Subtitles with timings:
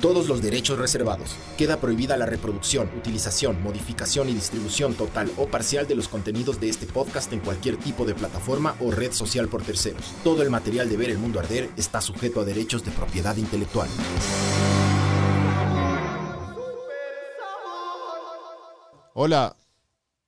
[0.00, 1.34] Todos los derechos reservados.
[1.56, 6.68] Queda prohibida la reproducción, utilización, modificación y distribución total o parcial de los contenidos de
[6.68, 10.04] este podcast en cualquier tipo de plataforma o red social por terceros.
[10.22, 13.88] Todo el material de Ver el Mundo Arder está sujeto a derechos de propiedad intelectual.
[19.14, 19.56] Hola,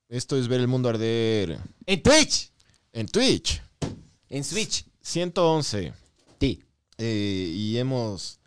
[0.08, 2.50] esto es Ver el Mundo Arder En Twitch.
[2.92, 3.62] en Twitch,
[4.28, 4.84] En Switch.
[5.02, 5.92] 111.
[6.40, 6.60] Sí.
[6.98, 8.39] Eh, y hemos,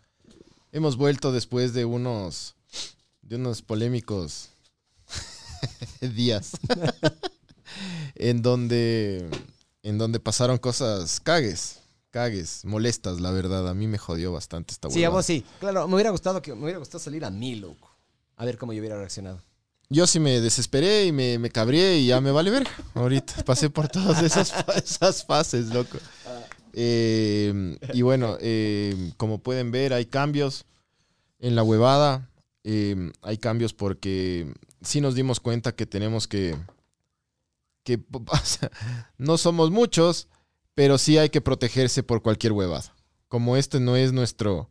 [0.74, 2.56] hemos vuelto después de unos,
[3.22, 4.50] de unos polémicos
[6.00, 6.52] días
[8.16, 9.30] en donde,
[9.84, 11.78] en donde pasaron cosas cagues,
[12.10, 13.68] cagues, molestas, la verdad.
[13.68, 15.44] A mí me jodió bastante esta Sí, a vos sí.
[15.60, 17.96] Claro, me hubiera gustado que me hubiera gustado salir a mí, loco.
[18.36, 19.40] A ver cómo yo hubiera reaccionado.
[19.90, 22.66] Yo sí me desesperé y me, me cabrié y ya me vale ver.
[22.94, 25.98] Ahorita pasé por todas esas, esas fases, loco.
[26.76, 30.66] Eh, y bueno, eh, como pueden ver, hay cambios
[31.38, 32.30] en la huevada.
[32.64, 36.56] Eh, hay cambios porque sí nos dimos cuenta que tenemos que.
[37.82, 38.02] que
[39.18, 40.28] no somos muchos,
[40.74, 42.94] pero sí hay que protegerse por cualquier huevada.
[43.28, 44.70] Como este no es nuestro.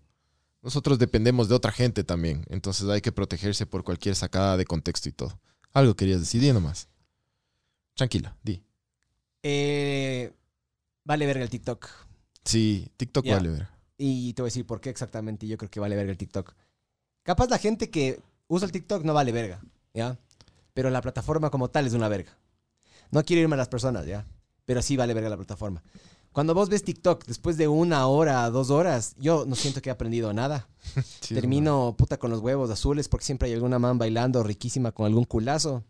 [0.62, 2.46] Nosotros dependemos de otra gente también.
[2.50, 5.40] Entonces hay que protegerse por cualquier sacada de contexto y todo.
[5.74, 6.88] Algo querías decir, di nomás.
[7.96, 8.64] Tranquila, di.
[9.44, 10.32] Eh,
[11.04, 11.88] vale verga el TikTok.
[12.46, 13.68] Sí, TikTok vale ver.
[13.98, 16.54] Y te voy a decir por qué exactamente yo creo que vale verga el TikTok.
[17.24, 19.62] Capaz la gente que usa el TikTok no vale verga,
[19.94, 20.18] ¿ya?
[20.74, 22.38] Pero la plataforma como tal es una verga.
[23.12, 24.26] No quiero irme a las personas, ¿ya?
[24.66, 25.84] Pero sí vale verga la plataforma.
[26.34, 29.92] Cuando vos ves TikTok después de una hora, dos horas, yo no siento que he
[29.92, 30.68] aprendido nada.
[31.22, 35.06] Sí, Termino puta con los huevos azules porque siempre hay alguna man bailando riquísima con
[35.06, 35.86] algún culazo.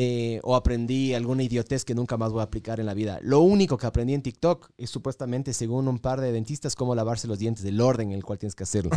[0.00, 3.18] Eh, o aprendí alguna idiotez que nunca más voy a aplicar en la vida.
[3.20, 7.26] Lo único que aprendí en TikTok es supuestamente, según un par de dentistas, cómo lavarse
[7.26, 8.92] los dientes, el orden en el cual tienes que hacerlo.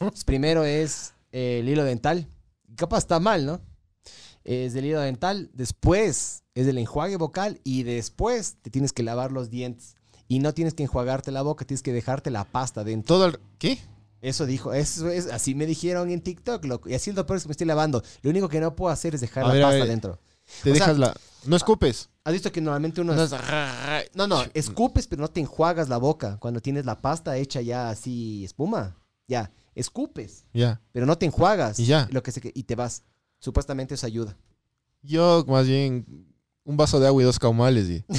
[0.00, 2.26] Entonces, primero es eh, el hilo dental.
[2.74, 3.60] Capaz está mal, ¿no?
[4.44, 5.50] Es del hilo dental.
[5.52, 7.60] Después es el enjuague vocal.
[7.62, 9.94] Y después te tienes que lavar los dientes.
[10.26, 13.14] Y no tienes que enjuagarte la boca, tienes que dejarte la pasta dentro.
[13.14, 13.38] Todo el...
[13.58, 13.78] ¿Qué?
[14.22, 16.88] Eso dijo, eso es, así me dijeron en TikTok, loco.
[16.88, 18.02] Y así es lo peor es que me estoy lavando.
[18.22, 20.18] Lo único que no puedo hacer es dejar A la ver, pasta dentro.
[20.62, 21.16] Te O sea- dejas la...
[21.44, 22.08] No escupes.
[22.24, 23.14] ¿Has visto que normalmente uno...
[23.14, 23.32] No, es-
[24.14, 26.38] no, no, escupes, pero no te enjuagas la boca.
[26.40, 28.96] Cuando tienes la pasta hecha ya así, espuma.
[29.28, 30.80] Ya, escupes, Ya.
[30.92, 31.78] pero no te enjuagas.
[31.78, 32.08] Y ya.
[32.10, 33.02] Lo que se, y te vas.
[33.38, 34.36] Supuestamente eso ayuda.
[35.02, 36.26] Yo, más bien,
[36.64, 38.04] un vaso de agua y dos caumales y...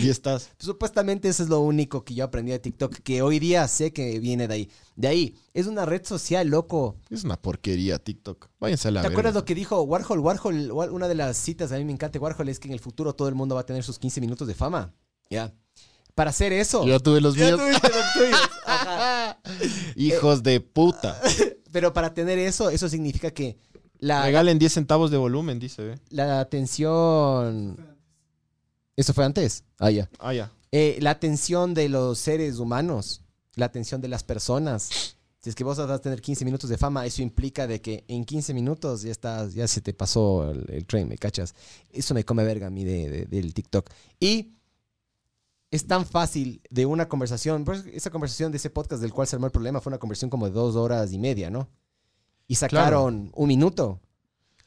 [0.00, 0.50] y estás.
[0.58, 4.18] Supuestamente eso es lo único que yo aprendí de TikTok, que hoy día sé que
[4.20, 4.70] viene de ahí.
[4.96, 6.96] De ahí, es una red social, loco.
[7.10, 8.48] Es una porquería TikTok.
[8.60, 10.18] Váyanse a la ¿Te acuerdas lo que dijo Warhol?
[10.20, 12.80] Warhol, War- una de las citas a mí me encanta Warhol es que en el
[12.80, 14.92] futuro todo el mundo va a tener sus 15 minutos de fama.
[15.30, 15.52] Ya.
[16.14, 16.84] Para hacer eso.
[16.84, 17.60] Yo tuve los míos.
[17.60, 18.50] tuviste los tuyos.
[18.66, 19.40] Ajá.
[19.96, 21.20] Hijos de puta.
[21.70, 23.56] Pero para tener eso, eso significa que
[24.00, 25.82] la, Regalen 10 centavos de volumen, dice.
[25.82, 25.98] ¿ve?
[26.10, 27.97] la atención.
[28.98, 29.62] ¿Eso fue antes?
[29.78, 30.10] Ah, ya.
[30.18, 30.50] Ah, ya.
[30.72, 33.22] Eh, la atención de los seres humanos,
[33.54, 35.14] la atención de las personas.
[35.40, 38.04] Si es que vos vas a tener 15 minutos de fama, eso implica de que
[38.08, 41.54] en 15 minutos ya estás, ya se te pasó el, el tren, ¿me cachas?
[41.92, 43.88] Eso me come verga a mí de, de- del TikTok.
[44.18, 44.54] Y
[45.70, 49.36] es tan fácil de una conversación, pues esa conversación de ese podcast del cual se
[49.36, 51.68] armó el problema fue una conversación como de dos horas y media, ¿no?
[52.48, 54.00] Y sacaron un minuto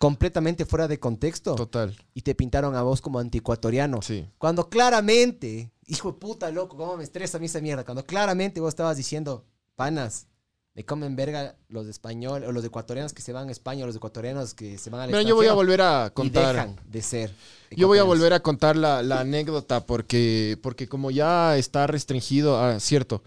[0.01, 1.95] completamente fuera de contexto Total.
[2.15, 4.01] y te pintaron a vos como antiecuatoriano.
[4.01, 4.25] Sí.
[4.39, 7.85] Cuando claramente, hijo de puta, loco, cómo me estresa a mí esa mierda.
[7.85, 9.45] Cuando claramente vos estabas diciendo,
[9.75, 10.25] panas,
[10.73, 13.87] me comen verga los de español o los ecuatorianos que se van a España o
[13.87, 16.55] los ecuatorianos que se van al Mira, yo voy a volver a y contar.
[16.55, 17.35] dejan de ser.
[17.69, 22.57] Yo voy a volver a contar la, la anécdota porque, porque como ya está restringido,
[22.57, 23.21] ah, cierto,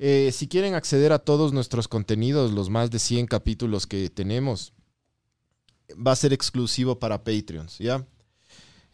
[0.00, 4.72] eh, si quieren acceder a todos nuestros contenidos, los más de 100 capítulos que tenemos,
[5.94, 8.04] va a ser exclusivo para Patreons, ¿ya?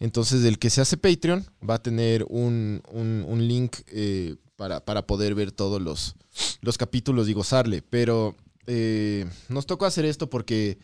[0.00, 4.84] Entonces el que se hace Patreon va a tener un, un- un link eh, para,
[4.84, 6.14] para poder ver todos los,
[6.60, 8.34] los capítulos y gozarle, pero
[8.66, 10.78] eh, nos tocó hacer esto porque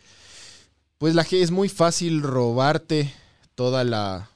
[0.97, 3.11] pues la G es muy fácil robarte
[3.55, 4.29] toda la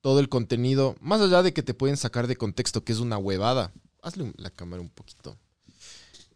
[0.00, 3.18] todo el contenido, más allá de que te pueden sacar de contexto, que es una
[3.18, 3.70] huevada.
[4.00, 5.36] Hazle la cámara un poquito.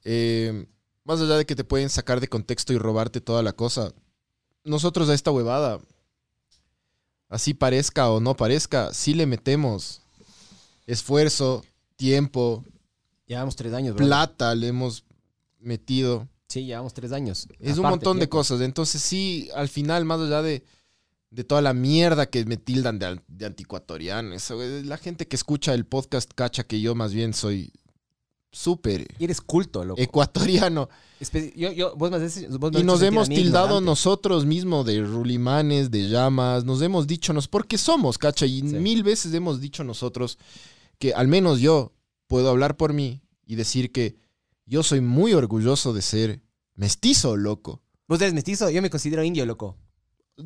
[0.04, 0.66] Eh,
[1.04, 3.94] más allá de que te pueden sacar de contexto y robarte toda la cosa,
[4.64, 5.80] nosotros a esta huevada
[7.28, 10.02] así parezca o no parezca, sí le metemos
[10.86, 11.64] esfuerzo,
[11.96, 12.64] tiempo,
[13.26, 14.04] Llevamos tres años, bro.
[14.04, 15.04] plata, le hemos
[15.58, 16.28] metido.
[16.48, 17.48] Sí, llevamos tres años.
[17.58, 18.60] Es un montón de cosas.
[18.60, 20.62] Entonces sí, al final, más allá de,
[21.30, 25.72] de toda la mierda que me tildan de, de anticuatoriano, eso, la gente que escucha
[25.72, 27.72] el podcast cacha que yo más bien soy
[28.54, 30.00] súper Y eres culto, loco.
[30.00, 30.88] ecuatoriano.
[31.20, 33.86] Espe- yo, yo, vos me haces- vos me Y nos hemos tildado ignorante.
[33.86, 38.62] nosotros mismos de rulimanes, de llamas, nos hemos dicho, nos, porque somos, cacha, y Sí.
[38.76, 40.38] mil veces hemos dicho nosotros
[40.98, 41.92] que al menos yo
[42.28, 44.16] puedo hablar por mí y decir que
[44.66, 46.40] yo soy muy orgulloso de ser
[46.76, 47.82] mestizo, loco.
[48.06, 49.76] Vos eres mestizo, yo me considero indio, loco.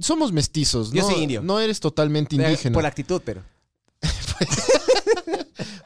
[0.00, 1.10] Somos mestizos, Yo ¿no?
[1.10, 1.42] soy indio.
[1.42, 2.80] No eres totalmente Por indígena.
[2.82, 3.42] la actitud, pero.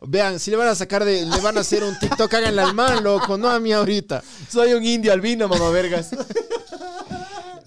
[0.07, 2.75] Vean, si le van a sacar de, le van a hacer un TikTok, háganle al
[2.75, 4.23] man, loco, no a mí ahorita.
[4.49, 6.11] Soy un indio albino, mamá vergas.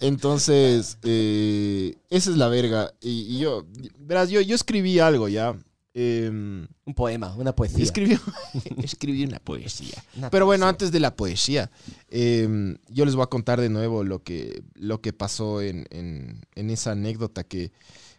[0.01, 2.93] Entonces, eh, esa es la verga.
[3.01, 3.65] Y, y yo,
[3.99, 5.55] verás, yo, yo escribí algo ya.
[5.97, 7.81] Em, un poema, una poesía.
[7.81, 8.19] escribí,
[8.83, 10.03] escribí una poesía.
[10.17, 10.69] Una Pero bueno, poesía.
[10.69, 11.71] antes de la poesía,
[12.09, 16.45] em, yo les voy a contar de nuevo lo que, lo que pasó en, en-
[16.55, 17.71] en esa anécdota que,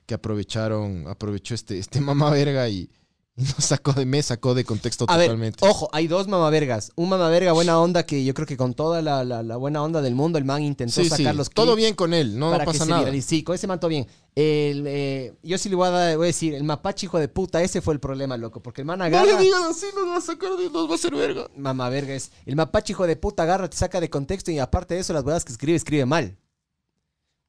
[0.06, 2.88] que aprovecharon, aprovechó este, este mamá verga y
[3.56, 5.59] nos sacó de, me sacó de contexto A ver, totalmente.
[5.69, 6.91] ojo, hay dos mamavergas.
[6.97, 10.00] Un mamaverga buena onda que yo creo que con toda la, la- la buena onda
[10.00, 12.59] del mundo, el man intentó sí, sí, sacar los todo bien con él, no, no
[12.59, 13.03] que pasa se nada.
[13.03, 13.29] viralice.
[13.29, 14.06] Sí, con ese man todo bien.
[14.35, 17.29] El, eh, yo sí le voy a, dar- voy a decir, el mapache hijo de
[17.29, 18.62] puta, ese fue el problema, loco.
[18.62, 19.27] Porque el man No agarra...
[19.27, 21.47] le digan así, nos va a sacar de, nos va a hacer verga.
[21.56, 22.31] Mamaverga es...
[22.47, 25.25] El mapache hijo de puta agarra, te saca de contexto y aparte de eso, las
[25.25, 26.37] huevas que escribe, escribe mal.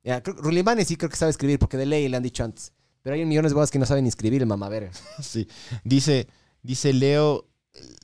[0.03, 2.71] Ya, creo, Rulimane sí creo que sabe escribir porque de ley le han dicho antes.
[3.01, 4.91] Pero hay millones de huevas que no saben ni escribir el mamaverga.
[5.21, 5.47] Sí.
[5.83, 6.27] Dice,
[6.61, 7.47] dice Leo,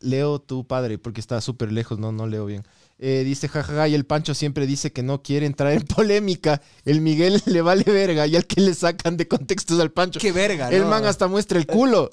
[0.02, 2.64] Leo tu padre, porque está súper lejos, no, no leo bien.
[3.00, 6.62] Eh, dice, jajaja, y el Pancho siempre dice que no quiere entrar en polémica.
[6.86, 10.20] El Miguel le vale verga y al que le sacan de contextos al Pancho.
[10.20, 10.90] ¡Qué verga, el no.
[10.90, 12.10] man hasta muestra el culo.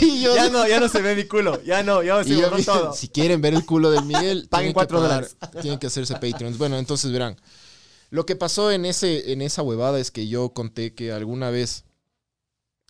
[0.00, 1.62] y yo, Ya no, ya no se ve mi culo.
[1.64, 2.92] Ya no, ya se borró todo.
[2.94, 5.36] si quieren ver el culo del Miguel, Paguen cuatro dólares.
[5.60, 6.56] Tienen que hacerse Patreons.
[6.56, 7.36] Bueno, entonces verán.
[8.10, 11.84] Lo que pasó en, ese, en esa huevada es que yo conté que alguna vez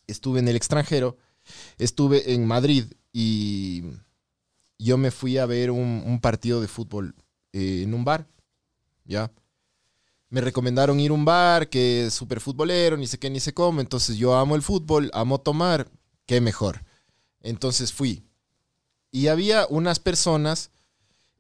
[0.07, 1.17] estuve en el extranjero,
[1.79, 3.83] estuve en Madrid y
[4.79, 7.15] yo me fui a ver un, un partido de fútbol
[7.53, 8.27] eh, en un bar,
[9.05, 9.31] ¿ya?
[10.29, 13.53] Me recomendaron ir a un bar que es súper futbolero, ni sé qué, ni sé
[13.53, 13.83] cómo.
[13.83, 15.91] Entonces yo amo el fútbol, amo tomar,
[16.25, 16.85] qué mejor.
[17.43, 18.23] Entonces fui.
[19.11, 20.71] Y había unas personas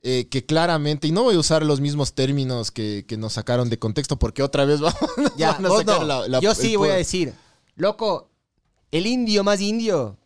[0.02, 3.70] eh, que claramente, y no voy a usar los mismos términos que, que nos sacaron
[3.70, 4.98] de contexto, porque otra vez vamos
[5.38, 6.06] Ya, van a sacar no.
[6.06, 7.32] la- la- Yo sí voy a decir,
[7.76, 8.28] loco,
[8.92, 10.16] el indio más indio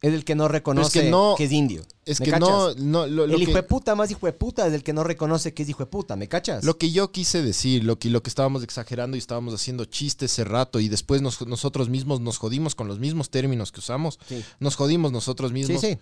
[0.00, 1.82] es el que no reconoce que, que no- es indio.
[2.04, 2.48] Es ¿Me que cachas?
[2.48, 4.82] no, no lo, lo el que, hijo de puta más hijo de puta es el
[4.82, 6.64] que no reconoce que es hijo de puta, ¿me cachas?
[6.64, 10.32] lo que yo quise decir, lo que, lo que estábamos exagerando y estábamos haciendo chistes
[10.32, 14.18] ese rato y después nos- nosotros mismos nos jodimos con los mismos términos que usamos,
[14.28, 15.80] Sí, nos jodimos nosotros sí, mismos.
[15.80, 15.96] sí.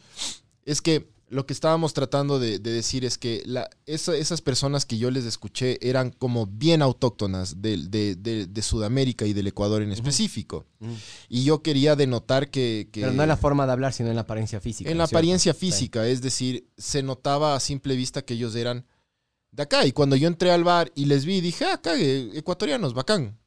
[0.65, 4.85] Es que lo que estábamos tratando de, de decir es que la, esa- esas personas
[4.85, 9.47] que yo les escuché eran como bien autóctonas de, de- de- de Sudamérica y del
[9.47, 10.67] Ecuador en específico.
[10.81, 10.93] Ujú.
[11.29, 12.89] Y yo quería denotar que...
[12.93, 14.91] que Pero no en la forma de hablar, sino en la apariencia física.
[14.91, 15.19] en ¿no la cierto?
[15.19, 15.59] apariencia Sí.
[15.61, 18.85] física, es decir, se notaba a simple vista que ellos eran
[19.53, 19.87] de acá.
[19.87, 23.39] Y cuando yo entré al bar y les vi, dije, ah, acá, eh, ecuatorianos, bacán.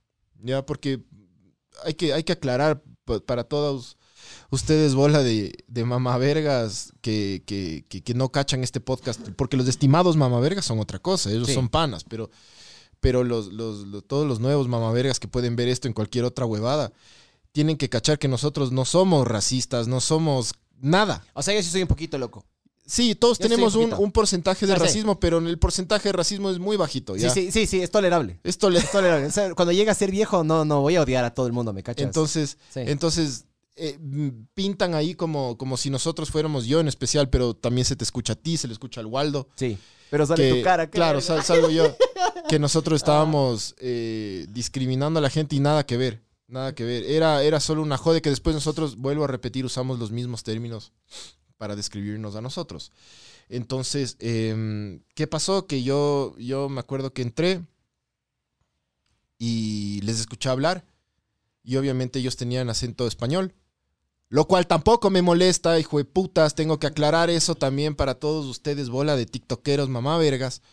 [0.41, 1.01] Ya, porque
[1.83, 3.97] hay que, hay que aclarar pa- para todos
[4.53, 9.67] ustedes, bola de, de mamavergas que, que, que, que no cachan este podcast, porque los
[9.67, 11.53] estimados mamavergas son otra cosa, ellos Sí.
[11.53, 12.29] son panas, pero,
[12.99, 16.45] pero los, los- los- todos los nuevos mamavergas que pueden ver esto en cualquier otra
[16.45, 16.91] huevada,
[17.51, 21.25] tienen que cachar que nosotros no somos racistas, no somos nada.
[21.33, 22.45] O sea, yo sí soy un poquito loco.
[22.85, 24.83] Sí, todos Yo tenemos un un, porcentaje de Sí, sí.
[24.85, 27.15] racismo, pero el porcentaje de racismo es muy bajito.
[27.15, 27.29] ¿ya?
[27.29, 28.39] Sí, sí, sí, sí, es tolerable.
[28.43, 29.25] Es tolerable.
[29.27, 31.53] O sea, cuando llega a ser viejo, no, no voy a odiar a todo el
[31.53, 32.05] mundo, ¿me cachas?
[32.05, 32.81] Entonces, Sí.
[32.85, 33.97] entonces eh,
[34.53, 38.33] pintan ahí como, como si nosotros fuéramos yo en especial, pero también se te escucha
[38.33, 39.47] a ti, se le escucha al Waldo.
[39.55, 39.77] sí.
[40.09, 40.89] Pero sale que- tu cara.
[40.91, 41.95] claro, sal- salgo yo.
[42.49, 46.21] Que nosotros estábamos eh, discriminando a la gente y nada que ver.
[46.47, 47.03] Nada que ver.
[47.05, 50.91] Era, era solo una jode que después nosotros, vuelvo a repetir, usamos los mismos términos
[51.57, 52.91] para describirnos a nosotros.
[53.49, 55.65] Entonces, em, ¿qué pasó?
[55.65, 57.61] Que yo, yo me acuerdo que entré
[59.39, 60.85] y les escuché hablar
[61.63, 63.53] y obviamente ellos tenían acento español.
[64.33, 66.55] Lo cual tampoco me molesta, hijo de putas.
[66.55, 70.63] Tengo que aclarar eso también para todos ustedes, bola de tiktokeros, mamá vergas.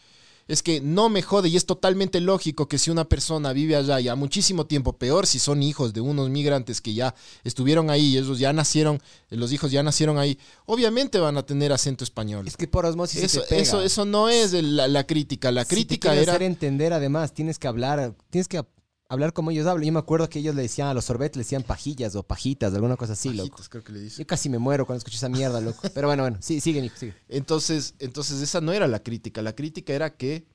[0.48, 4.00] Es que no me jode y es totalmente lógico que si una persona vive allá
[4.00, 7.14] ya muchísimo tiempo, peor si son hijos de unos migrantes que ya
[7.44, 8.98] estuvieron ahí y ellos ya nacieron,
[9.28, 12.48] los hijos ya nacieron ahí, obviamente van a tener acento español.
[12.48, 13.60] Es que por osmosis Eso, se te pega.
[13.60, 15.52] eso, eso no es la, la crítica.
[15.52, 16.32] La Si te crítica quieren era...
[16.32, 18.64] hacer entender, además, tienes que hablar, tienes que
[19.10, 19.86] hablar como ellos hablan.
[19.86, 22.72] Yo me acuerdo que ellos le decían a los sorbetes, le decían pajillas o pajitas,
[22.72, 23.50] alguna cosa así, loco.
[23.50, 24.22] Pajitas, creo que le dice.
[24.22, 25.82] Yo casi me muero cuando escucho esa mierda, loco.
[25.92, 27.14] Pero bueno, bueno, sí, sigue, Nico, sigue.
[27.28, 29.42] Entonces, entonces esa no era la crítica.
[29.42, 30.46] La crítica era que,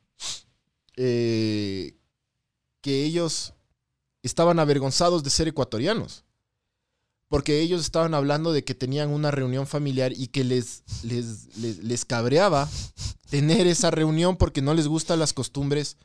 [0.96, 1.98] eh,
[2.82, 3.54] que ellos
[4.24, 6.24] estaban avergonzados de ser ecuatorianos.
[7.28, 11.84] Porque ellos estaban hablando de que tenían una reunión familiar y que les, les, les,
[11.84, 12.70] les cabreaba
[13.30, 15.98] tener esa reunión porque no les gustan las costumbres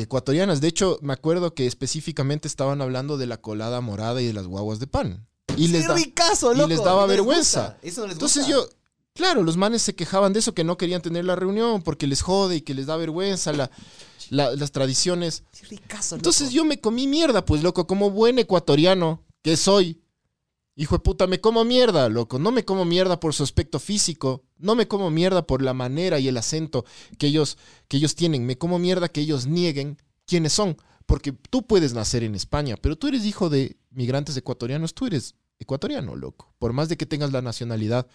[0.00, 0.60] ecuatorianas.
[0.60, 4.46] De hecho, me acuerdo que específicamente estaban hablando de la colada morada y de las
[4.46, 5.26] guaguas de pan.
[5.56, 6.68] Y les, ¡Qué da- ricazo, y loco!
[6.68, 7.60] les daba No vergüenza.
[7.62, 7.78] gusta.
[7.82, 8.50] Eso no les Entonces gusta.
[8.60, 8.68] yo,
[9.14, 12.22] claro, los manes se quejaban de eso, que no querían tener la reunión porque les
[12.22, 13.70] jode y que les da vergüenza la-
[14.30, 15.42] la- las tradiciones.
[15.52, 16.20] ¡Qué ricazo, loco!
[16.20, 20.00] Entonces yo me comí mierda, pues loco, como buen ecuatoriano que soy.
[20.74, 22.38] Hijo de puta, me como mierda, loco.
[22.38, 24.44] No me como mierda por su aspecto físico.
[24.56, 26.86] No me como mierda por la manera y el acento
[27.18, 28.46] que ellos, que ellos tienen.
[28.46, 30.76] Me como mierda que ellos nieguen quiénes son.
[31.04, 34.94] Porque tú puedes nacer en España, pero tú eres hijo de migrantes ecuatorianos.
[34.94, 36.54] Tú eres ecuatoriano, loco.
[36.58, 38.06] Por más de que tengas la nacionalidad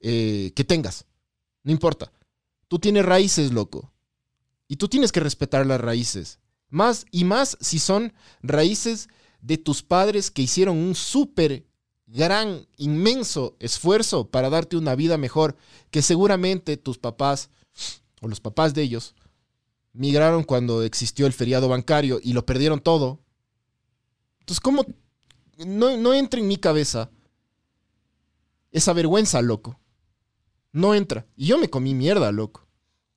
[0.00, 1.06] eh, que tengas.
[1.62, 2.12] No importa.
[2.68, 3.90] Tú tienes raíces, loco.
[4.68, 6.40] Y tú tienes que respetar las raíces.
[6.68, 9.08] Más y más si son raíces
[9.40, 11.69] de tus padres que hicieron un súper
[12.12, 15.56] gran, inmenso esfuerzo para darte una vida mejor,
[15.90, 17.50] que seguramente tus papás
[18.20, 19.14] o los papás de ellos
[19.92, 23.20] migraron cuando existió el feriado bancario y lo perdieron todo.
[24.40, 24.84] Entonces, ¿cómo?
[25.58, 27.10] No, no entra en mi cabeza
[28.70, 29.80] esa vergüenza, loco.
[30.72, 31.26] No entra.
[31.36, 32.66] Y yo me comí mierda, loco.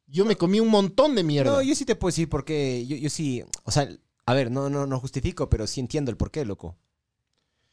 [0.07, 1.51] Yo me comí un montón de mierda.
[1.51, 3.89] No, yo sí te puedo decir porque yo, yo sí, o sea,
[4.25, 6.77] a ver, no, no, no justifico, pero sí entiendo el porqué, loco.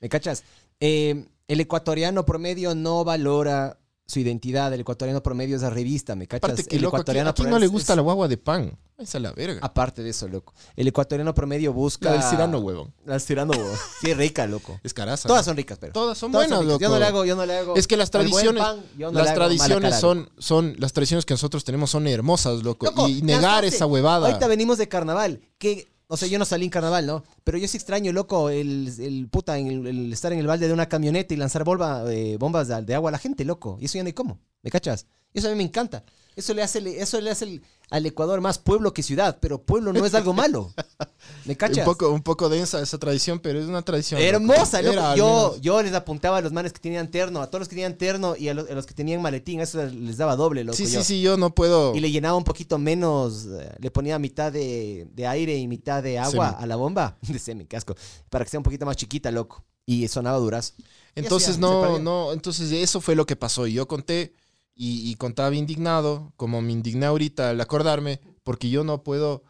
[0.00, 0.44] ¿Me cachas?
[0.80, 6.26] Eh, el ecuatoriano promedio no valora su identidad, el ecuatoriano promedio es la revista, ¿me
[6.26, 6.50] cachas?
[6.50, 8.37] Aparte que, el loco, ¿a quién, a quién no le gusta es- la guagua de
[8.37, 8.76] pan?
[8.99, 9.60] Esa es la verga.
[9.62, 10.52] Aparte de eso, loco.
[10.76, 12.10] El ecuatoriano promedio busca...
[12.10, 12.92] La del Cirano, huevón.
[13.06, 13.76] La del Cirano, huevón.
[14.02, 14.78] Sí, rica, loco.
[14.82, 15.26] Es caraza.
[15.26, 15.92] Todas son ricas, pero.
[15.94, 16.80] Todas son Todas buenas, loco.
[16.80, 17.76] Yo no le hago, yo no le hago.
[17.76, 21.32] Es que las tradiciones, pan, yo no las tradiciones cara, son, son, las tradiciones que
[21.32, 22.87] nosotros tenemos son hermosas, loco.
[22.87, 24.26] Loco, y negar esa huevada.
[24.26, 25.40] Ahorita venimos de carnaval.
[25.56, 27.22] Que, o sea, yo no salí en carnaval, ¿no?
[27.44, 30.72] Pero yo sí extraño, loco, el, el puta, el, el estar en el balde de
[30.74, 33.78] una camioneta y lanzar bomba, eh, bombas de, de agua a la gente, loco.
[33.80, 34.40] Y eso ya no hay cómo.
[34.62, 35.06] ¿Me cachas?
[35.32, 36.04] Y eso a mí me encanta.
[36.37, 39.92] Eso le hace, eso le hace el- al Ecuador más pueblo que ciudad, pero pueblo
[39.92, 40.72] no es algo malo.
[41.44, 41.78] ¿Me cachas?
[41.78, 44.20] un poco, un poco densa esa tradición, pero es una tradición.
[44.20, 44.92] Hermosa, loco.
[44.92, 47.75] Era Yo, yo les apuntaba a los manes que tenían terno, a todos los que
[47.75, 50.76] tenían terno y a los, a los que tenían maletín, eso les daba doble, loco.
[50.76, 51.00] Sí, yo.
[51.00, 51.94] sí, sí, yo no puedo.
[51.96, 56.00] Y le llenaba un poquito menos, eh, le ponía mitad de, de aire y mitad
[56.00, 57.18] de agua a la bomba.
[57.26, 57.96] De semen, casco.
[58.28, 59.64] Para que sea un poquito más chiquita, loco.
[59.84, 60.75] Y sonaba duraz.
[61.16, 63.66] Entonces no, no, entonces eso fue lo que pasó.
[63.66, 64.34] Y yo conté
[64.82, 69.42] y, y contaba indignado, como me indigné ahorita al acordarme, porque yo no puedo,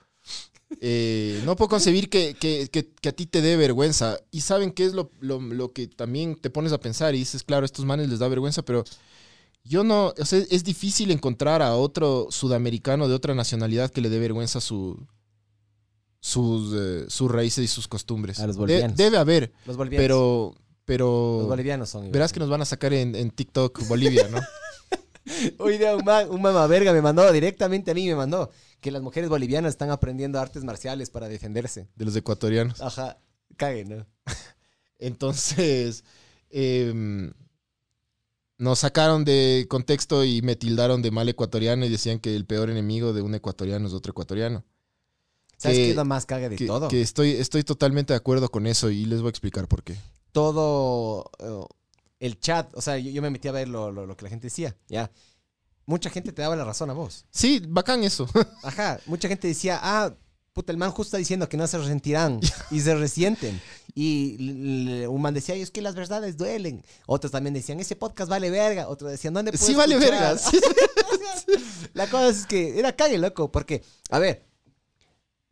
[0.80, 4.18] eh, no puedo concebir que, que- que- que a ti te dé vergüenza.
[4.32, 7.44] Y saben qué es lo, lo- lo que también te pones a pensar y dices,
[7.44, 8.82] claro, a estos manes les da vergüenza, pero
[9.62, 14.08] yo no, o sea, es difícil encontrar a otro sudamericano de otra nacionalidad que le
[14.08, 15.06] dé vergüenza su,
[16.20, 18.40] sus, eh, sus raíces y sus costumbres.
[18.40, 18.96] A los De- bolivianos.
[18.96, 20.02] debe haber, Los bolivianos.
[20.04, 20.54] pero...
[20.86, 22.10] Pero los bolivianos son.
[22.10, 24.38] Verás que nos van a sacar en, en TikTok Bolivia, ¿no?
[25.58, 28.90] Hoy día un, ma- un mamá verga me mandó directamente a mí, me mandó que
[28.90, 31.88] las mujeres bolivianas están aprendiendo artes marciales para defenderse.
[31.96, 32.80] De los ecuatorianos.
[32.80, 33.18] Ajá.
[33.56, 34.06] Cague, ¿no?
[34.98, 36.04] Entonces,
[36.50, 37.32] em,
[38.58, 42.70] nos sacaron de contexto y me tildaron de mal ecuatoriano y decían que el peor
[42.70, 44.64] enemigo de un ecuatoriano es otro ecuatoriano.
[45.56, 46.88] ¿Sabes Que- qué es lo más cague de Que, todo?
[46.88, 49.96] que estoy, estoy totalmente de acuerdo con eso y les voy a explicar por qué.
[50.32, 51.30] todo
[52.20, 54.30] el chat, o sea, yo, yo me metí a ver lo, lo- lo que la
[54.30, 55.10] gente decía, ya.
[55.86, 57.24] Mucha gente te daba la razón a vos.
[57.30, 58.28] Sí, bacán eso.
[58.62, 60.14] Ajá, mucha gente decía, ah,
[60.52, 62.38] puta, el man justo está diciendo que no se resentirán
[62.70, 63.60] y se resienten.
[63.92, 66.84] Y un man decía, "Ay, es que las verdades duelen.
[67.06, 68.88] Otros también decían, ese podcast vale verga.
[68.88, 70.38] Otros decían, ¿dónde puedo sí vale escuchar?" verga.
[70.38, 70.60] sí.
[71.94, 74.44] La cosa es que era cague, loco, porque, a ver,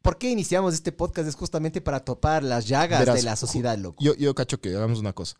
[0.03, 1.29] ¿por qué iniciamos este podcast?
[1.29, 4.03] Es justamente para topar las llagas Verás, de la sociedad, loco.
[4.05, 5.37] Yo, yo cacho que hagamos una cosa.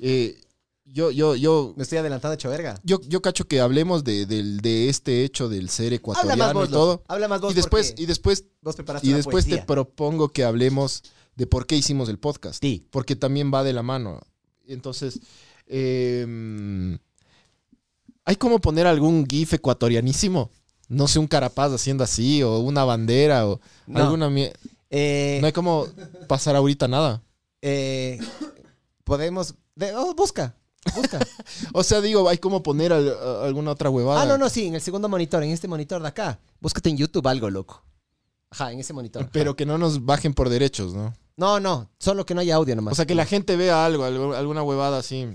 [0.00, 0.40] Eh,
[0.84, 2.80] yo, yo, yo, Me estoy adelantando hecho verga.
[2.82, 6.54] yo, yo cacho que hablemos de, del- de este hecho del ser Habla ecuatoriano más
[6.54, 7.04] vos, y todo.
[7.06, 11.02] Habla más vos Y después, y después, vos y después te propongo que hablemos
[11.36, 12.60] de por qué hicimos el podcast.
[12.60, 12.86] Sí.
[12.90, 14.20] Porque también va de la mano.
[14.66, 15.20] Entonces,
[15.66, 16.98] eh,
[18.24, 20.50] ¿hay como poner algún GIF ecuatorianísimo?
[20.88, 24.00] No sé, un carapaz haciendo así, o una bandera, o No.
[24.02, 24.28] alguna.
[24.90, 25.86] Eh, No hay como
[26.26, 27.22] pasar ahorita nada.
[27.62, 28.18] eh,
[29.04, 29.54] podemos...
[29.80, 30.54] de- oh, busca,
[30.94, 31.18] busca.
[31.74, 34.22] O sea, digo, hay como poner al- a- alguna otra huevada.
[34.22, 36.38] ah, no, no, sí, en el segundo monitor, en este monitor de acá.
[36.60, 37.82] Búscate en YouTube algo, loco.
[38.50, 39.22] Ajá, en ese monitor.
[39.22, 39.30] ajá.
[39.32, 41.14] Pero que no nos bajen por derechos, ¿no?
[41.36, 42.92] No, no, solo que no haya audio nomás.
[42.92, 45.26] O sea, que la gente vea algo, algo- alguna huevada así.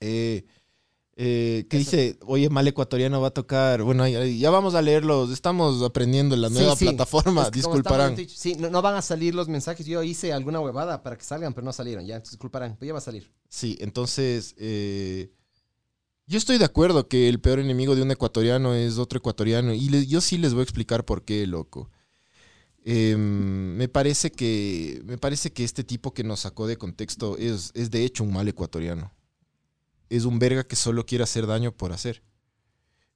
[0.00, 0.44] Eh,
[1.18, 3.82] eh, que dice, oye, mal ecuatoriano va a tocar.
[3.82, 5.30] Bueno, ya, ya vamos a leerlos.
[5.30, 6.84] Estamos aprendiendo en la nueva sí.
[6.84, 7.42] plataforma.
[7.44, 8.14] Es que como Disculparán.
[8.14, 9.86] Twitch, Sí, no, no van a salir los mensajes.
[9.86, 12.04] Yo hice alguna huevada para que salgan, pero no salieron.
[12.06, 12.76] Ya, disculparán.
[12.76, 13.32] Pues ya va a salir.
[13.48, 14.54] Sí, entonces.
[14.58, 15.32] eh,
[16.26, 19.72] yo estoy de acuerdo que el peor enemigo de un ecuatoriano es otro ecuatoriano.
[19.72, 21.88] Y le- yo sí les voy a explicar por qué, loco.
[22.84, 25.02] Em, me parece que.
[25.06, 28.32] Me parece que este tipo que nos sacó de contexto es, es de hecho un
[28.32, 29.12] mal ecuatoriano.
[30.08, 32.22] Es un verga que solo quiere hacer daño por hacer.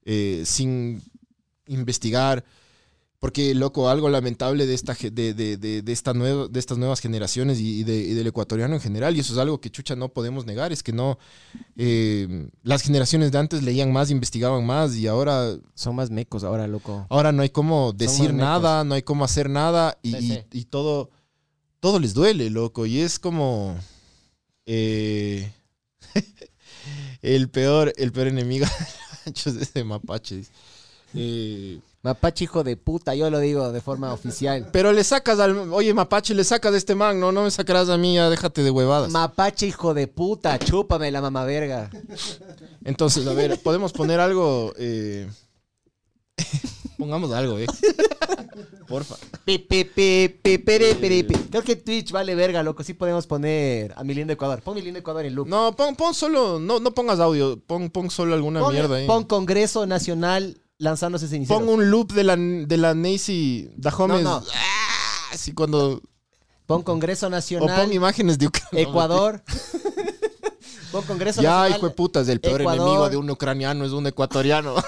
[0.05, 1.03] Eh, sin
[1.67, 2.45] investigar.
[3.19, 7.01] Porque, loco, algo lamentable de, esta, de, de, de, de esta nuevo- de estas nuevas
[7.01, 9.95] generaciones y, y de- y del ecuatoriano en general, y eso es algo que chucha
[9.95, 11.19] no podemos negar, es que no.
[11.77, 16.67] eh, las generaciones de antes leían más, investigaban más, y ahora, Son más mecos ahora,
[16.67, 17.07] loco.
[17.11, 21.11] ahora no hay cómo decir nada, no hay cómo hacer nada, y- y todo,
[21.79, 23.77] todo les duele, loco, y es como.
[24.65, 25.53] eh,
[27.23, 28.67] el peor, el peor enemigo
[29.25, 30.45] de ese mapache.
[31.15, 34.69] Eh, Mapache, hijo de puta, yo lo digo de forma oficial.
[34.73, 35.71] Pero le sacas al.
[35.73, 38.63] Oye, Mapache, le sacas de este man, no, no me sacarás a mí, ya déjate
[38.63, 39.11] de huevadas.
[39.11, 41.91] Mapache, hijo de puta, chúpame la mamá verga.
[42.85, 44.73] Entonces, a ver, podemos poner algo.
[44.79, 45.29] eh,
[47.01, 47.67] Pongamos algo, eh.
[48.87, 49.17] Porfa.
[49.47, 52.83] Creo que Twitch vale verga, loco.
[52.83, 54.61] Sí podemos poner a mi lindo Ecuador.
[54.61, 55.49] Pon mi lindo Ecuador en loop.
[55.49, 56.59] No, pon, pon solo.
[56.61, 57.59] No, no pongas audio.
[57.67, 59.07] Pon, pon solo alguna pon, mierda ahí.
[59.07, 61.63] pon Congreso Nacional lanzándose ceniceros.
[61.63, 64.23] Pon un loop de la, de la Nancy Dahomes.
[64.23, 64.47] No, no.
[64.55, 66.03] Ah, Así cuando.
[66.67, 67.81] Pon Congreso O Nacional.
[67.81, 68.83] pon imágenes de Ucrania.
[68.89, 69.43] Ecuador.
[70.93, 71.79] pon Congreso Ya, Nacional.
[71.79, 72.81] hijo de putas, el peor Ecuador.
[72.83, 74.75] enemigo de un ucraniano es un ecuatoriano.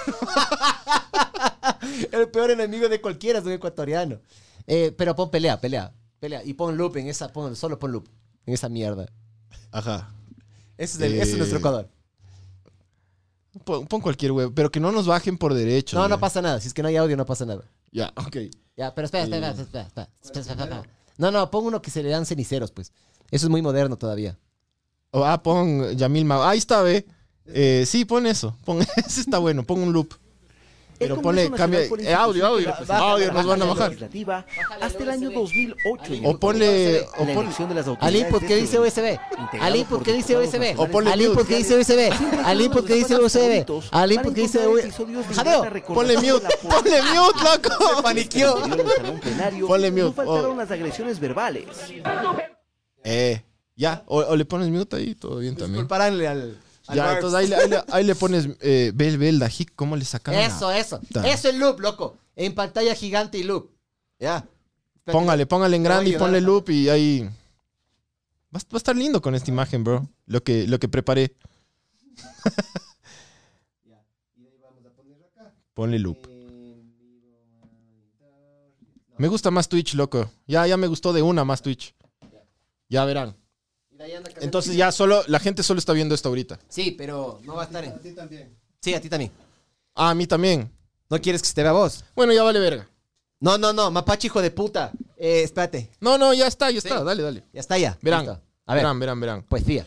[2.11, 4.19] El peor enemigo de cualquiera es un ecuatoriano.
[4.67, 6.43] Eh, pero pon pelea, pelea, pelea.
[6.43, 8.07] Y pon loop en esa, pon, solo pon loop
[8.45, 9.05] en esa mierda.
[9.71, 10.13] Ajá.
[10.77, 11.89] Ese es, el- ese es nuestro Eh, Ecuador.
[13.65, 15.97] Pon, pon cualquier web, pero que no nos bajen por derechos.
[15.99, 16.59] No, no pasa nada.
[16.59, 17.63] Si es que no hay audio, no pasa nada.
[17.91, 18.37] Ya, ok.
[18.75, 19.51] Ya, pero espera, espera, Eh.
[19.51, 20.83] espera, espera, espera, espera, espera, espera.
[21.17, 22.91] No, no, pon uno que se le dan ceniceros, pues.
[23.29, 24.37] Eso es muy moderno todavía.
[25.11, 26.49] O, ah, pon Yamil Ma.
[26.49, 27.05] Ahí está, ve.
[27.45, 28.57] Eh, sí, pon eso.
[28.65, 29.63] Pon, ese está bueno.
[29.63, 30.13] Pon un loop.
[30.99, 31.81] Pero ponle, cambia.
[31.81, 32.73] eh, audio, audio.
[32.89, 33.89] audio, nos van a bajar.
[33.89, 34.45] Legislativa
[34.81, 36.13] hasta el año 2008.
[36.23, 37.01] O ponle.
[37.17, 39.19] O La pon, elección de las Al autoridades input que dice USB.
[39.39, 40.73] integrado Al input por que dice USB.
[40.79, 42.43] O ponle Al input que dice USB.
[42.45, 43.65] Al input que dice USB.
[43.91, 45.33] Al input que dice USB.
[45.35, 45.63] Jadeo.
[45.93, 46.47] ponle mute.
[46.61, 48.01] Ponle mute, loco.
[48.03, 48.55] paniqueó.
[49.67, 50.03] Ponle mute.
[50.03, 50.55] no faltaron Oh.
[50.55, 51.65] las agresiones verbales.
[53.03, 53.41] Eh,
[53.75, 54.03] ya.
[54.07, 55.73] O, o le pones mute ahí, todo bien también.
[55.73, 56.57] Disculparánle al.
[56.91, 58.49] Ya, entonces ahí, le- ahí, le- ahí le pones.
[58.59, 60.33] Eh, ve, ve el Dajik, cómo le sacan.
[60.35, 60.99] la- Eso, eso.
[61.13, 61.27] Ta.
[61.27, 62.17] Eso es loop, loco.
[62.35, 63.69] En pantalla gigante y loop.
[64.19, 64.45] Ya.
[65.05, 67.21] Póngale, póngale en grande y ponle loop y ahí.
[67.23, 70.07] Va, a- va a estar lindo con esta imagen, bro.
[70.25, 71.35] Lo que, lo que preparé.
[75.73, 76.17] Ponle loop.
[79.17, 80.29] Me gusta más Twitch, loco.
[80.47, 81.95] Ya, ya me gustó de una más Twitch.
[82.89, 83.35] Ya verán.
[84.41, 86.59] Entonces ya solo, la gente solo está viendo esto ahorita.
[86.69, 87.91] Sí, pero no va a estar en.
[87.93, 88.57] A ti también.
[88.81, 89.31] Sí, a ti también.
[89.95, 90.71] Ah, a mí también.
[91.09, 92.03] ¿No quieres que se te vea vos?
[92.15, 92.87] Bueno, ya vale verga.
[93.39, 93.91] No, no, no.
[93.91, 94.91] Mapache, hijo de puta.
[95.17, 95.89] Eh, espérate.
[95.99, 96.99] No, no, ya está, ya está.
[96.99, 97.05] Sí.
[97.05, 97.43] Dale, dale.
[97.53, 97.97] Ya está ya.
[98.01, 98.25] Verán.
[98.25, 98.41] Listo.
[98.65, 98.83] A ver.
[98.83, 99.43] Verán, verán, verán.
[99.47, 99.85] Pues fía.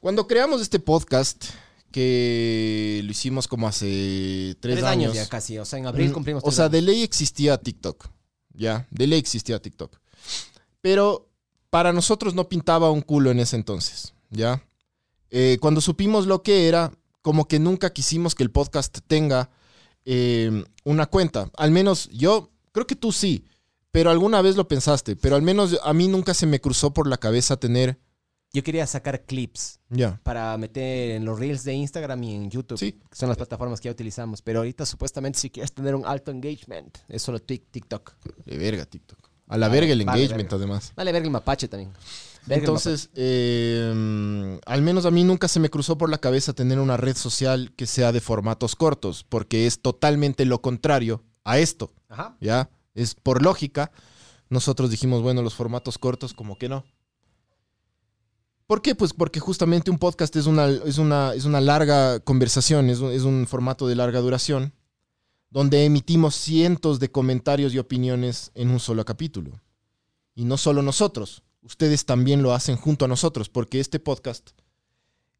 [0.00, 1.44] Cuando creamos este podcast,
[1.90, 5.58] que lo hicimos como hace tres, Tres años ya casi.
[5.58, 6.72] O sea, en abril Mm, cumplimos O tres sea, años.
[6.72, 8.06] de ley existía TikTok.
[8.52, 9.96] Ya, de ley existía TikTok.
[10.80, 11.27] Pero
[11.70, 14.14] para nosotros no pintaba un culo en ese entonces.
[14.30, 14.62] Ya.
[15.30, 19.50] Eh, cuando supimos lo que era, como que nunca quisimos que el podcast tenga
[20.04, 21.50] eh, una cuenta.
[21.56, 23.44] Al menos yo, creo que tú sí.
[23.90, 25.16] Pero alguna vez lo pensaste.
[25.16, 27.98] Pero al menos a mí nunca se me cruzó por la cabeza tener.
[28.52, 30.20] Yo quería sacar clips Ya.
[30.22, 32.78] para meter en los reels de Instagram y en YouTube.
[32.78, 32.92] Sí.
[32.92, 34.40] Que son las plataformas que ya utilizamos.
[34.40, 38.14] Pero ahorita, supuestamente, si quieres tener un alto engagement, es solo TikTok.
[38.46, 39.27] De verga, TikTok.
[39.48, 40.56] A la verga el vale, engagement, verga.
[40.56, 40.92] además.
[40.94, 41.92] Vale, verga el mapache también.
[42.46, 46.78] Verga Entonces, eh, al menos a mí nunca se me cruzó por la cabeza tener
[46.78, 51.92] una red social que sea de formatos cortos, porque es totalmente lo contrario a esto.
[52.08, 52.36] Ajá.
[52.40, 52.70] ¿ya?
[52.94, 53.90] Es por lógica.
[54.50, 56.84] Nosotros dijimos, bueno, los formatos cortos, como que no.
[58.66, 58.94] ¿Por qué?
[58.94, 63.12] Pues porque justamente un podcast es una, es una, es una larga conversación, es un,
[63.12, 64.74] es un formato de larga duración,
[65.50, 69.60] donde emitimos cientos de comentarios y opiniones en un solo capítulo.
[70.34, 74.50] Y no solo nosotros, ustedes también lo hacen junto a nosotros, porque este podcast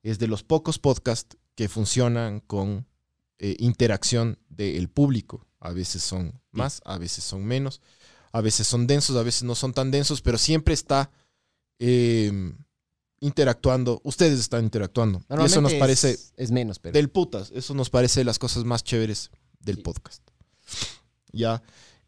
[0.02, 2.86] es de los pocos podcasts que funcionan con
[3.38, 5.46] eh, interacción del público.
[5.60, 7.80] A veces son más, a veces son menos,
[8.32, 11.10] a veces son densos, a veces no son tan densos, pero siempre está
[11.78, 12.52] eh,
[13.20, 14.00] interactuando.
[14.04, 15.22] Ustedes están interactuando.
[15.28, 16.94] Y eso nos parece Es, es menos, pero.
[16.94, 17.50] del putas.
[17.54, 19.82] Eso nos parece de las cosas más chéveres del Sí.
[19.82, 20.22] podcast.
[21.32, 21.62] Ya.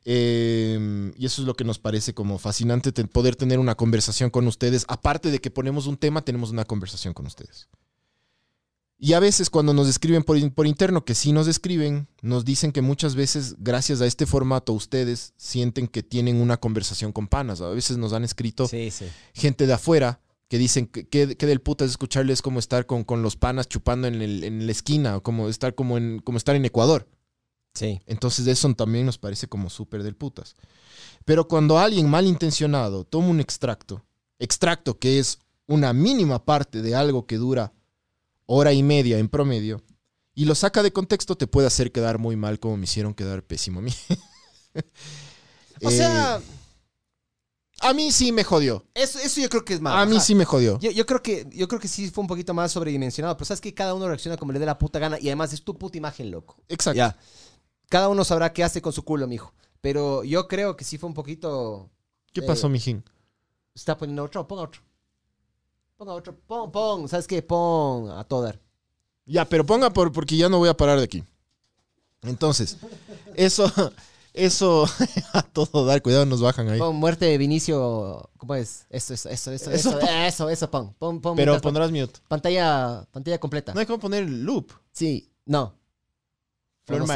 [0.05, 4.47] Eh, y eso es lo que nos parece como fascinante, poder tener una conversación con
[4.47, 4.85] ustedes.
[4.89, 7.69] Aparte de que ponemos un tema, tenemos una conversación con ustedes.
[9.03, 12.71] Y a veces cuando nos escriben por, por interno, que sí nos escriben, nos dicen
[12.71, 17.63] que muchas veces, gracias a este formato, ustedes sienten que tienen una conversación con panas.
[17.63, 19.07] A veces nos han escrito Sí, sí.
[19.35, 23.05] gente de afuera que dicen que, que, que del puta es escucharles como estar con,
[23.05, 26.37] con los panas chupando en, el- en la esquina o como estar como en, como
[26.37, 27.09] estar en Ecuador.
[27.75, 28.01] Sí.
[28.07, 30.55] Entonces eso también nos parece como súper del putas.
[31.25, 34.05] Pero cuando alguien malintencionado toma un extracto,
[34.39, 37.73] extracto que es una mínima parte de algo que dura
[38.47, 39.83] hora y media en promedio,
[40.35, 43.43] y lo saca de contexto, te puede hacer quedar muy mal como me hicieron quedar
[43.45, 43.93] pésimo a mí.
[45.83, 46.41] O Eh, sea,
[47.81, 48.85] a mí sí me jodió.
[48.95, 49.97] eso, eso yo creo que es malo.
[49.97, 50.79] A mí sí me jodió.
[50.81, 53.61] Yo, yo creo que, yo creo que sí fue un poquito más sobredimensionado, pero sabes
[53.63, 55.97] que cada uno reacciona como le dé la puta gana y además es tu puta
[55.97, 56.57] imagen, loco.
[56.69, 56.99] Exacto.
[56.99, 57.17] Ya.
[57.91, 59.53] Cada uno sabrá qué hace con su culo, mijo.
[59.83, 61.91] Pero yo creo que sí fue un poquito.
[62.33, 63.05] ¿Qué Eh, pasó, mijín?
[63.75, 64.81] Está poniendo otro, pon otro.
[65.99, 67.09] Ponga otro, pon, pon.
[67.09, 67.43] ¿Sabes qué?
[67.43, 68.59] Pon a todo dar.
[69.27, 71.23] Ya, pero ponga por, porque ya no voy a parar de aquí.
[72.23, 72.79] Entonces,
[73.35, 73.71] eso,
[74.35, 74.87] eso,
[75.33, 76.79] a todo dar, cuidado, nos bajan ahí.
[76.79, 78.31] Pon muerte de Vinicio.
[78.37, 78.87] ¿Cómo es?
[78.89, 80.95] Eso, eso, eso, eso, Eso, eso, eso, eso, pon.
[80.99, 81.37] Pon, pon.
[81.37, 82.21] Pero mientras- pondrás mute.
[82.29, 83.75] Pantalla, pantalla completa.
[83.75, 84.73] No hay como poner el loop.
[84.93, 85.75] Sí, no.
[86.85, 87.13] Flor No sé.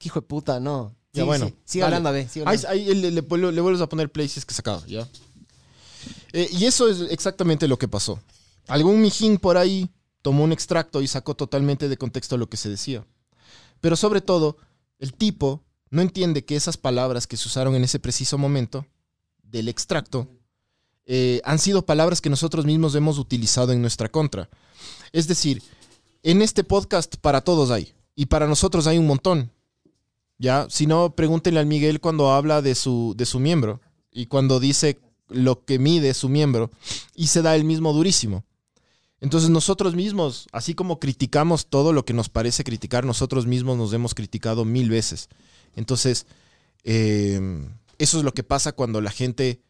[0.00, 0.58] ¿Qué hijo de puta?
[0.58, 0.96] No.
[1.12, 1.54] Ya, bueno, sí.
[1.64, 2.28] Sigue hablando, a ver.
[2.28, 2.68] Sigue Ahí, hablando.
[2.70, 5.06] ahí le, le- le- le vuelves a poner play si es que se acaba, ¿ya?
[6.32, 8.18] Eh, y eso es exactamente lo que pasó.
[8.68, 9.90] Algún mijín por ahí
[10.22, 13.04] tomó un extracto y sacó totalmente de contexto lo que se decía.
[13.82, 14.56] Pero sobre todo,
[14.98, 18.86] el tipo no entiende que esas palabras que se usaron en ese preciso momento
[19.42, 20.28] del extracto
[21.06, 24.48] eh, han sido palabras que nosotros mismos hemos utilizado en nuestra contra.
[25.12, 25.62] Es decir,
[26.22, 27.92] en este podcast para todos hay.
[28.14, 29.50] Y para nosotros hay un montón.
[30.40, 34.58] Ya, si no, pregúntenle al Miguel cuando habla de su, de su miembro y cuando
[34.58, 34.98] dice
[35.28, 36.70] lo que mide su miembro
[37.14, 38.42] y se da el mismo durísimo.
[39.20, 43.92] Entonces nosotros mismos, así como criticamos todo lo que nos parece criticar, nosotros mismos nos
[43.92, 45.28] hemos criticado mil veces.
[45.76, 46.24] Entonces,
[46.84, 49.60] eh, eso es lo que pasa cuando la gente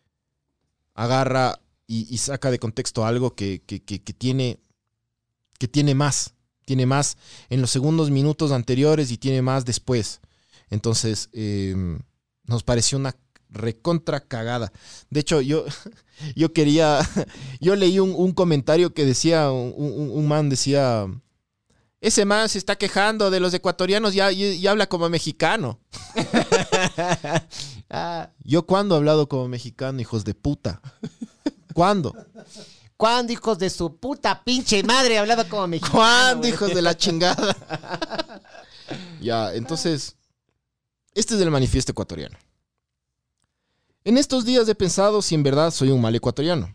[0.94, 3.78] agarra y, saca de contexto algo que- que
[4.16, 4.61] tiene,
[5.59, 7.16] que tiene más, tiene más
[7.48, 10.20] en los segundos minutos anteriores y tiene más después.
[10.70, 11.74] Entonces, eh,
[12.44, 13.14] nos pareció una
[13.50, 14.72] recontra cagada.
[15.11, 15.64] De hecho, yo,
[16.37, 17.00] yo quería,
[17.61, 21.06] yo leí un, un comentario que decía, un, un- un man decía,
[22.00, 25.80] ese man se está quejando de los ecuatorianos y, y- y habla como mexicano.
[27.92, 30.80] Ah, Yo cuándo he hablado como mexicano, hijos de puta.
[31.74, 32.14] ¿Cuándo?
[32.96, 35.94] ¿Cuándo, hijos de su puta pinche madre, hablaba como mexicano?
[35.98, 37.56] ¿Cuándo, hijos de la chingada?
[39.20, 40.14] ya, entonces,
[41.14, 42.37] este es el manifiesto ecuatoriano.
[44.05, 46.75] En estos días he pensado si en verdad soy un mal ecuatoriano.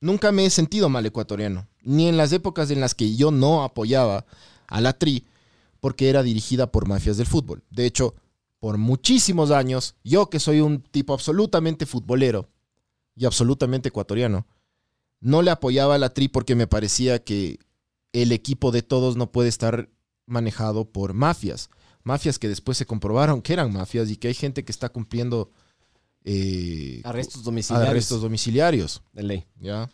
[0.00, 3.64] Nunca me he sentido mal ecuatoriano, ni en las épocas en las que yo no
[3.64, 4.26] apoyaba
[4.68, 5.26] a la TRI
[5.80, 7.64] porque era dirigida por mafias del fútbol.
[7.70, 8.14] De hecho,
[8.60, 12.48] por muchísimos años, yo que soy un tipo absolutamente futbolero
[13.16, 14.46] y absolutamente ecuatoriano,
[15.20, 17.58] no le apoyaba a la TRI porque me parecía que
[18.12, 19.88] el equipo de todos no puede estar
[20.26, 21.70] manejado por mafias.
[22.04, 25.50] Mafias que después se comprobaron que eran mafias y que hay gente que está cumpliendo
[26.24, 27.90] eh, Arrestos domiciliarios.
[27.90, 29.02] arrestos domiciliarios.
[29.12, 29.44] De ley.
[29.60, 29.88] ¿ya?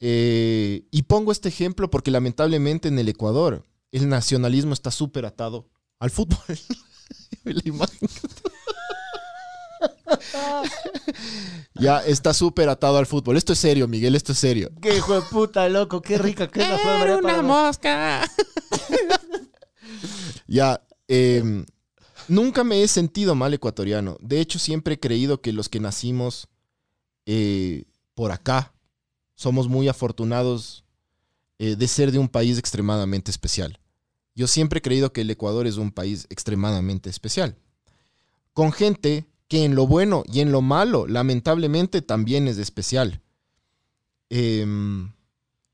[0.00, 5.66] Eh, y pongo este ejemplo porque lamentablemente en el Ecuador el nacionalismo está súper atado
[5.98, 6.38] al fútbol.
[7.44, 8.08] La imagen.
[11.74, 13.36] ya está súper atado al fútbol.
[13.36, 14.70] Esto es serio, Miguel, esto es serio.
[14.80, 16.02] Qué hijo de puta, loco.
[16.02, 18.30] Qué rica que es la Flor María para- mosca.
[20.48, 21.64] Ya, eh,
[22.26, 24.16] nunca me he sentido mal ecuatoriano.
[24.20, 26.48] De hecho, siempre he creído que los que nacimos
[27.26, 27.84] eh,
[28.14, 28.74] por acá
[29.34, 30.84] somos muy afortunados
[31.58, 33.78] eh, de ser de un país extremadamente especial.
[34.34, 37.56] Yo siempre he creído que el Ecuador es un país extremadamente especial.
[38.52, 43.20] Con gente que en lo bueno y en lo malo, lamentablemente, también es especial.
[44.30, 45.12] Em,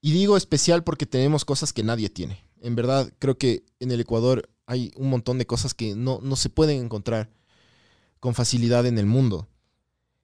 [0.00, 2.44] y digo especial porque tenemos cosas que nadie tiene.
[2.60, 6.36] En verdad, creo que en el Ecuador hay un montón de cosas que no, no
[6.36, 7.30] se pueden encontrar
[8.20, 9.48] con facilidad en el mundo.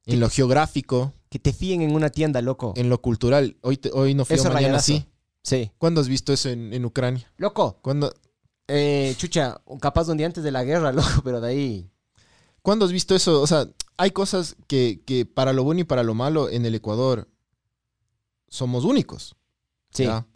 [0.06, 2.72] En lo geográfico, Que te fíen en una tienda, loco.
[2.76, 3.56] en lo cultural.
[3.60, 5.04] Hoy, te- hoy no Eso mañana sí.
[5.42, 5.70] Sí.
[5.78, 7.30] ¿Cuándo has visto eso en, en Ucrania?
[7.36, 8.12] Loco, ¿Cuándo,
[8.68, 11.90] eh, chucha, capaz un día antes de la guerra, loco, pero de ahí.
[12.62, 13.40] ¿Cuándo has visto eso?
[13.40, 16.74] O sea, hay cosas que, que para lo bueno y para lo malo en el
[16.74, 17.28] Ecuador
[18.48, 19.36] somos únicos.
[19.92, 20.04] Sí.
[20.04, 20.26] ¿ya?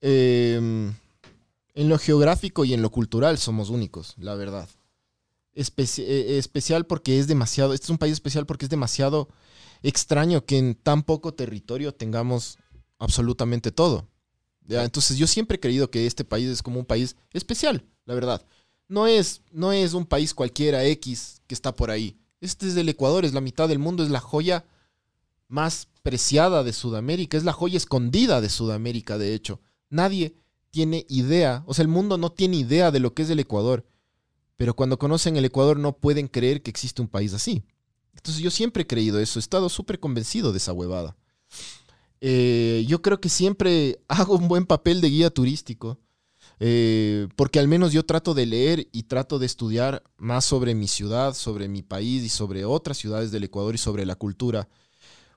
[0.00, 0.92] Eh,
[1.74, 4.68] en lo geográfico y en lo cultural somos únicos, la verdad.
[5.56, 9.28] Eh, especial porque es demasiado, este es un país especial porque es demasiado
[9.82, 12.58] extraño que en tan poco territorio tengamos
[12.98, 14.08] absolutamente todo.
[14.66, 18.44] Entonces yo siempre he creído que este país es como un país especial, la verdad.
[18.88, 22.16] No es, no es un país cualquiera X que está por ahí.
[22.40, 24.64] Este es el Ecuador, es la mitad del mundo, es la joya
[25.48, 29.60] más preciada de Sudamérica, es la joya escondida de Sudamérica, de hecho.
[29.90, 30.34] Nadie
[30.74, 33.86] tiene idea, o sea, el mundo no tiene idea de lo que es el Ecuador,
[34.56, 37.62] pero cuando conocen el Ecuador no pueden creer que existe un país así.
[38.12, 41.16] Entonces yo siempre he creído eso, he estado súper convencido de esa huevada.
[42.20, 46.00] Eh, yo creo que siempre hago un buen papel de guía turístico,
[46.58, 50.88] eh, porque al menos yo trato de leer y trato de estudiar más sobre mi
[50.88, 54.68] ciudad, sobre mi país y sobre otras ciudades del Ecuador y sobre la cultura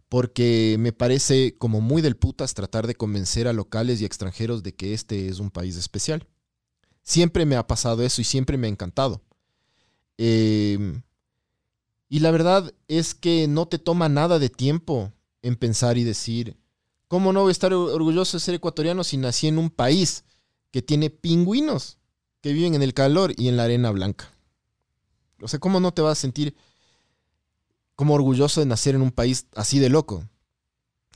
[0.09, 4.73] porque me parece como muy del putas tratar de convencer a locales y extranjeros de
[4.75, 6.27] que este es un país especial.
[7.03, 9.21] Siempre me ha pasado eso y siempre me ha encantado.
[10.17, 11.01] Eh,
[12.09, 16.57] y la verdad es que no te toma nada de tiempo en pensar y decir,
[17.07, 20.23] ¿cómo no voy a estar or- orgulloso de ser ecuatoriano si nací en un país
[20.71, 21.97] que tiene pingüinos
[22.41, 24.31] que viven en el calor y en la arena blanca?
[25.41, 26.55] O sea, ¿cómo no te vas a sentir
[27.97, 30.23] como orgulloso de nacer en un país así de loco.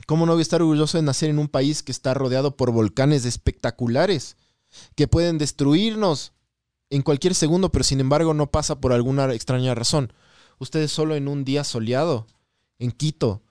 [0.06, 2.72] ¿Cómo no voy a estar orgulloso de nacer en un país que está rodeado por
[2.72, 4.36] volcanes espectaculares
[4.96, 6.32] que pueden destruirnos
[6.90, 10.12] en cualquier segundo, pero sin embargo no pasa por alguna extraña razón?
[10.58, 12.26] Ustedes solo en un día soleado,
[12.80, 13.42] en Quito,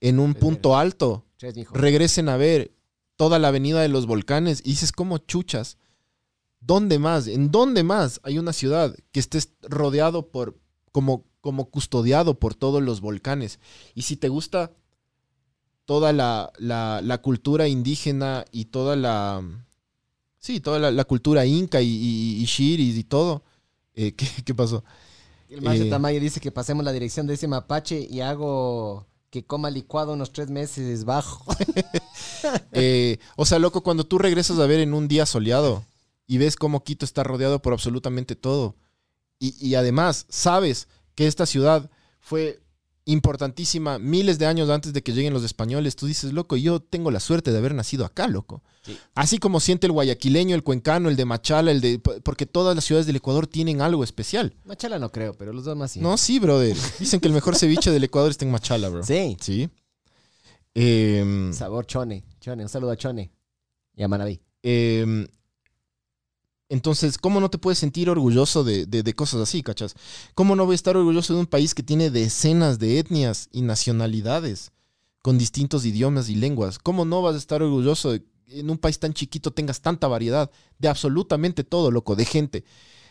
[0.00, 1.26] en un punto alto,
[1.72, 2.74] regresen a ver
[3.16, 5.76] toda la avenida de los volcanes y dices, ¿cómo chuchas?
[6.60, 7.26] ¿Dónde más?
[7.26, 10.58] ¿En dónde más hay una ciudad que esté rodeado por,
[10.90, 13.58] como, como custodiado por todos los volcanes?
[13.94, 14.70] Y si te gusta
[15.84, 19.42] toda la, la- la cultura indígena y toda la,
[20.38, 23.42] sí, toda la, la cultura inca y, y, y shiris y todo,
[23.94, 24.84] eh, ¿qué, qué pasó?
[25.48, 25.90] El Marcio Eh.
[25.90, 30.32] Tamayo dice que pasemos la dirección de ese mapache y hago que coma licuado unos
[30.32, 31.44] tres meses bajo.
[32.72, 35.84] Eh, o sea, loco, cuando tú regresas a ver en un día soleado
[36.26, 38.76] y ves cómo Quito está rodeado por absolutamente todo,
[39.38, 40.88] y, y además sabes
[41.20, 42.62] que esta ciudad fue
[43.04, 47.10] importantísima miles de años antes de que lleguen los españoles, tú dices, loco, yo tengo
[47.10, 48.62] la suerte de haber nacido acá, loco.
[48.80, 48.96] Sí.
[49.14, 51.98] Así como siente el guayaquileño, el cuencano, el de Machala, el de...
[51.98, 54.56] Porque todas las ciudades del Ecuador tienen algo especial.
[54.64, 56.00] Machala no creo, pero los dos más sí.
[56.00, 56.74] No, sí, brother.
[56.98, 59.02] Dicen que el mejor ceviche del Ecuador está en Machala, bro.
[59.02, 59.36] Sí.
[59.42, 59.68] Sí.
[60.72, 62.24] Em, Sabor Chone.
[62.40, 63.30] Chone, un saludo a Chone.
[63.94, 64.40] Y a Manaví.
[64.62, 65.26] Eh,
[66.70, 69.94] entonces, ¿cómo no te puedes sentir orgulloso de, de- cosas así, cachas?
[70.34, 73.62] ¿Cómo no voy a estar orgulloso de un país que tiene decenas de etnias y
[73.62, 74.70] nacionalidades
[75.20, 76.78] con distintos idiomas y lenguas?
[76.78, 80.50] ¿Cómo no vas a estar orgulloso de en un país tan chiquito tengas tanta variedad
[80.78, 82.16] de absolutamente todo, loco?
[82.16, 82.64] De gente,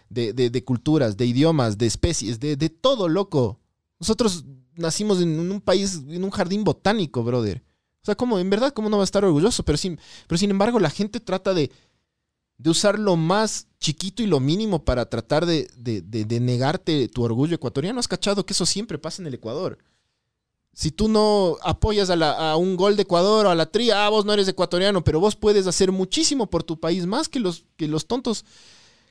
[0.10, 3.60] de, de- de culturas, de idiomas, de especies, de, de todo, loco.
[4.00, 4.46] Nosotros
[4.76, 7.64] nacimos en un país, en un jardín botánico, brother.
[8.02, 8.40] O sea, ¿cómo?
[8.40, 9.64] En verdad, ¿cómo no va a estar orgulloso?
[9.64, 11.70] Pero sin, pero sin embargo, la gente trata de,
[12.60, 17.08] de usar lo más chiquito y lo mínimo para tratar de, de- de- de negarte
[17.08, 18.00] tu orgullo ecuatoriano.
[18.00, 19.78] Has cachado que eso siempre pasa en el Ecuador.
[20.74, 24.06] Si tú no apoyas a, la- a un gol de Ecuador o a la tría,
[24.06, 27.40] ah, vos no eres ecuatoriano, pero vos puedes hacer muchísimo por tu país, más que
[27.40, 28.46] los, que los tontos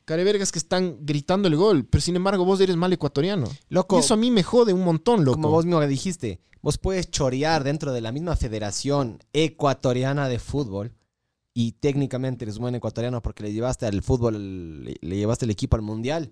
[0.05, 1.85] carevergas que están gritando el gol.
[1.85, 3.47] Pero sin embargo, vos eres mal ecuatoriano.
[3.69, 5.37] Loco, Y eso a mí me jode un montón, loco.
[5.37, 10.93] como vos mismo dijiste, vos puedes chorear dentro de la misma federación ecuatoriana de fútbol
[11.53, 15.75] y técnicamente eres buen ecuatoriano porque le llevaste al fútbol, le, le llevaste el equipo
[15.75, 16.31] al mundial.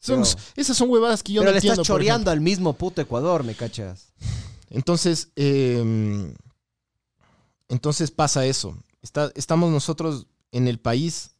[0.00, 1.82] Son- pero- esas son huevadas que yo pero no le entiendo.
[1.82, 2.14] estás por ejemplo.
[2.14, 4.12] choreando al mismo puto Ecuador, ¿me cachas?
[4.70, 6.34] Entonces, eh,
[7.68, 8.76] entonces pasa eso.
[9.02, 11.32] Está- estamos nosotros en el país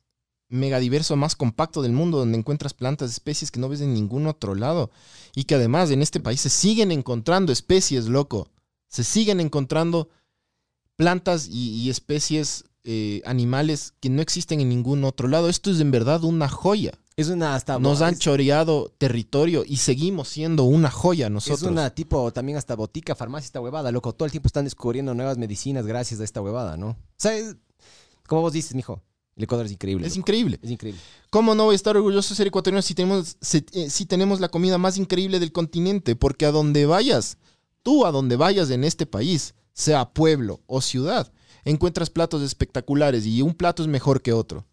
[0.48, 4.54] megadiverso más compacto del mundo, donde encuentras plantas, especies que no ves en ningún otro
[4.54, 4.90] lado.
[5.34, 8.48] Y que además en este país se siguen encontrando especies, loco.
[8.88, 10.08] Se siguen encontrando
[10.96, 15.48] plantas y, y especies eh, animales que no existen en ningún otro lado.
[15.48, 16.92] Esto es en verdad una joya.
[17.16, 21.62] Es una hasta Nos han choreado territorio y seguimos siendo una joya nosotros.
[21.62, 24.14] Es una tipo también hasta botica, farmacia, esta huevada, loco.
[24.14, 26.88] Todo el tiempo están descubriendo nuevas medicinas gracias a esta huevada, ¿no?
[26.90, 27.56] O sea, es-
[28.26, 29.02] como vos dices, mijo,
[29.36, 30.06] el Ecuador es increíble.
[30.06, 30.20] Es loco.
[30.20, 30.60] increíble.
[30.62, 31.00] Es increíble.
[31.30, 34.40] ¿Cómo no voy a estar orgulloso de ser ecuatoriano si tenemos, si, eh, si tenemos
[34.40, 36.16] la comida más increíble del continente?
[36.16, 37.36] Porque a donde vayas,
[37.82, 41.30] tú a donde vayas en este país, sea pueblo o ciudad,
[41.64, 44.66] encuentras platos espectaculares y un plato es mejor que otro.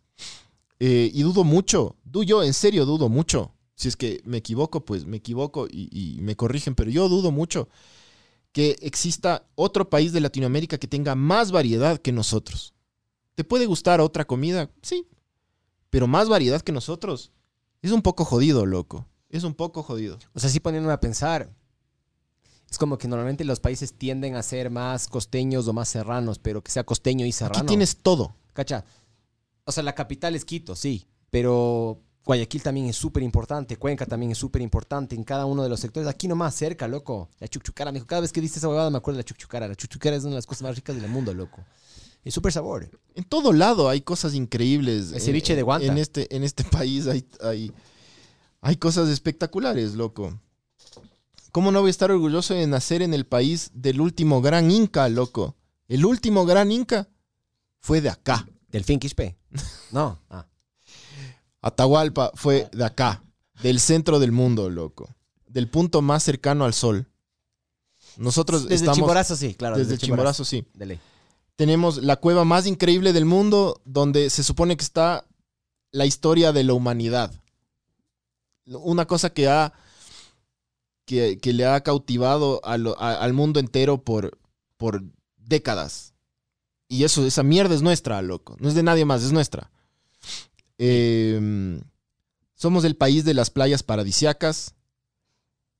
[0.79, 3.53] Eh, y dudo mucho, yo en serio dudo mucho.
[3.75, 7.31] Si es que me equivoco, pues me equivoco y, y me corrigen, pero yo dudo
[7.31, 7.69] mucho
[8.51, 12.73] que exista otro país de Latinoamérica que tenga más variedad que nosotros.
[13.35, 14.71] ¿Te puede gustar otra comida?
[14.81, 15.05] Sí,
[15.91, 17.31] pero más variedad que nosotros.
[17.83, 19.07] Es un poco jodido, loco.
[19.29, 20.17] Es un poco jodido.
[20.33, 21.53] O sea, sí poniéndome a pensar.
[22.69, 26.61] Es como que normalmente los países tienden a ser más costeños o más serranos, pero
[26.63, 27.59] que sea costeño y serrano.
[27.59, 28.35] Aquí tienes todo.
[28.53, 28.83] Cacha.
[29.63, 34.31] O sea, la capital es Quito, sí, pero Guayaquil también es súper importante, Cuenca también
[34.33, 36.09] es súper importante en cada uno de los sectores.
[36.09, 37.29] Aquí nomás cerca, loco.
[37.39, 38.05] La chuchucara, mijo.
[38.05, 39.67] Cada vez que dices esa huevada me acuerdo de la chuchucara.
[39.67, 41.63] La chuchucara es una de las cosas más ricas del mundo, loco.
[42.25, 42.89] Es súper sabor.
[43.15, 45.13] En todo lado hay cosas increíbles.
[45.13, 45.87] El ceviche En- de guanta.
[45.87, 47.71] En este, en este país hay, hay,
[48.59, 50.37] hay cosas espectaculares, loco.
[51.57, 55.09] ¿Cómo no voy a estar orgulloso de nacer en el país del último gran Inca,
[55.09, 55.55] loco?
[55.87, 57.09] El último gran Inca
[57.79, 58.47] fue de acá.
[58.69, 59.39] ¿Delfín Quispe?
[59.89, 60.21] No.
[60.29, 60.45] Ah.
[61.61, 63.23] Atahualpa fue de acá,
[63.63, 65.09] del centro del mundo, loco.
[65.47, 67.07] Del punto más cercano al sol.
[68.17, 69.77] Nosotros Desde estamos Chimborazo, sí, claro.
[69.77, 70.63] desde Chimborazo, sí.
[70.75, 70.99] De ley.
[71.55, 75.25] tenemos la cueva más increíble del mundo, donde se supone que está
[75.89, 77.33] la historia de la humanidad.
[78.67, 79.73] Una cosa que ha
[81.07, 84.37] que, que le ha cautivado a lo- a- al mundo entero por,
[84.77, 85.03] por
[85.37, 86.13] décadas.
[86.89, 88.55] Y eso, esa mierda es nuestra, loco.
[88.59, 89.71] No es de nadie más, es nuestra.
[90.77, 91.81] Eh,
[92.55, 94.75] somos el país de las playas paradisiacas,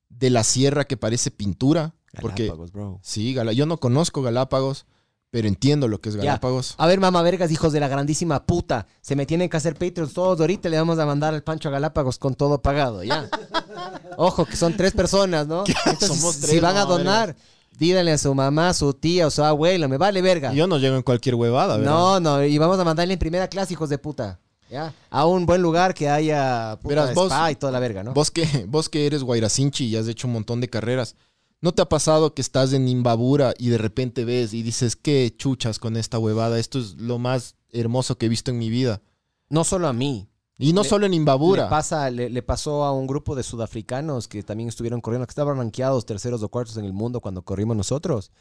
[0.09, 1.93] de la sierra que parece pintura.
[2.21, 2.99] Porque Galápagos, bro.
[3.03, 4.85] Sí, yo no conozco Galápagos,
[5.29, 6.23] pero entiendo lo que es Ya.
[6.23, 6.75] Galápagos.
[6.77, 8.87] A ver, mamá vergas, hijos de la grandísima puta.
[9.01, 10.69] Se me tienen que hacer Patreons todos ahorita.
[10.69, 13.29] Le vamos a mandar al Pancho a Galápagos con todo pagado, ya.
[14.17, 15.63] Ojo, que son tres personas, ¿no?
[15.85, 17.35] Entonces, Somos si tres, van a donar,
[17.77, 19.87] díganle a su mamá, su tía o su abuelo.
[19.89, 20.53] Me vale verga.
[20.53, 21.91] Yo no llego en cualquier huevada, ¿verdad?
[21.91, 24.39] No, no, y vamos a mandarle en primera clase, hijos de puta.
[24.69, 24.93] ¿Ya?
[25.09, 28.13] A un buen lugar que haya puta Verás, vos- spa y toda la verga, ¿no?
[28.13, 31.15] Vos que, vos que eres guairacinchi y has hecho un montón de carreras,
[31.61, 35.33] ¿no te ha pasado que estás en Imbabura y de repente ves y dices, qué
[35.35, 36.59] chuchas con esta huevada?
[36.59, 39.01] Esto es lo más hermoso que he visto en mi vida.
[39.49, 40.27] No solo a mí.
[40.59, 41.69] Y no Le- solo en Le, Imbabura.
[41.69, 45.57] pasa, le, le pasó a un grupo de sudafricanos que también estuvieron corriendo, que estaban
[45.57, 48.31] rankeados terceros o cuartos en el mundo cuando corrimos nosotros.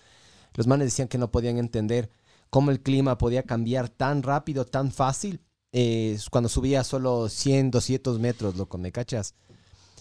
[0.54, 2.10] Los manes decían que no podían entender
[2.48, 5.40] cómo el clima podía cambiar tan rápido, tan fácil,
[5.72, 9.34] eh, cuando subía solo 100, 200 metros, loco, ¿me cachas?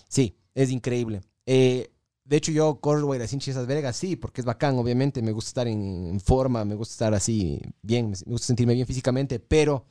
[0.07, 1.21] Sí, es increíble.
[1.45, 1.91] Eh,
[2.25, 5.21] de hecho, yo corro Guairacinchi esas vergas, sí, porque es bacán, obviamente.
[5.21, 8.87] Me gusta estar en, en forma, me gusta estar así bien, me gusta sentirme bien
[8.87, 9.85] físicamente, pero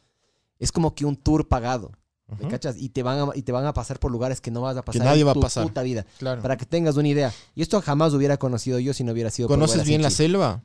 [0.59, 1.93] es como que un tour pagado.
[2.41, 2.77] ¿Me cachas?
[2.79, 4.83] Y te, van a, y te van a pasar por lugares que no vas a
[4.83, 5.63] pasar nadie en va a tu pasar.
[5.63, 6.07] puta vida.
[6.19, 6.41] Claro.
[6.43, 7.33] Para que tengas una idea.
[7.55, 10.63] Y esto jamás hubiera conocido yo si no hubiera sido por ¿Conoces bien la selva?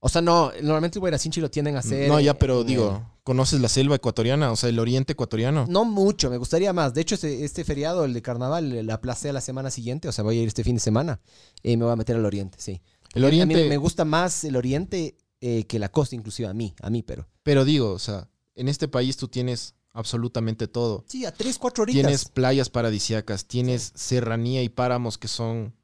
[0.00, 2.08] O sea, no, normalmente el Guairacinchi lo tienden a hacer.
[2.08, 4.52] No, ya, pero en digo, ¿conoces la selva ecuatoriana?
[4.52, 5.66] O sea, el oriente ecuatoriano.
[5.68, 6.94] no mucho, me gustaría más.
[6.94, 10.08] De hecho, este, este feriado, el de carnaval, la aplacé a la semana siguiente.
[10.08, 11.20] O sea, voy a ir este fin de semana.
[11.62, 12.82] Y me voy a meter al oriente, sí.
[13.14, 16.54] El A mí oriente, me gusta más el oriente eh, que la costa, inclusive a
[16.54, 17.26] mí, a mí, pero.
[17.42, 21.04] pero digo, o sea, en este país tú tienes absolutamente todo.
[21.08, 22.02] Sí, a tres, cuatro horitas.
[22.02, 25.74] Tienes playas paradisiacas, tienes serranía y páramos que son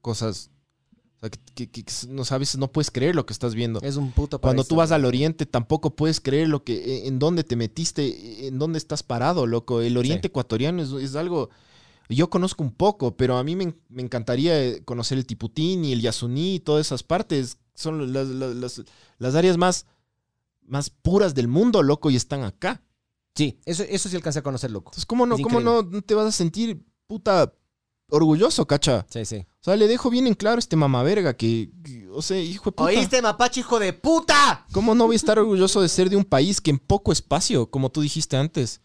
[0.00, 0.50] cosas
[1.18, 3.80] o sea, que, que- que- que no sabes, no puedes creer lo que estás viendo.
[3.82, 7.18] Es un puto Cuando tú vas al oriente tampoco puedes creer lo que eh, en
[7.18, 9.80] dónde te metiste, en dónde estás parado, loco.
[9.80, 10.30] El oriente Sí.
[10.30, 11.50] ecuatoriano es, es algo
[12.10, 15.92] yo conozco un poco, pero a mí me, me encantaría eh, conocer el Tiputín y
[15.92, 17.58] el Yasuní y todas esas partes.
[17.74, 18.82] Son las, las- las-
[19.18, 19.84] las áreas más,
[20.66, 22.82] más puras del mundo, loco, y están acá.
[23.34, 24.88] Sí, eso, eso sí alcancé a conocer, loco.
[24.90, 27.52] Entonces, ¿cómo no, cómo no te vas a sentir puta
[28.10, 29.06] orgulloso, cacha?
[29.10, 29.36] Sí, sí.
[29.60, 32.66] O sea, le dejo bien en claro a este mamaverga que, que, o sea, hijo
[32.70, 32.84] de puta.
[32.84, 34.66] ¿Oíste, mapache, hijo de puta?
[34.72, 37.70] ¿Cómo no voy a estar orgulloso de ser de un país que en poco espacio,
[37.70, 38.80] como tú dijiste antes,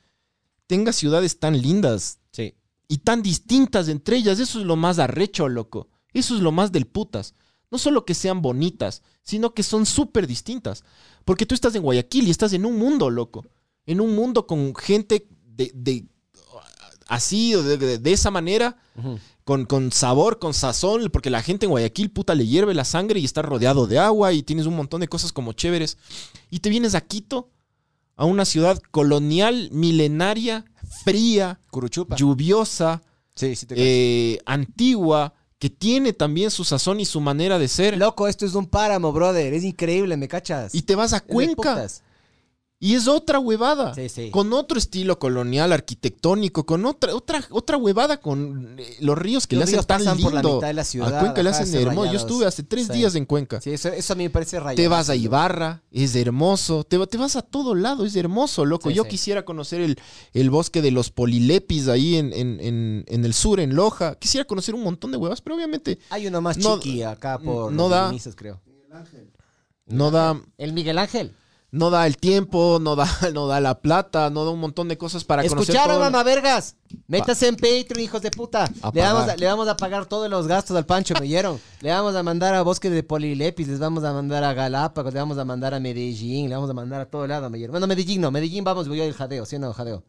[0.67, 2.55] tenga ciudades tan lindas Sí.
[2.87, 4.39] y tan distintas entre ellas?
[4.39, 5.87] Eso es lo más arrecho, loco.
[6.13, 7.33] Eso es lo más del putas.
[7.71, 10.83] No solo que sean bonitas, sino que son súper distintas.
[11.25, 13.45] Porque tú estás en Guayaquil y estás en un mundo, loco.
[13.85, 16.05] En un mundo con gente de, de-
[17.07, 18.77] así, o de, de- de esa manera,
[19.43, 23.19] con, con sabor, con sazón, porque la gente en Guayaquil, puta, le hierve la sangre
[23.19, 25.97] y está rodeado de agua y tienes un montón de cosas como chéveres.
[26.49, 27.49] Y te vienes a Quito,
[28.15, 30.65] a una ciudad colonial, milenaria,
[31.03, 32.15] fría, Curuchupa.
[32.15, 33.01] lluviosa,
[33.35, 37.97] Sí, sí te eh, antigua, que tiene también su sazón y su manera de ser.
[37.97, 39.53] Loco, esto es un páramo, brother.
[39.53, 40.75] Es increíble, ¿me cachas?
[40.75, 41.87] Y te vas a Cuenca.
[42.85, 43.93] Y es otra huevada.
[43.93, 44.29] Sí, sí.
[44.29, 49.55] Con otro estilo colonial, arquitectónico, con otra, otra, otra huevada con eh, los ríos que
[49.55, 50.31] Los le hacen tan pasan lindo.
[50.31, 52.11] por la mitad de la ciudad, a Cuenca le hacen hermoso.
[52.11, 52.93] Yo estuve hace tres Sí.
[52.93, 53.61] días en Cuenca.
[53.61, 54.75] Sí, eso, eso a mí me parece rayado.
[54.75, 56.83] Te vas a Ibarra, es hermoso.
[56.83, 58.89] Te, te vas a todo lado, es hermoso, loco.
[58.91, 59.97] Yo quisiera conocer el,
[60.33, 64.15] el bosque de los polilepis ahí en, en, en, en el sur, en Loja.
[64.15, 67.71] Quisiera conocer un montón de huevas, pero obviamente Hay uno más No- chiqui acá por
[67.71, 68.03] no los da.
[68.07, 68.59] Dionisas, creo.
[69.85, 71.33] no da, El Miguel Ángel.
[71.73, 74.95] No da el tiempo, no da, no da la plata, no da un montón de
[74.95, 76.75] cosas para conocer ¿Escucharon, mamá vergas?
[77.07, 78.65] Métase en Patreon, hijos de puta.
[78.83, 79.39] A Le vamos a, pagar.
[79.39, 81.59] le vamos a pagar todos los gastos al Pancho, ¿me oyeron?
[81.81, 85.19] Le vamos a mandar a Bosque de Polilepis, les vamos a mandar a Galápagos, le
[85.19, 87.71] vamos a mandar a Medellín, le vamos a mandar a todo lado, ¿me oyeron?
[87.73, 90.03] Bueno, Medellín no, Medellín vamos, voy yo el jadeo, ¿sí o no, jadeo?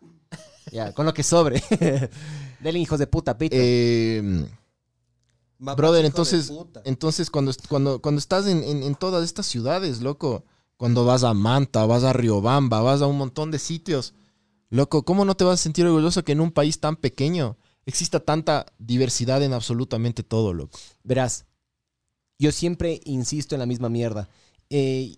[0.71, 1.62] Ya, con lo que sobre.
[2.61, 3.51] Denle, hijos de puta, Patreon.
[3.65, 4.47] Eh,
[5.59, 6.53] Mamá, brother, entonces,
[6.85, 10.45] entonces cuando, cuando, cuando estás en, en- en todas estas ciudades, loco,
[10.85, 14.12] cuando vas a Manta, vas a Riobamba, vas a un montón de sitios,
[14.68, 17.57] loco, ¿cómo no te vas a sentir orgulloso que en un país tan pequeño
[17.87, 20.78] exista tanta diversidad en absolutamente todo, loco?
[21.03, 21.47] Verás,
[22.39, 24.28] yo siempre insisto en la misma mierda.
[24.68, 25.16] Eh,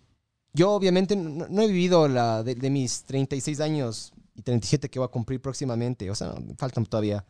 [0.52, 5.06] yo obviamente no, he vivido la de, de mis 36 años y 37 que voy
[5.06, 7.26] a cumplir próximamente, o sea, faltan todavía.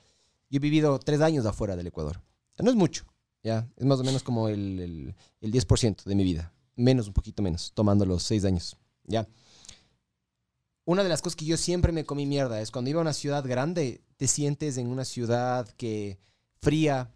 [0.51, 2.21] Yo he vivido tres años afuera del Ecuador.
[2.59, 3.07] No es mucho,
[3.43, 7.15] ya, es más o menos como el, el, el 10% de mi vida, menos, un
[7.15, 9.27] poquito menos, tomando los seis años, ya.
[10.85, 13.13] Una de las cosas que yo siempre me comí mierda es cuando iba a una
[13.13, 16.19] ciudad grande, te sientes en una ciudad que
[16.63, 17.11] fría,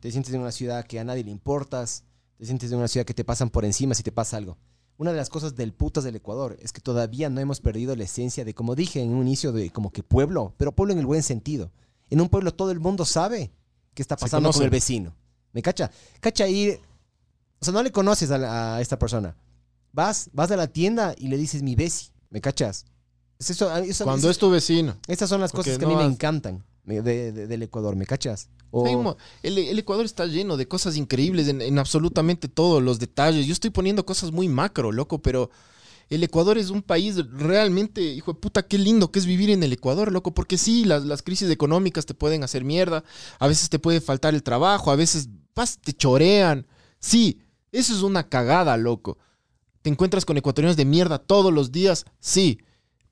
[0.00, 2.04] te sientes en una ciudad que a nadie le importas,
[2.36, 4.58] te sientes en una ciudad que te pasan por encima si te pasa algo.
[4.98, 8.04] Una de las cosas del putas del Ecuador es que todavía no hemos perdido la
[8.04, 11.06] esencia de, como dije en un inicio, de como que pueblo, pero pueblo en el
[11.06, 11.70] buen sentido.
[12.08, 13.50] En un pueblo todo el mundo sabe
[13.92, 15.14] qué está pasando con el vecino.
[15.52, 15.90] ¿Me cacha?
[16.20, 16.80] Cacha ir,
[17.66, 19.36] sea, no le conoces a, la- a esta persona.
[19.92, 22.84] Vas, vas a la tienda y le dices mi besi, ¿me cachas?
[23.38, 24.96] Es eso, eso- Cuando es- es tu vecino.
[25.08, 28.06] estas son las porque cosas que a mí me encantan de- de- del Ecuador, ¿me
[28.06, 28.48] cachas?
[28.70, 33.46] O- El, el Ecuador está lleno de cosas increíbles en, en absolutamente todos los detalles.
[33.46, 35.50] Yo estoy poniendo cosas muy macro, loco, pero
[36.10, 39.62] el Ecuador es un país realmente, hijo de puta, qué lindo que es vivir en
[39.62, 43.02] el Ecuador, loco, porque sí, las, las crisis económicas te pueden hacer mierda,
[43.38, 46.66] a veces te puede faltar el trabajo, a veces vas, te chorean.
[47.00, 47.40] Sí,
[47.78, 49.18] eso es una cagada, loco.
[49.82, 52.58] Te encuentras con ecuatorianos de mierda todos los días, sí,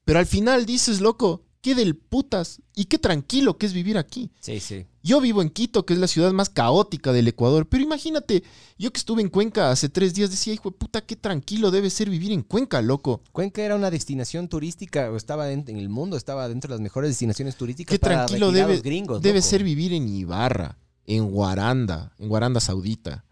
[0.05, 4.31] pero al final dices, loco, qué del putas y qué tranquilo que es vivir aquí.
[4.41, 4.85] Sí, sí.
[5.03, 8.43] Yo vivo en Quito, que es la ciudad más caótica del Ecuador, pero imagínate,
[8.79, 11.91] yo que estuve en Cuenca hace tres días decía, hijo de puta, qué tranquilo debe
[11.91, 13.23] ser vivir en Cuenca, loco.
[13.33, 16.81] Cuenca era una destinación turística, o estaba en, en el mundo, estaba dentro de las
[16.83, 19.23] mejores destinaciones turísticas Qué para tranquilo debe, gringos.
[19.23, 19.49] debe loco.
[19.49, 23.25] ser vivir en Ibarra, en Guaranda, en Guaranda Saudita.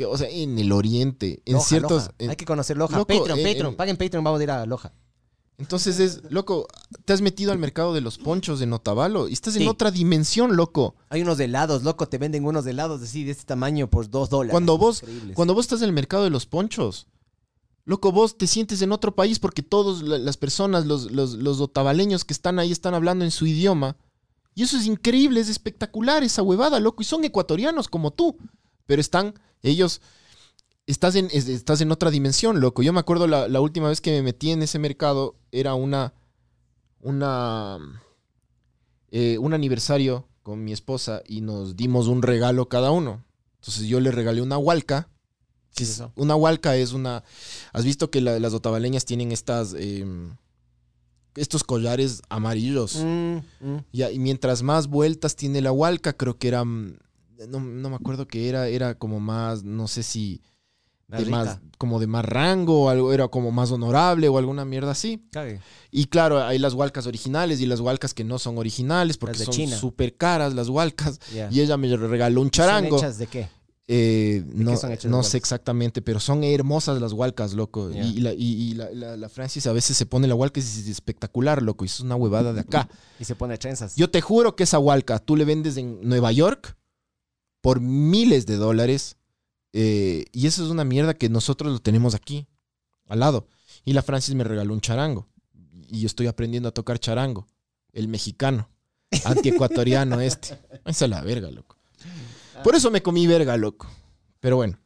[0.00, 2.02] Que, o sea, en el oriente, en Loja, ciertos...
[2.04, 2.14] Loja.
[2.18, 2.96] en- Hay que conocer Loja.
[2.96, 3.66] Loco, Patreon, en- Patreon.
[3.72, 4.94] en- Paguen Patreon, vamos a ir a Loja.
[5.58, 6.66] Entonces es, loco,
[7.04, 10.56] te has metido al mercado de los ponchos de Notavalo y estás en otra dimensión,
[10.56, 10.94] loco.
[11.10, 14.52] Hay unos helados, loco, te venden unos helados así de este tamaño por dos dólares.
[14.52, 15.36] Cuando vos, Increíbles.
[15.36, 17.08] cuando vos estás en el mercado de los ponchos,
[17.84, 22.24] loco, vos te sientes en otro país porque todas las personas, los, los, los otavaleños
[22.24, 23.96] que están ahí están hablando en su idioma.
[24.54, 27.02] Y eso es increíble, es espectacular esa huevada, loco.
[27.02, 28.38] Y son ecuatorianos como tú.
[28.86, 30.00] Pero están, ellos,
[30.86, 32.82] estás en, es- estás en otra dimensión, loco.
[32.82, 36.12] Yo me acuerdo la, la última vez que me metí en ese mercado, era una,
[37.00, 37.78] una,
[39.10, 43.24] eh, un aniversario con mi esposa y nos dimos un regalo cada uno.
[43.60, 45.08] Entonces yo le regalé una hualca.
[45.74, 46.12] ¿Qué es eso?
[46.16, 47.22] Una hualca es una...
[47.72, 49.74] ¿Has visto que la- las otavaleñas tienen estas...
[49.74, 50.34] em,
[51.36, 52.96] estos collares amarillos?
[52.96, 53.84] Mm, mm.
[53.92, 56.64] Ya, y mientras más vueltas tiene la hualca, creo que era...
[57.48, 60.40] No, no me acuerdo que era, era como más, no sé si...
[61.08, 64.64] Más de más, como de más rango, o algo, era como más honorable o alguna
[64.64, 65.26] mierda así.
[65.32, 65.60] Cague.
[65.90, 69.54] Y claro, hay las hualcas originales y las hualcas que no son originales porque son
[69.76, 71.18] súper caras las hualcas.
[71.50, 72.90] Y ella me regaló un charango.
[72.90, 73.48] ¿Son hechas de qué?
[73.88, 77.90] Eh, no qué no sé exactamente, pero son hermosas las hualcas, loco.
[77.92, 78.38] Y la, y-
[78.70, 81.84] y la- la- la Francis a veces se pone la hualca y es espectacular, loco.
[81.84, 82.88] Y es una huevada de acá.
[83.18, 83.96] Y se pone trenzas.
[83.96, 86.76] Yo te juro que esa hualca tú le vendes en Nueva York
[87.60, 89.16] por miles de dólares.
[89.72, 92.46] eh, y eso es una mierda que nosotros lo tenemos aquí,
[93.06, 93.46] al lado.
[93.84, 95.26] Y la Francis me regaló un charango.
[95.88, 97.46] Y yo estoy aprendiendo a tocar charango.
[97.92, 98.68] El mexicano.
[99.24, 100.58] Antiecuatoriano este.
[100.84, 101.76] Esa es la verga, loco.
[102.64, 103.88] Por eso me comí verga, loco.
[104.40, 104.78] Pero bueno.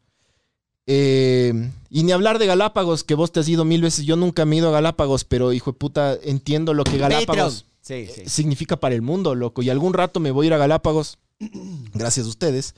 [0.87, 4.05] Eh, y ni hablar de Galápagos, que vos te has ido mil veces.
[4.05, 7.67] Yo nunca me he ido a Galápagos, pero hijo de puta, entiendo lo que Galápagos
[7.81, 8.23] Sí, sí.
[8.27, 9.63] significa para el mundo, loco.
[9.63, 11.19] Y algún rato me voy a ir a Galápagos,
[11.95, 12.75] gracias a ustedes.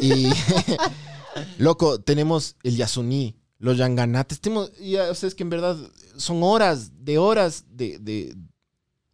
[0.00, 0.28] Y,
[1.58, 4.40] loco, tenemos el Yasuní, los yanganates.
[4.40, 5.76] Tenemos, ya, o sea, es que en verdad
[6.16, 8.36] son horas de horas de, de,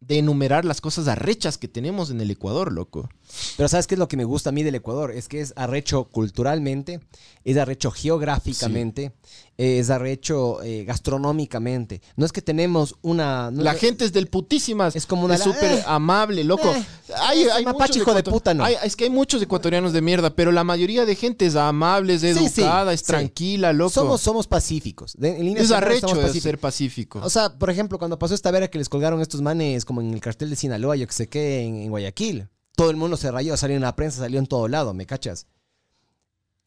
[0.00, 3.08] de enumerar las cosas arrechas que tenemos en el Ecuador, loco.
[3.56, 5.10] Pero ¿sabes qué es lo que me gusta a mí del Ecuador?
[5.12, 7.00] Es que es arrecho culturalmente,
[7.44, 9.12] es arrecho geográficamente,
[9.56, 12.00] es arrecho eh, gastronómicamente.
[12.16, 13.50] No es que tenemos una...
[13.50, 14.96] no La es- gente es del putísimas.
[14.96, 16.72] Es como una- Es súper eh, amable, loco.
[16.74, 16.84] eh,
[17.16, 18.64] hay, hay mapache hijo de puta, ¿no?
[18.64, 22.14] hay- es que hay muchos ecuatorianos de mierda, pero la mayoría de gente es amable,
[22.14, 23.90] es Sí, sí, educada, es tranquila, loco.
[23.90, 25.14] Somos, somos pacíficos.
[25.18, 27.20] De- en líneas es arrecho de ser pacífico.
[27.22, 30.12] O sea, por ejemplo, cuando pasó esta vera que les colgaron estos manes como en
[30.14, 32.48] el cartel de Sinaloa, yo que sé qué, en, en Guayaquil.
[32.78, 35.48] Todo el mundo se rayó, salió en la prensa, salió en todo lado, ¿me cachas?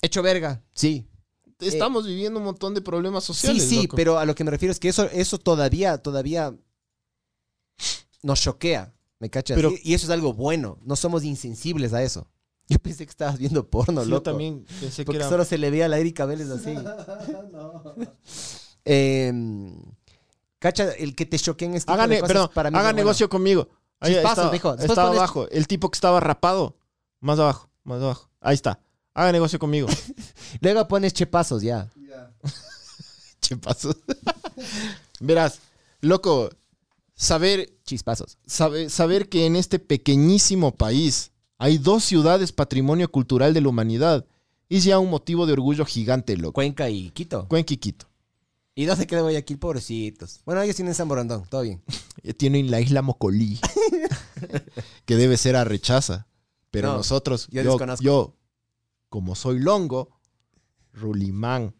[0.01, 1.07] Hecho verga, sí.
[1.61, 3.69] Estamos viviendo un montón de problemas eh, Sí, sociales.
[3.69, 3.95] sí, loco.
[3.95, 6.53] pero a lo que me refiero es que eso, eso todavía, todavía
[8.23, 9.55] nos choquea, ¿me cachas?
[9.55, 12.27] Pero- y, y eso es algo bueno, no somos insensibles a eso.
[12.67, 14.19] Yo pensé que estabas viendo porno, Sí, loco.
[14.19, 15.29] yo también pensé que Porque era.
[15.29, 16.75] solo se le veía a la Erika Vélez así.
[18.83, 19.75] Em,
[20.59, 22.79] cacha, el que te choqueen este tipo Haga, de ne- cosas perdón, para mí es
[22.79, 22.97] haga bueno.
[22.97, 23.69] negocio conmigo.
[24.01, 24.69] Ahí Chispazos, estaba, mijo.
[24.71, 25.47] Después estaba pones- abajo.
[25.49, 26.75] El tipo que estaba rapado.
[27.21, 28.29] Más abajo, más abajo.
[28.41, 28.79] Ahí está.
[29.13, 29.87] Haga negocio conmigo.
[30.61, 31.89] Luego pones chepazos ya.
[33.41, 33.95] che pasó.
[35.19, 35.59] Verás,
[36.01, 36.49] loco,
[37.15, 38.37] saber, Chispazos.
[38.45, 44.25] saber, saber que en este pequeñísimo país hay dos ciudades patrimonio cultural de la humanidad
[44.69, 46.53] es ya un motivo de orgullo gigante, loco.
[46.53, 47.47] Cuenca y Quito.
[47.47, 48.07] Cuenca y Quito.
[48.73, 49.59] ¿Y dónde queda Guayaquil?
[49.59, 50.39] Pobrecitos.
[50.45, 51.81] Bueno, ellos tienen San Borondón, todo bien.
[52.23, 53.59] Eh, Tienen la isla Mocolí,
[55.05, 56.27] que debe ser a rechaza.
[56.69, 58.03] Pero No, nosotros, yo yo, desconozco.
[58.03, 58.37] yo,
[59.09, 60.09] como soy longo,
[60.93, 61.73] Rulimán,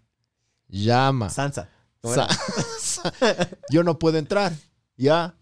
[0.68, 1.70] llama, Sansa.
[3.70, 4.52] Yo no puedo entrar,
[4.98, 5.36] ¿ya?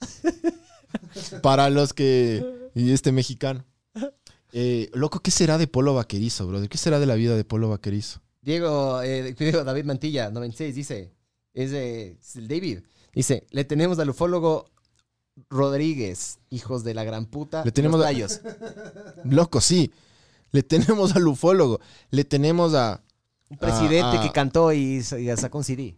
[1.41, 2.69] Para los que...
[2.75, 3.63] Y este mexicano.
[4.51, 6.67] Eh, loco, ¿qué será de Polo Vaquerizo, brother?
[6.67, 8.19] ¿Qué será de la vida de Polo Vaquerizo?
[8.41, 11.13] Diego, eh, Diego David Mantilla, 96, dice,
[11.53, 12.79] es, de, es el David.
[13.13, 14.65] Dice, le tenemos al ufólogo
[15.49, 17.63] Rodríguez, hijos de la gran puta.
[17.63, 18.41] Le tenemos los a- tallos.
[19.23, 19.91] Loco, sí.
[20.51, 21.79] Le tenemos al ufólogo.
[22.11, 23.03] Le tenemos a,
[23.49, 24.21] Un presidente ah.
[24.21, 25.97] que cantó y, y sacó un CD.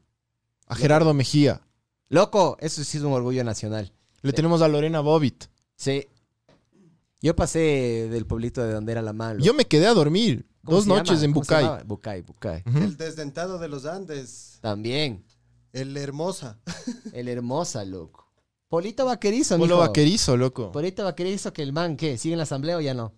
[0.68, 1.62] a Gerardo Mejía.
[2.10, 3.94] Loco, eso sí es un orgullo nacional.
[4.22, 5.46] Le tenemos a Lorena Bobbitt.
[5.76, 6.08] Sí.
[7.22, 9.40] Yo pasé del pueblito de donde era la mano.
[9.44, 11.26] Yo me quedé a dormir ¿Cómo dos noches llama?
[11.26, 11.84] en ¿Cómo se Bucay.
[11.86, 12.64] Bucay, Bucay.
[12.76, 14.58] El desdentado de los Andes.
[14.62, 15.24] También.
[15.74, 16.60] El Hermosa.
[17.14, 18.28] El hermosa, loco.
[18.68, 19.88] Polito Vaquerizo, Polo mijo.
[19.88, 20.72] Vaquerizo, loco.
[20.72, 22.18] Polito Vaquerizo que el man, ¿qué?
[22.18, 23.14] ¿Sigue en la asamblea o ya no?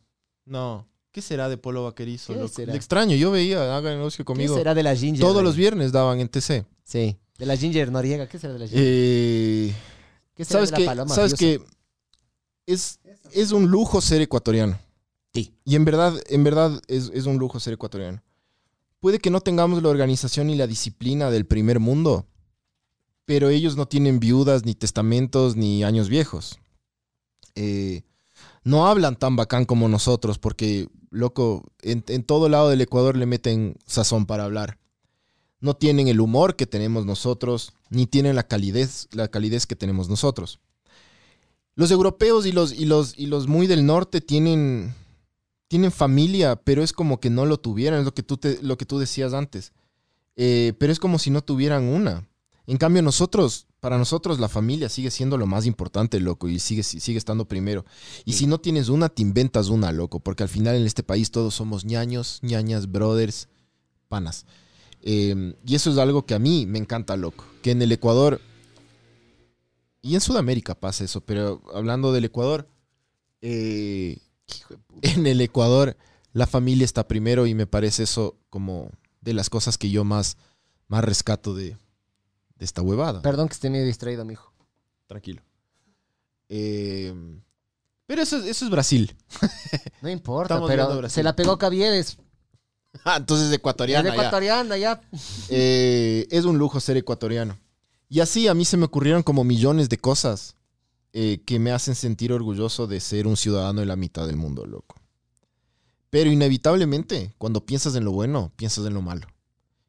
[0.46, 0.88] No.
[1.12, 2.52] ¿Qué será de Polo Vaquerizo, ¿Qué loco?
[2.52, 2.72] será?
[2.72, 3.16] Le extraño.
[3.16, 4.56] Yo veía, haga negocio conmigo.
[4.56, 5.22] ¿Qué será de la Ginger?
[5.22, 6.66] Todos los viernes daban en TC.
[6.84, 7.18] Sí.
[7.38, 8.28] De la Ginger Noriega.
[8.28, 8.84] ¿Qué será de la Ginger?
[8.84, 9.76] Eh,
[10.34, 10.86] ¿Qué será ¿Sabes de la?
[10.86, 11.62] Paloma ¿Sabes qué?
[12.66, 13.00] Es,
[13.32, 14.80] es un lujo ser ecuatoriano.
[15.36, 15.54] Sí.
[15.66, 18.24] Y en verdad, en verdad es, es un lujo ser ecuatoriano.
[19.00, 22.26] Puede que no tengamos la organización ni la disciplina del primer mundo,
[23.26, 26.60] pero ellos no tienen viudas, ni testamentos, ni años viejos.
[27.56, 28.04] Eh,
[28.64, 33.76] no hablan tan bacán como nosotros, porque, loco, en, todo lado del Ecuador le meten
[33.86, 34.80] sazón para hablar.
[35.60, 40.10] No tienen el humor que tenemos nosotros, ni tienen la calidez, la calidez que tenemos
[40.10, 40.60] nosotros.
[41.76, 44.94] Los europeos y los, y los, y los muy del norte tienen,
[45.68, 48.86] tienen familia, pero es como que no lo tuvieran, es lo que tú, lo que
[48.86, 49.72] tú decías antes.
[50.36, 52.28] Eh, pero es como si no tuvieran una.
[52.66, 56.84] En cambio, nosotros, para nosotros la familia sigue siendo lo más importante, loco, y sigue,
[56.84, 57.86] sigue estando primero.
[58.24, 61.32] Y si no tienes una, te inventas una, loco, porque al final en este país
[61.32, 63.50] todos somos ñaños, ñañas, brothers,
[64.08, 64.46] panas.
[65.02, 67.46] Eh, y eso es algo que a mí me encanta, loco.
[67.62, 68.40] Que en el Ecuador,
[70.02, 72.70] y en Sudamérica pasa eso, pero hablando del Ecuador,
[73.42, 74.20] eh,
[75.02, 75.98] en el Ecuador
[76.32, 78.90] la familia está primero y me parece eso como
[79.22, 80.38] de las cosas que yo más,
[80.88, 81.78] más rescato de,
[82.56, 83.22] de esta huevada.
[83.22, 84.54] Perdón que esté medio distraído, mijo.
[85.08, 85.42] Tranquilo.
[86.50, 87.14] Eh,
[88.06, 89.16] pero eso, es- eso es Brasil.
[90.02, 91.16] No importa, Estamos viendo pero Brasil.
[91.16, 92.18] se la pegó Caviedes.
[93.06, 94.10] Ah, entonces Es ecuatoriana.
[94.10, 94.14] ya.
[94.14, 95.02] ecuatoriana, ya.
[95.50, 97.58] Eh, es un lujo ser ecuatoriano.
[98.08, 100.56] Y así a mí se me ocurrieron como millones de cosas
[101.14, 104.66] eh, que me hacen sentir orgulloso de ser un ciudadano de la mitad del mundo,
[104.68, 104.96] loco.
[106.12, 109.26] Pero inevitablemente, cuando piensas en lo bueno, piensas en lo malo.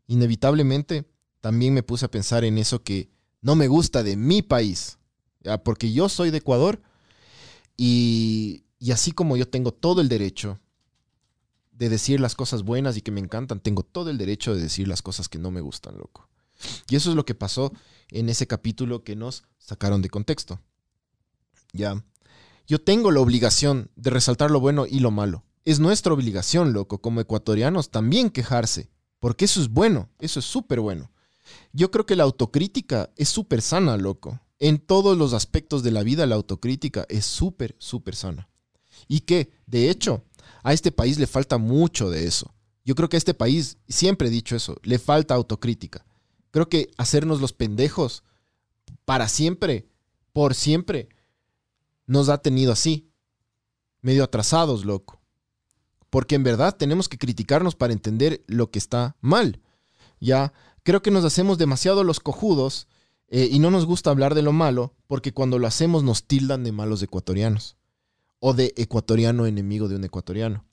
[0.07, 1.05] Inevitablemente,
[1.45, 3.11] también me puse a pensar en eso que
[3.43, 4.97] no me gusta de mi país.
[5.63, 6.81] Porque yo soy de Ecuador
[7.77, 10.59] y, y así como yo tengo todo el derecho
[11.71, 14.89] de decir las cosas buenas y que me encantan, tengo todo el derecho de decir
[14.89, 16.31] las cosas que no me gustan, loco.
[16.89, 17.75] Y eso es lo que pasó
[18.09, 20.63] en ese capítulo que nos sacaron de contexto.
[21.75, 22.03] Ya.
[22.67, 25.45] Yo tengo la obligación de resaltar lo bueno y lo malo.
[25.67, 28.89] Es nuestra obligación, loco, como ecuatorianos, también quejarse.
[29.21, 31.11] Porque eso es bueno, eso es súper bueno.
[31.73, 34.41] Yo creo que la autocrítica es súper sana, loco.
[34.59, 38.49] En todos los aspectos de la vida, la autocrítica es súper, súper sana.
[39.09, 40.25] Y que, de hecho,
[40.63, 42.55] a este país le falta mucho de eso.
[42.85, 46.05] Yo creo que a este país, siempre he dicho eso, le falta autocrítica.
[46.51, 48.23] Creo que hacernos los pendejos
[49.05, 49.89] para siempre,
[50.33, 51.09] por siempre,
[52.07, 53.11] nos ha tenido así,
[54.01, 55.21] medio atrasados, loco.
[56.11, 59.61] Porque en verdad tenemos que criticarnos para entender lo que está mal.
[60.21, 60.53] Ya,
[60.85, 62.87] creo que nos hacemos demasiado los cojudos
[63.29, 66.63] eh, y no nos gusta hablar de lo malo porque cuando lo hacemos nos tildan
[66.63, 67.77] de malos ecuatorianos
[68.39, 70.65] o de ecuatoriano enemigo de un ecuatoriano.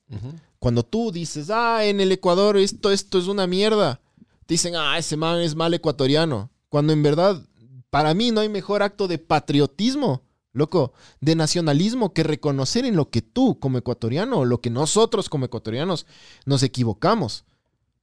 [0.59, 4.01] Cuando tú dices, ah, en el Ecuador esto, esto es una mierda,
[4.45, 6.51] te dicen, ah, ese man es mal ecuatoriano.
[6.67, 7.41] Cuando en verdad,
[7.89, 10.91] para mí no hay mejor acto de patriotismo, loco,
[11.21, 15.45] de nacionalismo que reconocer en lo que tú como ecuatoriano o lo que nosotros como
[15.45, 16.05] ecuatorianos
[16.45, 17.45] nos equivocamos.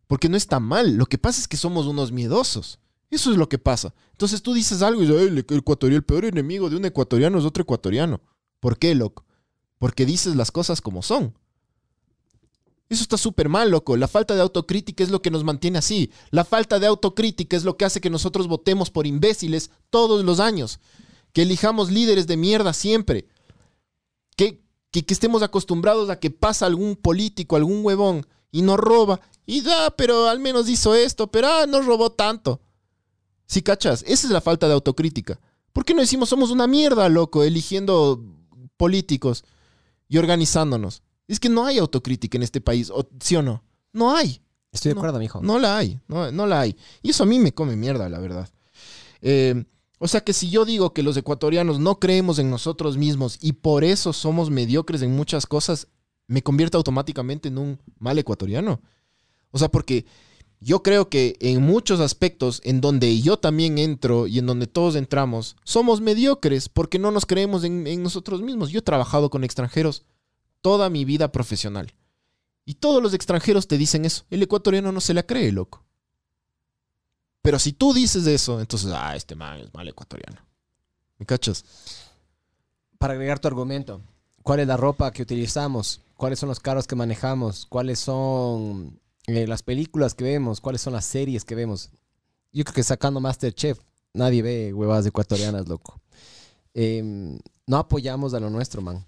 [0.08, 0.96] Porque no está mal.
[0.96, 2.80] Lo que pasa es que somos unos miedosos.
[3.10, 3.94] Eso es lo que pasa.
[4.12, 7.38] Entonces tú dices algo y dices, "Ay, el ecuatoriano, el peor enemigo de un ecuatoriano
[7.38, 8.20] es otro ecuatoriano.
[8.58, 9.24] ¿Por qué, loco?
[9.78, 11.34] Porque dices las cosas como son.
[12.88, 13.96] Eso está súper mal, loco.
[13.96, 16.10] La falta de autocrítica es lo que nos mantiene así.
[16.30, 20.40] La falta de autocrítica es lo que hace que nosotros votemos por imbéciles todos los
[20.40, 20.80] años.
[21.32, 23.28] Que elijamos líderes de mierda siempre.
[24.36, 29.20] Que, que, que estemos acostumbrados a que pasa algún político, algún huevón, y nos roba.
[29.46, 32.60] Y da, pero al menos hizo esto, pero ah, no robó tanto.
[33.46, 34.04] ¿Sí cachas?
[34.06, 35.40] Esa es la falta de autocrítica.
[35.72, 38.22] ¿Por qué no decimos somos una mierda, loco, eligiendo
[38.76, 39.44] políticos
[40.08, 41.02] y organizándonos?
[41.28, 43.62] Es que no hay autocrítica en este país, ¿o- ¿sí o no?
[43.92, 44.40] No hay.
[44.70, 45.40] Estoy de No, acuerdo, mijo.
[45.42, 46.76] No la hay, no, no la hay.
[47.02, 48.48] Y eso a mí me come mierda, la verdad.
[49.22, 49.64] Eh,
[49.98, 53.52] o sea que si yo digo que los ecuatorianos no creemos en nosotros mismos y
[53.54, 55.88] por eso somos mediocres en muchas cosas,
[56.28, 58.80] me convierte automáticamente en un mal ecuatoriano.
[59.50, 60.06] O sea, porque
[60.60, 64.94] yo creo que en muchos aspectos en donde yo también entro y en donde todos
[64.94, 68.70] entramos, somos mediocres porque no nos creemos en, en nosotros mismos.
[68.70, 70.04] Yo he trabajado con extranjeros
[70.60, 71.94] toda mi vida profesional.
[72.64, 74.24] Y todos los extranjeros te dicen eso.
[74.28, 75.84] El ecuatoriano no se la cree, loco.
[77.40, 80.42] Pero si tú dices eso, entonces, ah, este man es mal ecuatoriano.
[81.16, 81.64] ¿Me cachas?
[82.98, 84.02] Para agregar tu argumento,
[84.48, 86.00] ¿cuál es la ropa que utilizamos?
[86.16, 87.66] ¿Cuáles son los carros que manejamos?
[87.66, 90.62] ¿Cuáles son eh, las películas que vemos?
[90.62, 91.90] ¿Cuáles son las series que vemos?
[92.50, 93.78] Yo creo que sacando Masterchef,
[94.14, 96.00] nadie ve huevadas ecuatorianas, loco.
[96.72, 99.04] Em, no apoyamos a lo nuestro, man.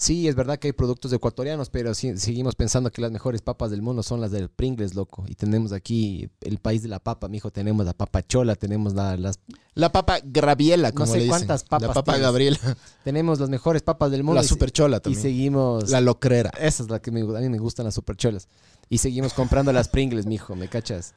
[0.00, 3.72] Sí, es verdad que hay productos ecuatorianos, pero sí- seguimos pensando que las mejores papas
[3.72, 5.24] del mundo son las del Pringles, loco.
[5.26, 7.50] Y tenemos aquí el país de la papa, mijo.
[7.50, 9.40] Tenemos la papa chola, tenemos la- las
[9.74, 11.30] La papa Graviela, No como sé le dicen.
[11.30, 12.22] cuántas papas La papa tienes.
[12.22, 12.58] Gabriela.
[13.02, 14.36] tenemos las mejores papas del mundo.
[14.36, 15.22] La y se- super chola Y también.
[15.22, 15.90] seguimos.
[15.90, 16.50] La locrera.
[16.60, 18.46] Esa es la que me, a mí me gustan las supercholas.
[18.88, 21.14] Y seguimos comprando las Pringles, mijo, ¿me cachas?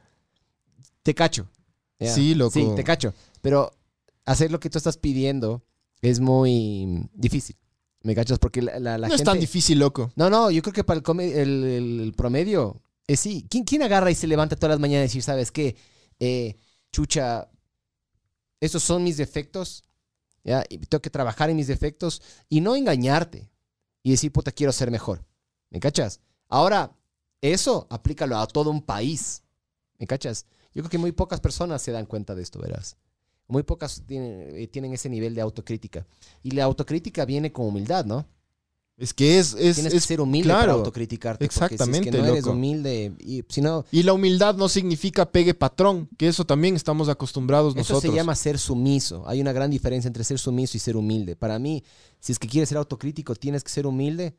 [1.04, 1.46] Te cacho.
[2.00, 2.50] Sí, loco.
[2.52, 3.14] Sí, te cacho.
[3.42, 3.70] Pero
[4.24, 5.62] hacer lo que tú estás pidiendo
[6.00, 7.56] es muy difícil.
[8.02, 8.38] ¿Me cachas?
[8.38, 10.10] Porque la, la, la no es tan difícil, loco.
[10.16, 13.46] No, no, yo creo que para el, come- el, el- el promedio es sí.
[13.48, 15.76] ¿Quién, quién agarra y se levanta todas las mañanas y decir, ¿sabes qué?
[16.18, 16.56] Eh,
[16.90, 17.48] chucha,
[18.60, 19.84] estos son mis defectos,
[20.44, 20.64] ¿ya?
[20.68, 23.48] Y tengo que trabajar en mis defectos y no engañarte
[24.02, 25.24] y decir, puta, quiero ser mejor.
[25.70, 26.20] ¿Me cachas?
[26.48, 26.92] Ahora,
[27.40, 29.42] eso aplícalo a todo un país.
[29.98, 30.46] ¿Me cachas?
[30.74, 32.96] Yo creo que muy pocas personas se dan cuenta de esto, verás.
[33.52, 36.06] Muy pocas tienen, eh, tienen ese nivel de autocrítica.
[36.42, 38.26] Y la autocrítica viene con humildad, ¿no?
[38.96, 39.54] Es que es...
[39.54, 41.44] es, Tienes es- que ser humilde para autocriticarte.
[41.44, 42.56] si exactamente, es que no eres loco.
[42.56, 47.08] humilde, y si no, Y la humildad no significa pegue patrón, que eso también estamos
[47.08, 48.02] acostumbrados eso nosotros.
[48.12, 49.24] se llama ser sumiso.
[49.26, 51.36] Hay una gran diferencia entre ser sumiso y ser humilde.
[51.36, 51.82] Para mí,
[52.20, 54.34] si es que quieres ser autocrítico, tienes que ser humilde.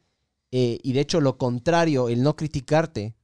[0.51, 3.16] eh, y de hecho, lo contrario, el no criticarte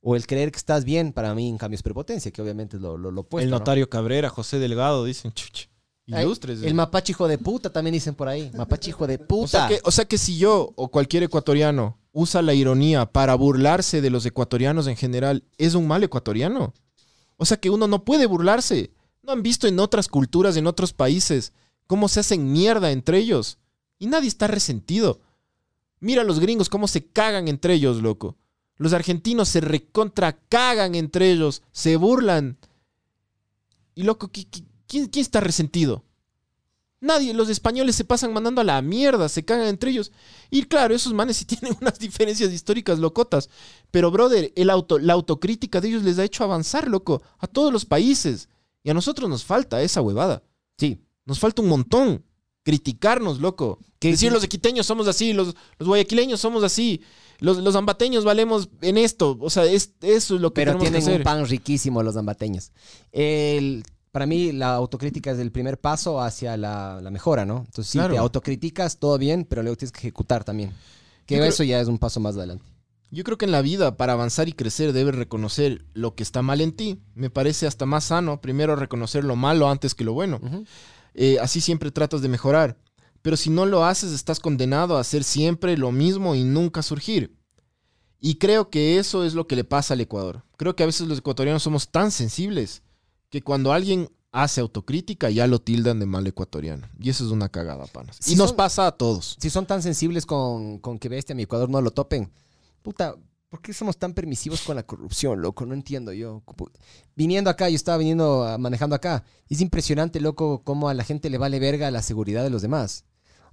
[0.00, 2.82] o el creer que estás bien, para mí, en cambio, es prepotencia, que obviamente es
[2.82, 3.44] lo, lo, lo opuesto.
[3.44, 3.58] el ¿no?
[3.58, 5.68] notario Cabrera, José Delgado, dicen, chuch,
[6.06, 6.62] ilustres.
[6.62, 8.50] El mapache hijo de puta también dicen por ahí.
[8.54, 9.38] Mapache hijo de puta.
[9.44, 13.34] O sea, que, o sea que si yo o cualquier ecuatoriano usa la ironía para
[13.34, 16.72] burlarse de los ecuatorianos en general, es un mal ecuatoriano.
[17.36, 18.90] O sea que uno no puede burlarse.
[19.22, 21.52] ¿No han visto en otras culturas, en otros países,
[21.86, 23.58] cómo se hacen mierda entre ellos?
[23.98, 25.20] Y nadie está resentido.
[26.00, 28.36] Mira a los gringos cómo se cagan entre ellos, loco.
[28.78, 32.56] Los argentinos se recontra cagan entre ellos, se burlan.
[33.94, 36.04] Y loco, ¿qui- qui- ¿quién, quién está resentido?
[37.00, 40.10] Nadie, los españoles se pasan mandando a la mierda, se cagan entre ellos.
[40.50, 43.48] Y claro, esos manes sí tienen unas diferencias históricas locotas.
[43.90, 47.72] Pero, brother, el auto, la autocrítica de ellos les ha hecho avanzar, loco, a todos
[47.72, 48.48] los países.
[48.82, 50.42] Y a nosotros nos falta esa huevada.
[50.78, 51.00] sí.
[51.26, 52.24] Nos falta un montón.
[52.62, 53.78] Criticarnos, loco.
[53.98, 54.34] Que Decir sí.
[54.34, 57.02] los equiteños somos así, los, los guayaquileños somos así.
[57.40, 59.36] Los, los ambateños valemos en esto.
[59.40, 61.20] O sea, es, eso es lo que Pero tenemos que tienen hacer.
[61.20, 62.72] un pan riquísimo los zambateños.
[63.12, 67.58] El, para mí, la autocrítica es el primer paso hacia la, la mejora, ¿no?
[67.66, 68.14] Entonces, si Claro.
[68.14, 70.72] te autocriticas, todo bien, pero luego tienes que ejecutar también.
[71.26, 72.64] Que Yo creo- eso ya es un paso más adelante.
[73.10, 76.42] Yo creo que en la vida, para avanzar y crecer, debes reconocer lo que está
[76.42, 76.98] mal en ti.
[77.14, 80.40] Me parece hasta más sano primero reconocer lo malo antes que lo bueno.
[81.14, 82.76] Eh, así siempre tratas de mejorar.
[83.22, 87.36] Pero si no lo haces, estás condenado a hacer siempre lo mismo y nunca surgir.
[88.20, 90.42] Y creo que eso es lo que le pasa al Ecuador.
[90.56, 92.82] Creo que a veces los ecuatorianos somos tan sensibles
[93.30, 96.88] que cuando alguien hace autocrítica ya lo tildan de mal ecuatoriano.
[96.98, 98.16] Y eso es una cagada, panas.
[98.20, 99.36] Si y nos son- pasa a todos.
[99.40, 102.30] Si son tan sensibles con, con que bestia mi Ecuador no lo topen,
[102.82, 103.14] puta,
[103.48, 105.64] ¿por qué somos tan permisivos con la corrupción, loco?
[105.66, 106.42] No entiendo yo.
[107.16, 109.24] Viniendo acá, yo estaba viniendo, ah, manejando acá.
[109.48, 113.04] Es impresionante, loco, cómo a la gente le vale verga la seguridad de los demás.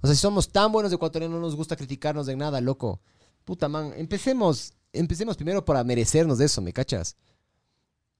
[0.02, 3.00] O sea, si somos tan buenos ecuatorianos, no nos gusta criticarnos de nada, loco.
[3.44, 7.16] Puta, man, empecemos, empecemos primero para merecernos de eso, ¿me cachas?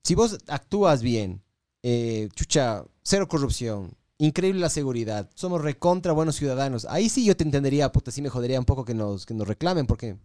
[0.02, 1.42] Si vos actúas bien,
[1.82, 7.42] eh, chucha, cero corrupción, increíble la seguridad, somos recontra buenos ciudadanos, ahí sí yo te
[7.42, 10.16] entendería, puta, sí me jodería un poco que nos, que nos reclamen porque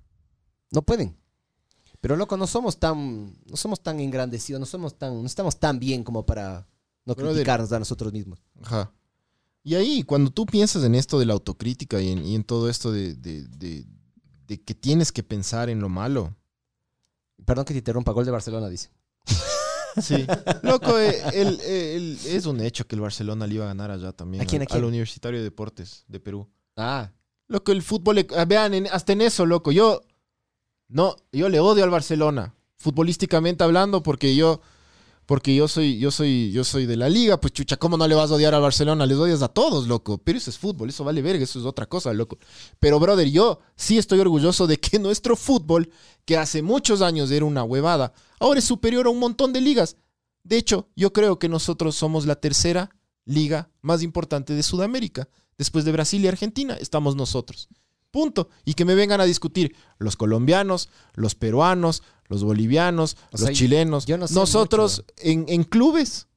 [0.70, 1.18] no pueden.
[2.02, 5.80] Pero loco, no somos tan, no somos tan engrandecidos, no somos tan, no estamos tan
[5.80, 6.68] bien como para
[7.06, 7.34] no Brother.
[7.36, 8.40] criticarnos a nosotros mismos.
[8.62, 8.92] Ajá.
[9.64, 12.68] Y ahí, cuando tú piensas en esto de la autocrítica y en, y en todo
[12.70, 13.86] esto de, de- de-
[14.48, 16.36] de que tienes que pensar en lo malo.
[17.46, 18.90] Perdón que te interrumpa, gol de Barcelona, dice.
[20.02, 20.26] Sí.
[20.64, 24.14] Loco, eh, el- el- es un hecho que el Barcelona le iba a ganar allá
[24.14, 24.42] también.
[24.42, 24.78] ¿A quién, a al- quién?
[24.80, 26.50] Al Universitario de Deportes de Perú.
[26.78, 27.12] Ah,
[27.48, 30.02] Loco, el fútbol, eh, vean, en- hasta en eso, loco, yo,
[30.92, 34.62] no, yo le odio al Barcelona, futbolísticamente hablando, porque yo,
[35.26, 38.16] porque yo soy, yo soy, yo soy de la liga, pues chucha, ¿cómo no le
[38.16, 39.06] vas a odiar al Barcelona?
[39.06, 41.86] Les odias a todos, loco, pero eso es fútbol, eso vale verga, eso es otra
[41.86, 42.38] cosa, loco.
[42.80, 45.90] Pero, brother, yo sí estoy orgulloso de que nuestro fútbol,
[46.26, 49.96] que hace muchos años era una huevada, ahora es superior a un montón de ligas.
[50.44, 52.90] De hecho, yo creo que nosotros somos la tercera
[53.26, 55.30] liga más importante de Sudamérica.
[55.58, 57.70] Después de Brasil y Argentina, estamos nosotros.
[58.12, 58.50] Punto.
[58.66, 63.52] Y que me vengan a discutir los colombianos, los peruanos, los bolivianos, O los sea,
[63.54, 64.06] chilenos.
[64.06, 66.28] yo no sé nosotros en, en clubes,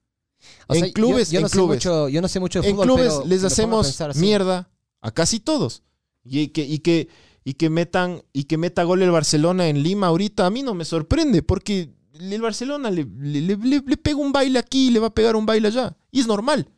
[0.68, 1.76] o En sea, clubes, yo, no en sé clubes.
[1.76, 4.70] mucho, yo no sé mucho de en fútbol, clubes pero les hacemos mierda
[5.00, 5.82] a casi todos.
[6.24, 7.08] Y que, y que,
[7.44, 10.74] y que metan, y que meta gol el Barcelona en Lima ahorita, a mí no
[10.74, 14.90] me sorprende, porque el Barcelona le, le, le- le- le pega un baile aquí y
[14.92, 15.96] le va a pegar un baile allá.
[16.12, 16.68] Y es normal.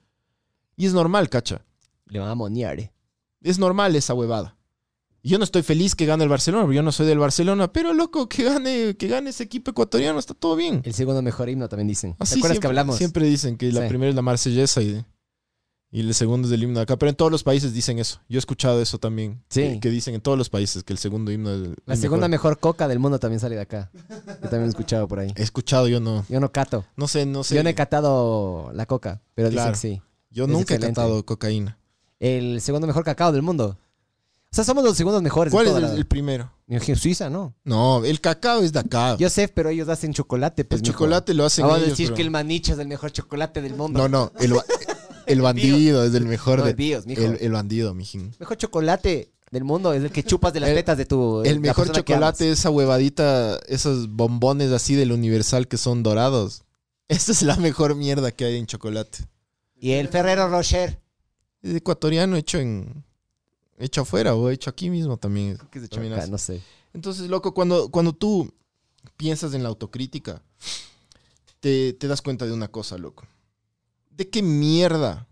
[0.76, 1.64] Y es normal, cacha.
[2.07, 2.92] Le van a monear, eh.
[3.42, 4.57] Es normal esa huevada.
[5.26, 7.92] Yo no estoy feliz que gane el Barcelona, porque yo no soy del Barcelona, pero
[7.92, 10.82] loco, que gane, que gane ese equipo ecuatoriano, está todo bien.
[10.84, 12.12] El segundo mejor himno también dicen.
[12.14, 12.96] ¿Te Así acuerdas siempre, que hablamos?
[12.96, 13.88] Siempre dicen que la Sí.
[13.88, 15.04] primera es la marsellesa y,
[15.90, 16.96] y el segundo es el himno de acá.
[16.96, 18.20] Pero en todos los países dicen eso.
[18.28, 19.42] Yo he escuchado eso también.
[19.48, 19.62] Sí.
[19.62, 22.00] Que, que dicen en todos los países que el segundo himno es el La el
[22.00, 22.50] segunda mejor.
[22.52, 23.90] mejor coca del mundo también sale de acá.
[23.94, 25.32] Yo también he escuchado por ahí.
[25.34, 26.24] He escuchado, yo no.
[26.28, 26.84] Yo no cato.
[26.96, 27.56] No sé, no sé.
[27.56, 29.72] Yo no he catado la coca, pero Claro.
[29.72, 30.02] dicen que sí.
[30.30, 30.86] Yo es nunca excelente.
[30.86, 31.78] he catado cocaína.
[32.20, 33.76] El segundo mejor cacao del mundo.
[34.53, 35.53] O sea, somos los segundos mejores.
[35.53, 36.53] ¿Cuál de es toda el, la- el primero?
[36.97, 37.55] Suiza, ¿no?
[37.64, 39.16] No, el cacao es de acá.
[39.18, 40.64] Yo sé, pero ellos hacen chocolate.
[40.64, 40.92] Pues, el mijo.
[40.94, 43.74] chocolate lo hacen Vamos a ellos, decir que el manicho es el mejor chocolate del
[43.74, 43.99] mundo.
[43.99, 44.64] No, no, el, ba-
[45.26, 46.70] el bandido es el mejor No, de...
[46.70, 47.22] el Dios, mijo.
[47.22, 48.34] el, el bandido, mijín.
[48.40, 51.42] mejor chocolate del mundo es el que chupas de las El- tetas de tu.
[51.42, 55.76] El la mejor persona que chocolate es esa huevadita, esos bombones así del Universal que
[55.76, 56.62] son dorados.
[57.09, 59.18] Esa es la mejor mierda que hay en chocolate.
[59.76, 61.01] Y el Ferrero Rocher.
[61.62, 63.05] Es ecuatoriano hecho en...
[63.78, 65.58] Hecho afuera o hecho aquí mismo también.
[65.70, 66.30] Que también choca, hace.
[66.30, 66.62] no sé.
[66.94, 68.52] Entonces, loco, cuando, cuando tú
[69.16, 70.42] piensas en la autocrítica,
[71.60, 73.26] te, te das cuenta de una cosa, loco.
[74.10, 75.28] ¿De qué mierda?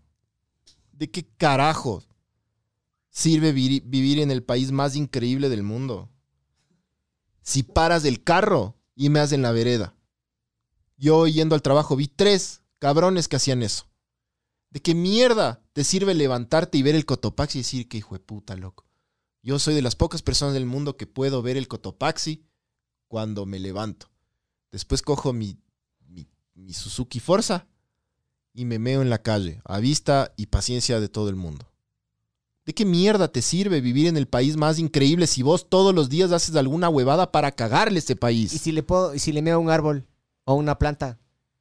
[0.91, 2.03] ¿De qué carajo
[3.09, 6.09] sirve vivir en el país más increíble del mundo?
[7.41, 9.93] Si paras del carro y me en la vereda.
[10.97, 13.85] Yo yendo al trabajo vi tres cabrones que hacían eso.
[14.75, 18.19] ¿De qué mierda te sirve levantarte y ver el Cotopaxi y decir que hijo de
[18.19, 18.85] puta, loco?
[19.41, 22.43] Yo soy de las pocas personas del mundo que puedo ver el Cotopaxi
[23.07, 24.11] cuando me levanto.
[24.73, 25.57] Después cojo mi,
[26.09, 27.69] mi, mi Suzuki Forza
[28.53, 31.71] y me meo en la calle, a vista y paciencia de todo el mundo.
[32.65, 36.09] ¿De qué mierda te sirve vivir en el país más increíble si vos todos los
[36.09, 38.51] días haces alguna huevada para cagarle este Y país?
[38.51, 40.05] si le puedo, y si le meo un árbol
[40.43, 41.17] o una planta,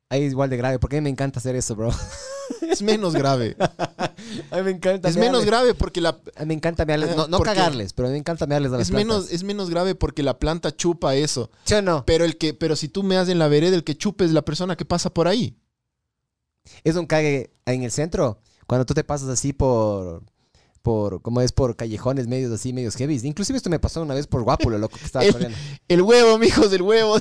[0.09, 0.79] ahí es igual de grave.
[0.79, 1.91] Porque a mí me encanta hacer eso, bro.
[2.61, 3.57] Es menos grave.
[4.51, 5.09] A mí me encanta.
[5.09, 7.17] Es menos grave porque la, A mí me encanta mearles.
[7.17, 9.45] No, no Porque- cagarles, pero a mí me encanta mearles a las es menos, es
[9.45, 11.51] menos grave porque la planta chupa eso.
[11.65, 12.05] ¿Sí o no?
[12.05, 14.43] Pero el que, pero si tú me en la vereda, el que chupe es la
[14.43, 15.57] persona que pasa por ahí.
[16.83, 18.41] Es un cague en el centro.
[18.67, 20.23] Cuando tú te pasas así por,
[20.83, 23.21] por, como es por callejones medios así, medios heavy.
[23.25, 25.59] Inclusive esto me pasó una vez por Guapulo, loco, que estaba El- corriendo.
[25.89, 27.19] El huevo, mijos, el huevo.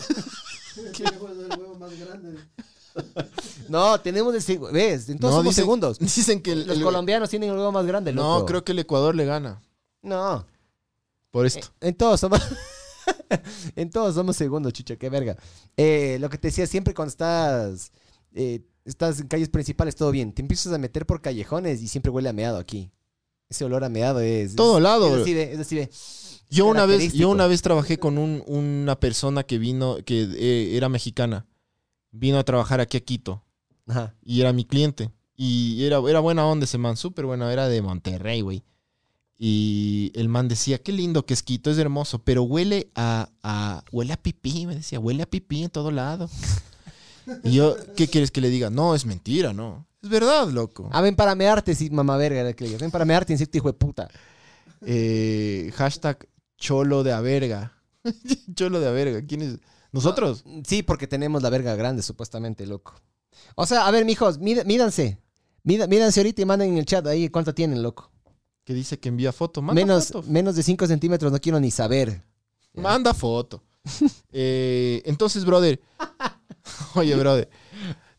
[3.70, 4.48] No, tenemos ¿Ves?
[4.50, 6.00] Entonces No, somos dicen- segundos.
[6.00, 8.40] Dicen que el, Los el- colombianos tienen huevo más grande, loco.
[8.40, 9.62] No, creo que el Ecuador le gana.
[10.02, 10.46] No.
[11.32, 11.68] Por esto.
[11.82, 12.40] En todos somos.
[13.76, 15.36] en todos somos segundos, chucha, qué verga.
[15.78, 17.92] Eh, lo que te decía, siempre cuando estás.
[18.34, 20.34] eh, estás en calles principales, todo bien.
[20.34, 22.92] Te empiezas a meter por callejones y siempre huele a meado aquí.
[23.50, 24.56] Ese olor a meado es.
[24.56, 25.16] Todo es- lado.
[25.16, 25.54] Es así de.
[25.54, 25.90] Es así de
[26.50, 30.76] Yo una vez, yo una vez trabajé con un- una persona que vino, que eh,
[30.78, 31.46] era mexicana.
[32.14, 33.44] Vino a trabajar aquí a Quito.
[33.88, 34.16] Ajá.
[34.24, 35.12] Y era mi cliente.
[35.36, 37.52] Y era, era buena onda ese man, súper buena.
[37.52, 38.64] Era de Monterrey, güey.
[39.38, 43.84] Y el man decía, qué lindo que es Quito, es hermoso, pero huele a, a-
[43.92, 46.30] huele a pipí, me decía, huele a pipí en todo lado.
[47.44, 48.70] Y yo, ¿qué quieres que le diga?
[48.70, 49.86] No, es mentira, no.
[50.02, 50.90] Es verdad, loco.
[50.94, 52.54] Ah, ven para mearte, sí, mamá verga.
[52.54, 52.78] que.
[52.78, 54.10] Ven para mearte, insecto hijo de puta.
[54.86, 57.74] Eh, hashtag cholo de averga.
[58.56, 59.22] cholo de averga.
[59.26, 59.60] ¿Quién es?
[59.94, 60.44] ¿Nosotros?
[60.68, 62.96] Sí, porque tenemos la verga grande, supuestamente, loco.
[63.56, 65.20] O sea, a ver, mijos, mídanse.
[65.64, 68.12] Mídanse ahorita y manden en el chat ahí cuánto tienen, loco.
[68.66, 69.62] Que dice que envía foto.
[69.62, 70.28] Manda Menos, foto.
[70.30, 72.22] menos de 5 centímetros no quiero ni saber.
[72.74, 73.64] Manda foto.
[74.32, 75.80] Eh, entonces, brother.
[76.96, 77.50] Oye, brother.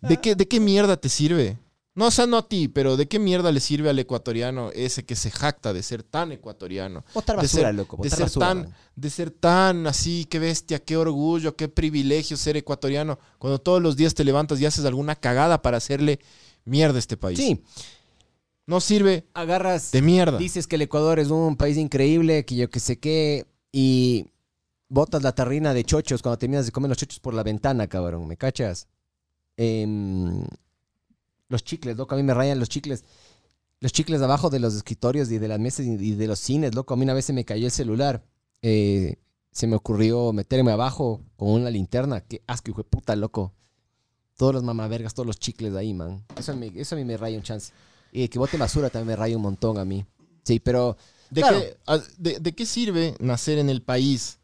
[0.00, 1.58] ¿De qué, ¿De qué mierda te sirve?
[1.96, 5.04] No, o sea, no a ti, pero ¿de qué mierda le sirve al ecuatoriano ese
[5.04, 7.04] que se jacta de ser tan ecuatoriano?
[7.14, 7.96] Botar De basura, ser- loco.
[7.96, 8.46] de Botar ser basura.
[8.48, 8.74] tan- man.
[8.96, 13.18] De ser tan así, qué bestia, qué orgullo, qué privilegio ser ecuatoriano.
[13.38, 16.18] Cuando todos los días te levantas y haces alguna cagada para hacerle
[16.64, 17.38] mierda a este país.
[17.38, 17.62] Sí,
[18.66, 20.38] No sirve agarras, de mierda.
[20.38, 24.26] dices que el Ecuador es un país increíble, que yo que sé qué, y
[24.88, 28.26] botas la tarrina de chochos cuando terminas de comer los chochos por la ventana, cabrón.
[28.26, 28.88] ¿Me cachas?
[29.56, 30.42] Em,
[31.48, 33.04] los chicles, loco, a mí me rayan los chicles.
[33.80, 36.94] Los chicles abajo de los escritorios y de las mesas y de los cines, loco.
[36.94, 38.24] A mí una vez se me cayó el celular.
[38.62, 39.16] Eh,
[39.52, 42.20] se me ocurrió meterme abajo con una linterna.
[42.22, 43.52] Qué asco, hijo de puta, loco.
[44.36, 46.24] Todos los mamavergas, todos los chicles de ahí, man.
[46.36, 47.72] Eso a mí, eso a mí me raya un chance.
[48.10, 50.04] Y que bote basura también me raya un montón a mí.
[50.44, 50.96] Sí, pero
[51.30, 51.58] ¿De, Claro.
[51.60, 54.38] qué, a- de- de qué sirve nacer en el país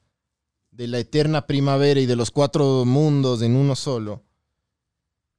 [0.71, 4.23] de la eterna primavera y de los cuatro mundos en uno solo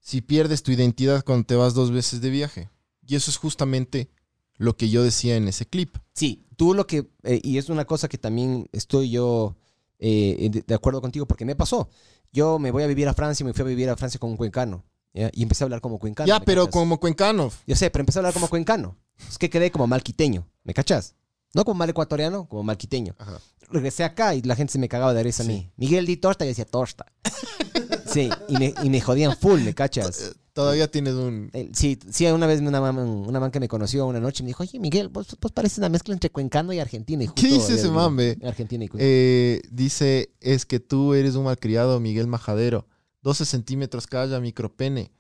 [0.02, 2.70] si pierdes tu identidad cuando te vas dos veces de viaje?
[3.08, 4.10] Y eso es justamente
[4.58, 5.98] lo que yo decía en ese clip.
[6.14, 9.56] Sí, tú lo que, eh, y es una cosa que también estoy yo
[10.00, 11.90] eh, de, de acuerdo contigo, porque me pasó.
[12.34, 14.36] Yo me voy a vivir a Francia y me fui a vivir a Francia como
[14.38, 14.84] cuencano.
[15.14, 15.30] ¿ya?
[15.34, 16.28] Y empecé a hablar como cuencano.
[16.28, 16.74] ya, ¿me pero cachas?
[16.74, 17.52] como cuencano.
[17.68, 18.98] Yo sé, pero empecé a hablar como cuencano.
[19.30, 21.16] Es que quedé como malquiteño, ¿me cachas?
[21.54, 23.16] No como mal ecuatoriano, como malquiteño.
[23.20, 23.40] Ajá.
[23.70, 25.70] Regresé acá y la gente se me cagaba de risa a mí.
[25.76, 27.06] Miguel di torta y decía torta.
[28.12, 30.36] sí, y me, y me jodían full, ¿me cachas?
[30.54, 31.50] Todavía tienes un...
[31.74, 34.64] Sí, sí, una vez una man, una man que me conoció una noche me dijo,
[34.64, 37.24] oye, Miguel, vos, vos pareces una mezcla entre cuencano y argentino.
[37.24, 38.38] Y ¿Qué justo dice ese ve?
[38.46, 38.90] Argentina y.
[39.00, 42.86] Eh, dice, es que tú eres un malcriado, Miguel Majadero.
[43.22, 45.12] 12 centímetros calla, micropene.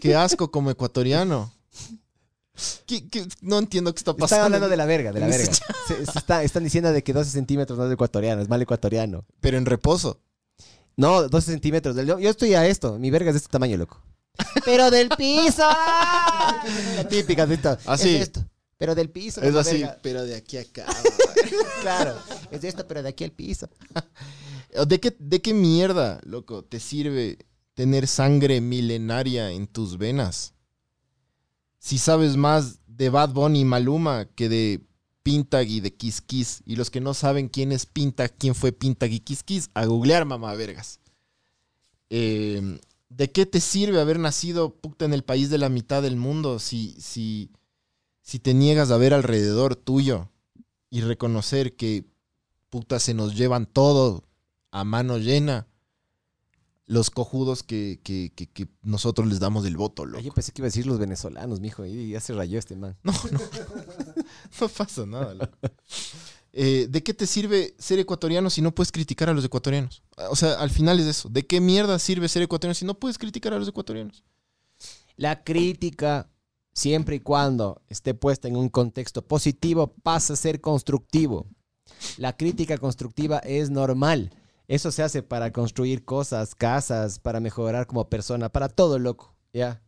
[0.00, 1.52] Qué asco como ecuatoriano.
[2.86, 3.26] ¿Qué- qué?
[3.42, 4.24] No entiendo qué está pasando.
[4.26, 5.44] Están hablando de la verga, de la verga.
[5.44, 5.54] ese
[5.88, 9.24] Se- se está- están diciendo de que 12 centímetros no es ecuatoriano, es mal ecuatoriano.
[9.40, 10.20] Pero en reposo.
[10.96, 11.96] No, 12 centímetros.
[11.96, 12.98] Yo, yo estoy a esto.
[12.98, 14.00] Mi verga es de este tamaño, loco.
[14.64, 15.62] Pero del piso.
[15.62, 17.78] La típica de esto.
[17.86, 18.16] Así.
[18.16, 18.44] Es esto.
[18.78, 19.40] Pero del piso.
[19.40, 19.98] Es así, verga.
[20.02, 20.86] pero de aquí a acá.
[21.82, 22.16] Claro.
[22.50, 23.68] Es de esto, pero de aquí al piso.
[24.88, 27.38] ¿De qué, ¿De qué mierda, loco, te sirve
[27.74, 30.54] tener sangre milenaria en tus venas?
[31.78, 34.80] Si sabes más de Bad Bunny y Maluma que de
[35.24, 36.62] Pintag y de Kiss Kiss.
[36.64, 39.84] Y los que no saben quién es Pintag, quién fue Pintag y Kiss Kiss, a
[39.86, 41.00] googlear, mamá vergas.
[42.10, 46.16] Eh, ¿De qué te sirve haber nacido puta, en el país de la mitad del
[46.16, 47.50] mundo si, si,
[48.22, 50.28] si te niegas a ver alrededor tuyo
[50.90, 52.04] y reconocer que
[52.70, 54.24] puta se nos llevan todo
[54.72, 55.66] a mano llena
[56.86, 60.20] los cojudos que, que- que- que nosotros les damos el voto, Ay, loco.
[60.24, 61.86] Yo pensé que iba a decir los venezolanos, mijo.
[61.86, 62.94] Y ya se rayó este man.
[63.04, 63.40] No, no.
[64.60, 65.56] No pasa nada, loco.
[66.56, 70.02] Eh, ¿De qué te sirve ser ecuatoriano si no puedes criticar a los ecuatorianos?
[70.30, 71.28] O sea, al final es eso.
[71.28, 74.22] ¿De qué mierda sirve ser ecuatoriano si no puedes criticar a los ecuatorianos?
[75.16, 76.30] La crítica,
[76.72, 81.46] siempre y cuando esté puesta en un contexto positivo, pasa a ser constructivo.
[82.18, 84.30] La crítica constructiva es normal.
[84.68, 89.34] Eso se hace para construir cosas, casas, para mejorar como persona, para todo, loco.
[89.52, 89.82] Ya.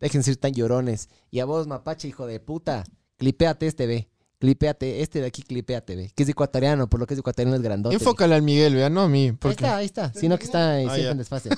[0.00, 1.08] Dejen de ser tan llorones.
[1.30, 2.84] Y a vos, mapache, hijo de puta,
[3.16, 4.08] clipéate este, ve.
[4.38, 6.12] Clipéate, este de aquí, clipéate, ve.
[6.14, 7.94] Que es ecuatoriano, por lo que es ecuatoriano es grandote.
[7.94, 9.26] Enfócale al Miguel, vea, no a mí.
[9.28, 9.54] Ahí Porque...
[9.64, 10.12] está, ahí está.
[10.12, 11.10] Sino que está eh, Ah, siempre ya.
[11.12, 11.50] en desfase.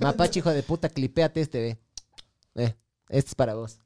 [0.00, 1.78] Mapache, hijo de puta, clipéate este, ve.
[2.64, 2.74] Eh,
[3.08, 3.80] este es para vos.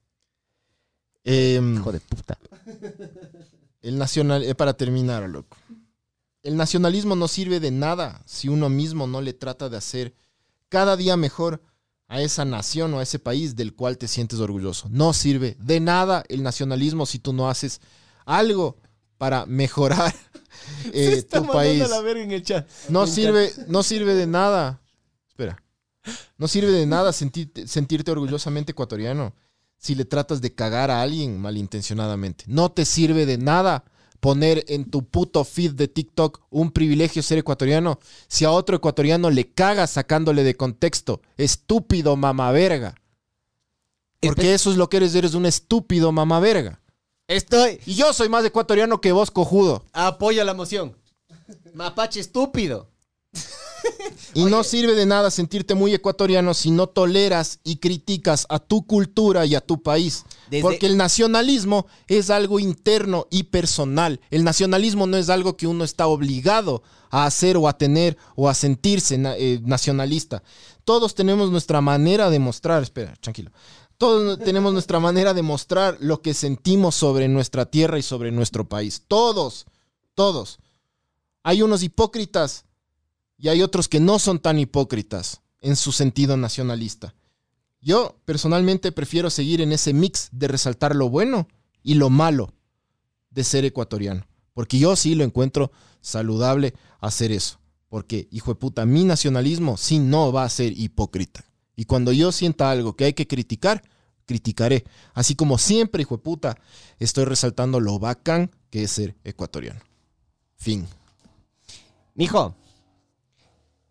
[1.24, 2.38] Em, Hijo de puta.
[3.80, 5.56] El nacional, eh, para terminar, loco.
[6.42, 10.14] El nacionalismo no sirve de nada si uno mismo no le trata de hacer
[10.68, 11.62] cada día mejor
[12.08, 14.88] a esa nación o a ese país del cual te sientes orgulloso.
[14.90, 17.80] No sirve de nada el nacionalismo si tú no haces
[18.24, 18.76] algo
[19.18, 20.14] para mejorar
[20.92, 21.80] eh, tu país.
[22.02, 22.68] verga en el chat.
[22.88, 24.80] No sirve, no sirve de nada.
[25.28, 25.62] Espera.
[26.36, 29.34] No sirve de nada sentirte, sentirte orgullosamente ecuatoriano
[29.78, 32.44] si le tratas de cagar a alguien malintencionadamente.
[32.46, 33.84] No te sirve de nada
[34.24, 39.28] poner en tu puto feed de TikTok un privilegio ser ecuatoriano si a otro ecuatoriano
[39.28, 41.20] le cagas sacándole de contexto.
[41.36, 42.94] Estúpido mamaverga.
[44.20, 46.80] Porque eso es lo que eres, eres un estúpido mamaverga.
[47.28, 47.80] Estoy.
[47.84, 49.84] Y yo soy más ecuatoriano que vos, cojudo.
[49.92, 50.96] Apoyo la moción.
[51.74, 52.88] Mapache estúpido.
[54.34, 58.84] Y no sirve de nada sentirte muy ecuatoriano si no toleras y criticas a tu
[58.84, 60.24] cultura y a tu país.
[60.50, 64.20] Desde- Porque el nacionalismo es algo interno y personal.
[64.30, 68.48] El nacionalismo no es algo que uno está obligado a hacer o a tener o
[68.48, 70.42] a sentirse eh, nacionalista.
[70.84, 73.52] Todos tenemos nuestra manera de mostrar, espera, tranquilo.
[73.98, 78.68] Todos tenemos nuestra manera de mostrar lo que sentimos sobre nuestra tierra y sobre nuestro
[78.68, 79.02] país.
[79.06, 79.66] Todos,
[80.16, 80.58] todos.
[81.44, 82.64] Hay unos hipócritas
[83.36, 87.14] y hay otros que no son tan hipócritas en su sentido nacionalista.
[87.80, 91.48] Yo personalmente prefiero seguir en ese mix de resaltar lo bueno
[91.82, 92.52] y lo malo
[93.30, 95.70] de ser ecuatoriano, porque yo sí lo encuentro
[96.00, 97.58] saludable hacer eso,
[97.88, 101.44] porque hijo de puta, mi nacionalismo sí no va a ser hipócrita.
[101.76, 103.82] Y cuando yo sienta algo que hay que criticar,
[104.26, 106.58] criticaré, así como siempre, hijo de puta,
[106.98, 109.80] estoy resaltando lo bacán que es ser ecuatoriano.
[110.56, 110.86] Fin.
[112.14, 112.54] Mijo,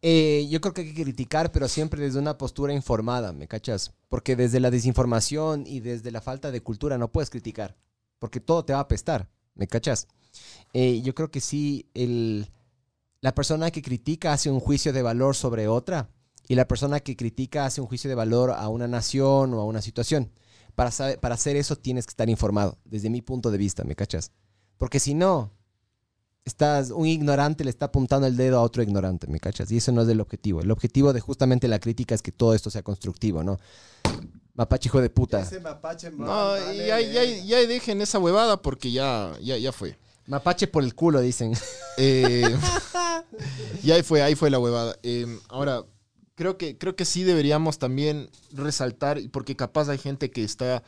[0.03, 3.93] eh, yo creo que hay que criticar, pero siempre desde una postura informada, ¿me cachas?
[4.09, 7.75] Porque desde la desinformación y desde la falta de cultura no puedes criticar,
[8.19, 10.07] porque todo te va a apestar, ¿me cachas?
[10.73, 12.49] Eh, yo creo que sí, el,
[13.21, 16.09] la persona que critica hace un juicio de valor sobre otra
[16.47, 19.65] y la persona que critica hace un juicio de valor a una nación o a
[19.65, 20.31] una situación.
[20.75, 23.95] Para, saber- para hacer eso tienes que estar informado, desde mi punto de vista, ¿me
[23.95, 24.31] cachas?
[24.77, 25.51] Porque si no,
[26.45, 29.71] estás, un ignorante le está apuntando el dedo a otro ignorante, ¿me cachas?
[29.71, 30.61] Y eso no es el objetivo.
[30.61, 33.59] El objetivo de justamente la crítica es que todo esto sea constructivo, ¿no?
[34.55, 35.41] Mapache hijo de puta.
[35.41, 39.71] Ese mapache, No, vale, y ya, ya, ya dejen esa huevada porque ya, ya, ya
[39.71, 39.97] fue.
[40.27, 41.53] Mapache por el culo, dicen.
[41.97, 42.55] Eh,
[43.83, 44.95] y ahí fue, ahí fue la huevada.
[45.03, 45.83] Eh, ahora,
[46.35, 50.83] creo que, creo que sí deberíamos también resaltar, porque capaz hay gente que está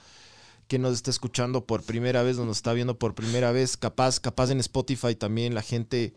[0.68, 4.52] que nos está escuchando por primera vez, nos está viendo por primera vez, capaz, capaz
[4.52, 6.14] en Spotify también la gente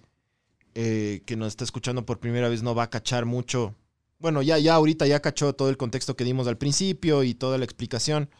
[0.74, 3.74] eh, que nos está escuchando por primera vez no va a cachar mucho.
[4.18, 7.58] Bueno, ya, ya ahorita ya cachó todo el contexto que dimos al principio y toda
[7.58, 8.30] la explicación.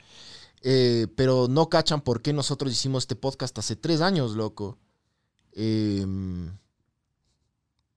[0.63, 4.79] Eh, pero no cachan por qué nosotros hicimos este podcast hace tres años, loco.
[5.53, 6.05] Eh,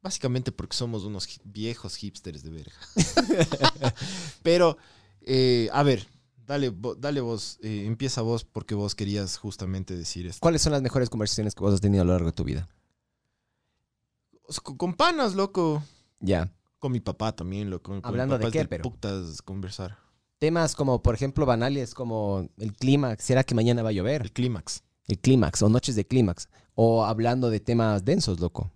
[0.02, 2.76] básicamente porque somos unos viejos hipsters de verga.
[4.44, 4.78] pero,
[5.22, 6.08] eh, a ver,
[6.46, 10.40] dale, dale vos, eh, empieza vos porque vos querías justamente decir esto.
[10.42, 12.68] ¿Cuáles son las mejores conversaciones que vos has tenido a lo largo de tu vida?
[14.64, 15.84] Con, con panas, loco.
[16.20, 16.52] Ya.
[16.80, 17.92] Con mi papá también, loco.
[17.92, 18.84] Con ¿Hablando de papá qué, pero?
[18.84, 19.98] putas conversar.
[20.40, 23.16] Temas como, por ejemplo, banales como el clima.
[23.18, 24.24] ¿Será que mañana va a llover?
[24.24, 24.84] El clímax.
[25.08, 26.50] El clímax o noches de clímax.
[26.74, 28.72] O hablando de temas densos, loco.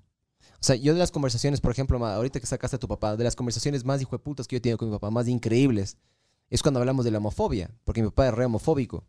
[0.54, 3.24] O sea, yo de las conversaciones, por ejemplo, ahorita que sacaste a tu papá, de
[3.24, 5.98] las conversaciones más hijueputas que yo he tenido con mi papá, más increíbles,
[6.50, 9.04] es cuando hablamos de la homofobia, porque mi papá es re homofóbico.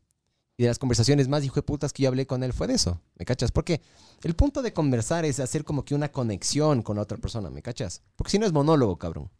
[0.58, 3.26] Y de las conversaciones más hijueputas que yo hablé con él fue de eso, ¿me
[3.26, 3.52] cachas?
[3.52, 3.82] Porque
[4.22, 7.60] el punto de conversar es hacer como que una conexión con la otra persona, ¿me
[7.60, 8.00] cachas?
[8.16, 9.30] Porque si no es monólogo, cabrón.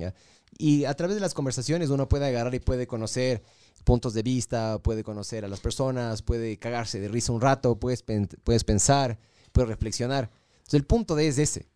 [0.00, 0.12] ¿ya?
[0.58, 3.42] Y a través de las conversaciones uno puede agarrar y puede conocer
[3.84, 8.02] puntos de vista, puede conocer a las personas, puede cagarse de risa un rato, puedes,
[8.02, 9.18] pen- puedes pensar,
[9.52, 10.30] puedes reflexionar.
[10.56, 11.68] Entonces el punto de es ese,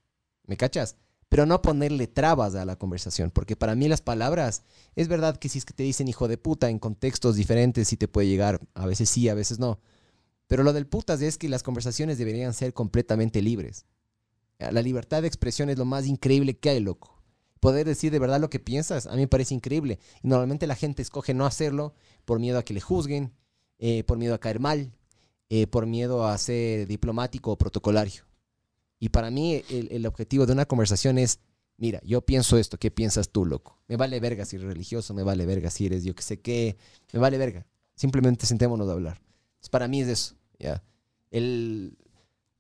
[0.46, 0.96] ¿me cachas?
[1.28, 4.62] Pero no ponerle trabas a la conversación, porque para mí las palabras,
[4.96, 7.96] es verdad que si es que te dicen hijo de puta en contextos diferentes, sí
[7.96, 9.80] te puede llegar, a veces sí, a veces no.
[10.46, 13.84] Pero lo del putas es que las conversaciones deberían ser completamente libres.
[14.58, 17.18] La libertad de expresión es lo más increíble que hay, loco
[17.58, 19.98] poder decir de verdad lo que piensas, a mí me parece increíble.
[20.22, 23.32] Y normalmente la gente escoge no hacerlo por miedo a que le juzguen,
[23.78, 24.92] eh, por miedo a caer mal,
[25.48, 28.27] eh, por miedo a ser diplomático o protocolario.
[28.98, 31.40] Y para mí el, el objetivo de una conversación es,
[31.76, 33.78] mira, yo pienso esto, ¿qué piensas tú, loco?
[33.86, 36.76] Me vale verga si eres religioso, me vale verga si eres yo que sé qué,
[37.12, 37.66] me vale verga.
[37.94, 39.20] Simplemente sentémonos a hablar.
[39.50, 40.82] Entonces, para mí es eso, ¿ya?
[41.30, 41.96] El,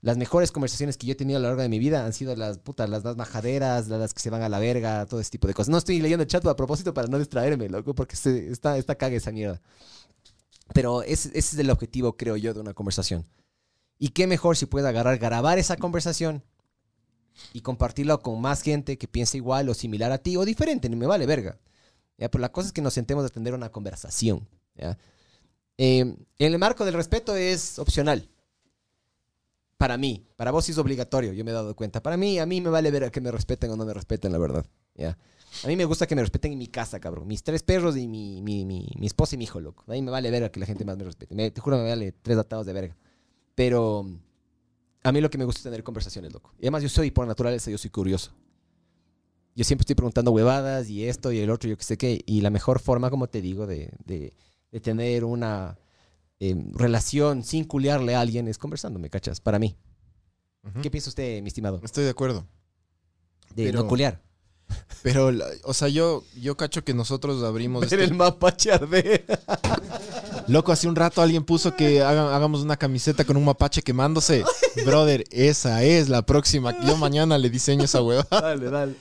[0.00, 2.36] las mejores conversaciones que yo he tenido a lo largo de mi vida han sido
[2.36, 5.48] las putas, las más majaderas, las que se van a la verga, todo ese tipo
[5.48, 5.70] de cosas.
[5.70, 8.94] No estoy leyendo el chat a propósito para no distraerme, loco, porque se- está, está
[8.94, 9.60] caga esa mierda.
[10.74, 13.24] Pero ese, ese es el objetivo, creo yo, de una conversación.
[13.98, 16.42] Y qué mejor si puedes agarrar, grabar esa conversación
[17.52, 20.96] y compartirla con más gente que piensa igual o similar a ti o diferente, ni
[20.96, 21.58] me vale verga.
[22.16, 22.30] ¿ya?
[22.30, 24.48] Pero la cosa es que nos sentemos a tener una conversación.
[24.74, 24.98] ¿ya?
[25.76, 28.28] Eh, en el marco del respeto es opcional.
[29.76, 32.02] Para mí, para vos es obligatorio, yo me he dado cuenta.
[32.02, 34.38] Para mí, a mí me vale ver que me respeten o no me respeten, la
[34.38, 34.66] verdad.
[34.94, 35.16] ¿ya?
[35.62, 37.28] A mí me gusta que me respeten en mi casa, cabrón.
[37.28, 39.84] Mis tres perros y mi, mi, mi, esposa y mi hijo, loco.
[39.86, 41.50] A mí me vale ver que la gente más me respete.
[41.50, 42.96] Te juro, me vale tres atados de verga.
[43.58, 44.06] Pero
[45.02, 46.52] a mí lo que me gusta es tener conversaciones, loco.
[46.60, 48.30] Y además yo soy, por naturaleza, yo soy curioso.
[49.56, 52.22] Yo siempre estoy preguntando huevadas y esto y el otro, yo qué sé qué.
[52.24, 54.32] Y la mejor forma, como te digo, de, de,
[54.70, 55.76] de tener una
[56.38, 59.40] eh, relación sin culiarle a alguien es conversando, ¿me cachas?
[59.40, 59.76] Para mí.
[60.80, 61.80] ¿Qué piensa usted, mi estimado?
[61.82, 62.46] Estoy de acuerdo.
[63.56, 64.22] De Pero- no culiar.
[65.02, 65.30] Pero,
[65.64, 67.82] o sea, yo, yo cacho que nosotros abrimos.
[68.04, 69.24] este- mapache arder.
[70.48, 74.44] Loco, hace un rato alguien puso que haga- hagamos una camiseta con un mapache quemándose.
[74.84, 76.74] Brother, esa es la próxima.
[76.86, 78.26] Yo mañana le diseño esa hueva.
[78.30, 78.94] Dale, dale.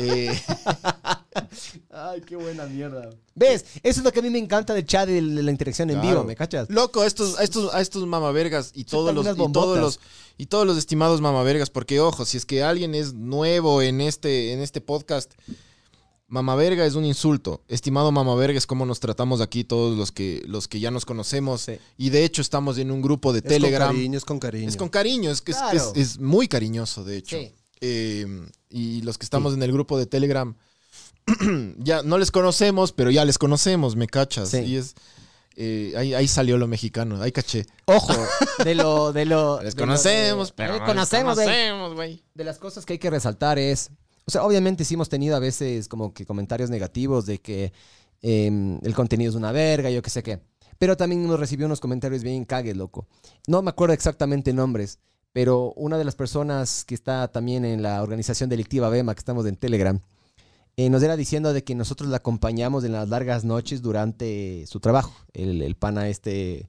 [0.00, 0.30] Eh,
[1.90, 3.10] Ay, qué buena mierda.
[3.34, 3.64] ¿Ves?
[3.82, 5.96] Eso es lo que a mí me encanta del chat y de la interacción en
[6.00, 6.08] Claro.
[6.16, 6.68] vivo, ¿me cachas?
[6.70, 10.00] loco, a estos, a estos, a estos mamavergas y todos los, y todos los
[10.38, 14.52] y todos los estimados mamavergas, porque ojo, si es que alguien es nuevo en este,
[14.52, 15.32] en este podcast,
[16.26, 17.62] mamaverga es un insulto.
[17.68, 21.60] Estimado mamaverga es como nos tratamos aquí todos los que, los que ya nos conocemos.
[21.62, 21.74] Sí.
[21.98, 23.88] Y de hecho estamos en un grupo de Es Telegram.
[23.88, 24.68] con cariño, es con cariño.
[24.68, 25.92] Es con cariño, es que es- Claro.
[25.94, 27.36] es, es muy cariñoso, de hecho.
[27.36, 27.52] Sí.
[27.82, 28.26] Eh,
[28.70, 30.54] y los que estamos en el grupo de Telegram,
[31.78, 34.50] ya no les conocemos, pero ya les conocemos, me cachas.
[34.50, 34.58] Sí.
[34.58, 34.94] Y es.
[35.56, 37.66] eh, ahí, ahí salió lo mexicano, ahí caché.
[37.86, 38.14] Ojo,
[38.64, 39.60] de lo, de lo.
[39.62, 40.72] Les de lo conocemos, de- pero.
[40.74, 42.22] les no conocemos, güey.
[42.34, 43.90] de las cosas que hay que resaltar es,
[44.24, 47.72] o sea, obviamente sí hemos tenido a veces como que comentarios negativos de que
[48.22, 50.40] eh, el contenido es una verga, yo qué sé qué.
[50.78, 53.06] Pero también hemos recibido unos comentarios bien cagues, loco.
[53.46, 54.98] No me acuerdo exactamente nombres,
[55.32, 59.46] pero una de las personas que está también en la organización delictiva BEMA, que estamos
[59.46, 60.00] en Telegram,
[60.76, 64.80] eh, nos era diciendo de que nosotros la acompañamos en las largas noches durante su
[64.80, 65.12] trabajo.
[65.32, 66.68] El, el pana este,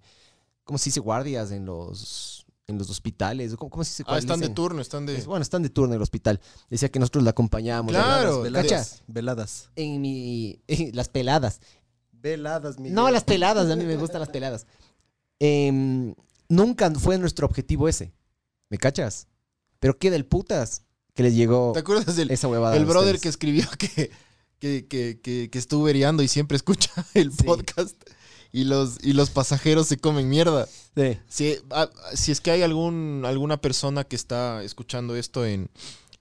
[0.64, 1.00] ¿cómo se dice?
[1.00, 3.56] Guardias en los, en los hospitales.
[3.56, 4.04] ¿Cómo, cómo se dice?
[4.08, 5.22] Ah, están de turno, están de.
[5.22, 6.40] bueno, están de turno en el hospital.
[6.70, 7.92] Decía que nosotros la acompañamos.
[7.92, 9.70] Claro, Veladas, veladas, veladas.
[9.76, 10.60] En mi.
[10.68, 11.62] en las peladas.
[12.12, 12.96] Veladas, Miguel.
[12.96, 13.70] No, las peladas.
[13.70, 14.66] A mí me gustan las peladas.
[15.40, 16.14] Em,
[16.48, 18.14] nunca fue nuestro objetivo ese.
[18.74, 19.28] ¿Me cachas?
[19.80, 20.82] Pero qué del putas
[21.14, 22.76] que les llegó ¿Te acuerdas del esa huevada.
[22.76, 24.10] el brother que escribió que,
[24.58, 27.44] que, que, que, que estuvo eriando y siempre escucha el Sí.
[27.44, 27.96] podcast?
[28.52, 30.68] Y los, y los pasajeros se comen mierda.
[30.96, 31.20] Sí.
[31.30, 35.70] Si, ah, si es que hay algún, alguna persona que está escuchando esto en,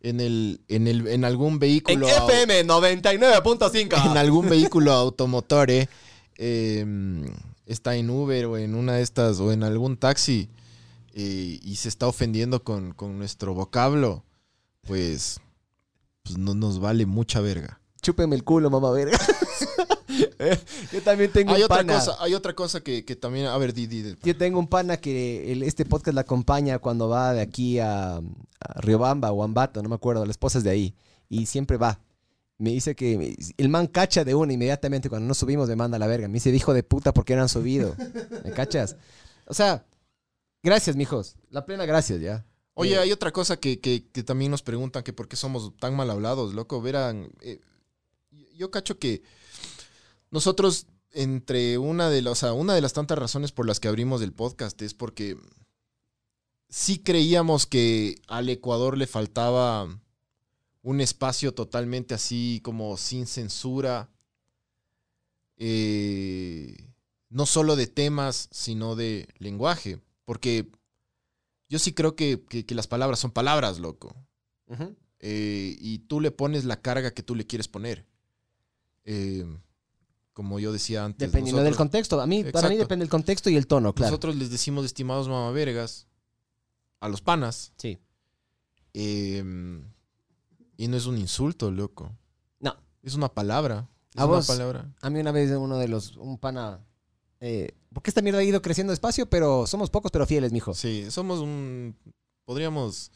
[0.02, 2.06] en, el, en, el, en algún En vehículo.
[2.06, 4.10] au- FM 99.5.
[4.10, 5.88] en algún vehículo automotor, eh,
[6.36, 6.84] eh,
[7.64, 10.50] está en Uber o en una de estas, o en algún taxi,
[11.14, 14.24] eh, y se está ofendiendo con, con nuestro vocablo,
[14.82, 15.40] pues,
[16.22, 17.80] pues no nos vale mucha verga.
[18.00, 19.18] Chúpeme el culo, mamá verga.
[20.92, 21.94] Yo también tengo Hay un otra pana.
[21.94, 24.16] cosa, hay otra cosa que, que también, a ver, di, di, di.
[24.22, 28.16] Yo tengo un pana que el- este podcast la acompaña cuando va de aquí a,
[28.16, 28.22] a
[28.80, 30.94] Riobamba o Ambato, no me acuerdo, la esposa es de ahí.
[31.28, 32.00] Y siempre va.
[32.58, 35.98] Me dice que el man cacha de una inmediatamente cuando nos subimos me manda a
[35.98, 36.28] la verga.
[36.28, 37.96] Me dice, hijo de puta, ¿por qué no han subido?
[38.44, 38.96] ¿Me cachas?
[39.46, 39.84] O sea,
[40.62, 41.36] gracias, mijos.
[41.50, 42.46] La plena gracias, ya.
[42.74, 45.76] Oye, Eh, hay otra cosa que, que- que también nos preguntan que por qué somos
[45.78, 46.80] tan mal hablados, loco.
[46.80, 47.60] Verán, eh,
[48.56, 49.22] yo cacho que
[50.30, 53.88] nosotros, entre una de las, o sea, una de las tantas razones por las que
[53.88, 55.36] abrimos el podcast es porque
[56.70, 59.86] sí creíamos que al Ecuador le faltaba
[60.82, 64.08] un espacio totalmente así como sin censura,
[65.58, 66.74] eh,
[67.28, 70.00] no solo de temas, sino de lenguaje.
[70.24, 70.70] Porque
[71.68, 74.14] yo sí creo que, que- que las palabras son palabras, loco.
[75.20, 78.06] Eh, y tú le pones la carga que tú le quieres poner.
[79.04, 79.44] Eh,
[80.32, 81.28] como yo decía antes.
[81.30, 82.20] Dependiendo del contexto.
[82.20, 84.10] A mí, para mí depende el contexto y el tono, claro.
[84.10, 86.06] Nosotros les decimos estimados mamavergas
[87.00, 87.72] a los panas.
[87.76, 87.98] Sí.
[88.94, 89.42] eh,
[90.76, 92.10] y no es un insulto, loco.
[92.60, 92.74] No.
[93.02, 93.88] Es una palabra.
[94.14, 94.92] Es A una vos- palabra.
[95.00, 96.80] A mí una vez uno de los, un pana...
[97.40, 100.74] Eh, porque esta mierda ha ido creciendo despacio, pero somos pocos pero fieles, mijo.
[100.74, 101.96] Sí, somos un.
[102.44, 103.10] Podríamos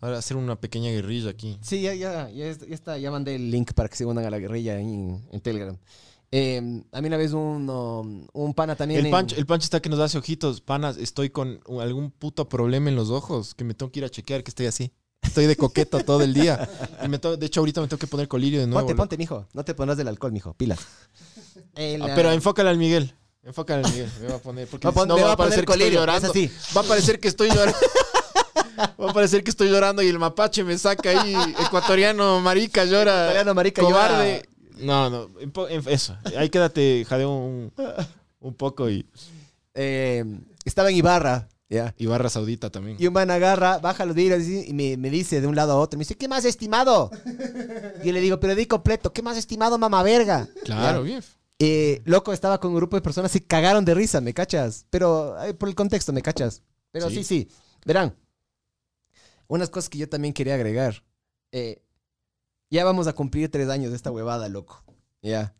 [0.00, 1.58] hacer una pequeña guerrilla aquí.
[1.62, 4.24] Sí, ya, ya, ya, es- ya está, ya mandé el link para que se unan
[4.24, 5.76] a la guerrilla ahí en, en Telegram.
[6.32, 9.00] Eh, a mí una vez un, um, un pana también...
[9.00, 10.60] El en- pancho, el pancho está que nos hace ojitos.
[10.60, 14.08] Panas, estoy con algún puto problema en los ojos que me tengo que ir a
[14.10, 14.92] chequear que estoy así.
[15.22, 16.68] Estoy de coqueto todo el día.
[17.04, 18.80] Y me to- de hecho, ahorita me tengo que poner colirio de nuevo.
[18.80, 19.02] Ponte, loco.
[19.02, 19.46] ponte, mijo.
[19.52, 20.54] No te pondrás del alcohol, mijo.
[20.54, 20.78] Pilas.
[21.74, 23.12] El, Ah, ah, pero enfócale al Miguel.
[23.42, 24.68] Enfoca en el Miguel, me va a poner.
[24.68, 26.26] Porque Va si no me va va a parecer que estoy colirio, llorando.
[26.26, 26.50] es así.
[26.76, 27.78] Va a parecer que estoy llorando.
[28.98, 31.34] Va a parecer que estoy llorando y el mapache me saca ahí.
[31.66, 33.12] Ecuatoriano marica llora.
[33.24, 34.48] Ecuatoriano marica cobarde.
[34.78, 35.28] No, no.
[35.86, 36.16] eso.
[36.36, 37.72] Ahí quédate, jadeo un,
[38.40, 39.06] un poco y.
[39.74, 40.24] Eh,
[40.64, 41.94] estaba en Ibarra, ya.
[41.98, 42.96] Y barra saudita también.
[42.98, 45.76] Y un man agarra, baja los vidrios y me, me dice de un lado a
[45.76, 47.10] otro, me dice, ¿qué más estimado?
[48.02, 50.48] Y yo le digo, pero di completo, ¿qué más estimado, mamá verga?
[50.64, 51.22] Claro, bien.
[51.62, 54.86] Eh, loco, estaba con un grupo de personas, se cagaron de risa, ¿me cachas?
[54.88, 56.62] Pero eh, por el contexto, ¿me cachas?
[56.90, 57.24] Pero sí, Sí.
[57.24, 57.48] sí.
[57.84, 58.16] Verán,
[59.46, 61.04] unas cosas que yo también quería agregar.
[61.52, 61.82] Eh,
[62.70, 64.82] ya vamos a cumplir tres años de esta huevada, loco.
[65.20, 65.54] Ya.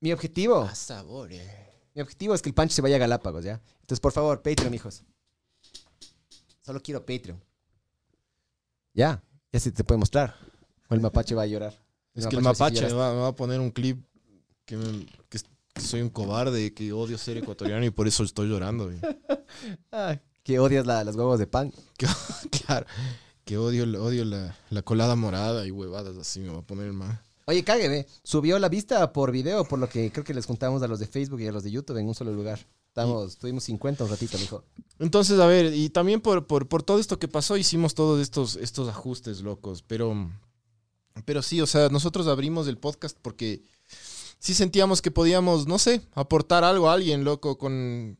[0.00, 1.68] Mi objetivo, sabor, eh.
[1.94, 3.60] mi objetivo es que el Pancho se vaya a Galápagos, ¿ya?
[3.80, 5.04] Entonces, por favor, Patreon, hijos.
[6.62, 7.42] Solo quiero Patreon.
[8.94, 9.22] Ya,
[9.52, 10.36] ya se te puede mostrar.
[10.88, 11.78] O el mapache va a llorar.
[12.14, 14.04] Es que el a mapache va, me va a poner un clip
[14.72, 15.38] que, me- que
[15.74, 18.90] que soy un cobarde, que odio ser ecuatoriano y por eso estoy llorando.
[19.90, 21.72] Ay, que odias la- las huevos de pan.
[22.66, 22.86] claro.
[23.44, 26.92] Que odio, odio la, la colada morada y huevadas así me va a poner el
[26.92, 27.20] man.
[27.46, 28.06] Oye, cague, ve.
[28.22, 31.06] Subió la vista por video, por lo que creo que les contamos a los de
[31.06, 32.60] Facebook y a los de YouTube en un solo lugar.
[32.88, 34.64] Estamos, tuvimos 50 un ratito, mijo.
[34.98, 38.56] Entonces, a ver, y también por, por, por todo esto que pasó, hicimos todos estos,
[38.56, 40.30] estos ajustes locos, pero,
[41.24, 43.62] pero sí, o sea, nosotros abrimos el podcast porque
[44.42, 48.18] sí sentíamos que podíamos, no sé, aportar algo a alguien, loco, con,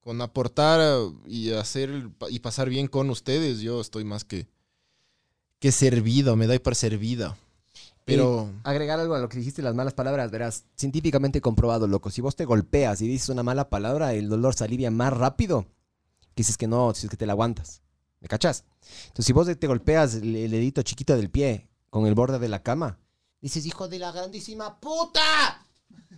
[0.00, 3.58] con aportar eh, y hacer y pasar bien con ustedes.
[3.58, 4.46] Yo estoy más que,
[5.58, 7.36] que servido, me doy por servido.
[8.04, 12.10] Pero, Agregar algo a lo que dijiste, las malas palabras, verás, científicamente comprobado, loco.
[12.10, 15.66] Si vos te golpeas y dices una mala palabra, el dolor se alivia más rápido
[16.34, 17.82] que si es que no, si es que te la aguantas.
[18.20, 18.64] ¿Me cachas?
[19.08, 22.48] Entonces, si vos te golpeas el, el dedito chiquito del pie con el borde de
[22.48, 22.98] la cama,
[23.40, 25.64] dices, hijo de la grandísima puta.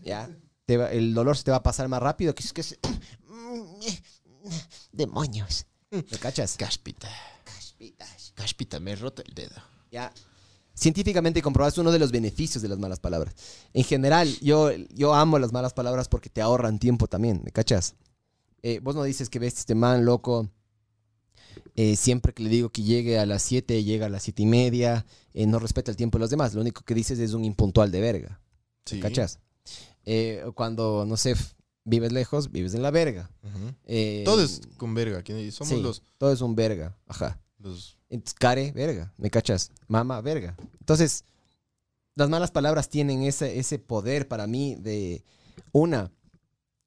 [0.03, 0.29] Ya,
[0.67, 2.63] te va- el dolor se te va a pasar más rápido que es que...
[2.63, 2.79] se-
[4.93, 5.67] Demonios.
[5.91, 6.57] ¿Me cachas?
[6.57, 7.09] Caspita,
[7.45, 8.33] Caspitas.
[8.35, 9.55] Caspita, me he roto el dedo.
[9.91, 10.13] Ya.
[10.75, 13.35] Científicamente comprobado es uno de los beneficios de las malas palabras.
[13.75, 17.95] En general, yo, yo amo las malas palabras porque te ahorran tiempo también, ¿me cachas?
[18.63, 20.49] Eh, vos no dices que ves este man loco.
[21.77, 24.47] Eh, siempre que le digo que llegue a las 7, llega a las siete y
[24.47, 25.07] media.
[25.35, 26.53] eh, no respeta el tiempo de los demás.
[26.55, 28.41] Lo único que dices es un impuntual de verga.
[28.91, 29.01] ¿Me Sí.
[29.01, 29.39] cachas?
[30.05, 31.35] Eh, cuando, no sé,
[31.85, 33.31] vives lejos, vives en la verga.
[33.43, 33.75] Ujú.
[33.87, 35.23] Eh, Todo es con verga.
[35.23, 36.97] ¿quién- Somos sí, los, Todo es un verga.
[37.07, 37.39] Ajá.
[37.59, 37.97] los
[38.39, 39.71] care, verga, ¿me cachas?
[39.89, 40.55] Mama, verga.
[40.81, 41.25] Entonces,
[42.15, 45.25] las malas palabras tienen ese, ese poder para mí de,
[45.73, 46.11] una,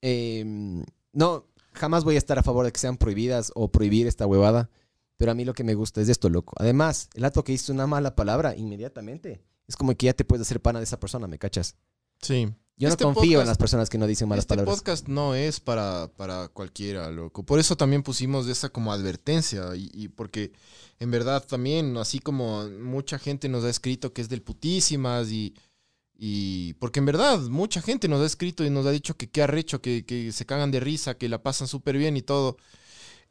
[0.02, 0.84] em,
[1.14, 4.70] no, jamás voy a estar a favor de que sean prohibidas o prohibir esta huevada,
[5.18, 6.54] pero a mí lo que me gusta es esto, loco.
[6.58, 10.46] Además, el acto que dices una mala palabra, inmediatamente, es como que ya te puedes
[10.48, 11.76] hacer pana de esa persona, ¿me cachas?
[12.22, 12.48] Sí.
[12.78, 14.76] Yo Este no confío en las personas que no dicen malas este palabras.
[14.76, 17.44] podcast no es para, para cualquiera, loco.
[17.44, 19.74] Por eso también pusimos esa como advertencia.
[19.78, 20.52] Y, y porque
[21.00, 25.54] en verdad también, así como mucha gente nos ha escrito que es del putísimas y.
[26.18, 29.42] Y porque en verdad mucha gente nos ha escrito y nos ha dicho que qué
[29.44, 32.58] arrecho, que, que se cagan de risa, que la pasan súper bien y todo.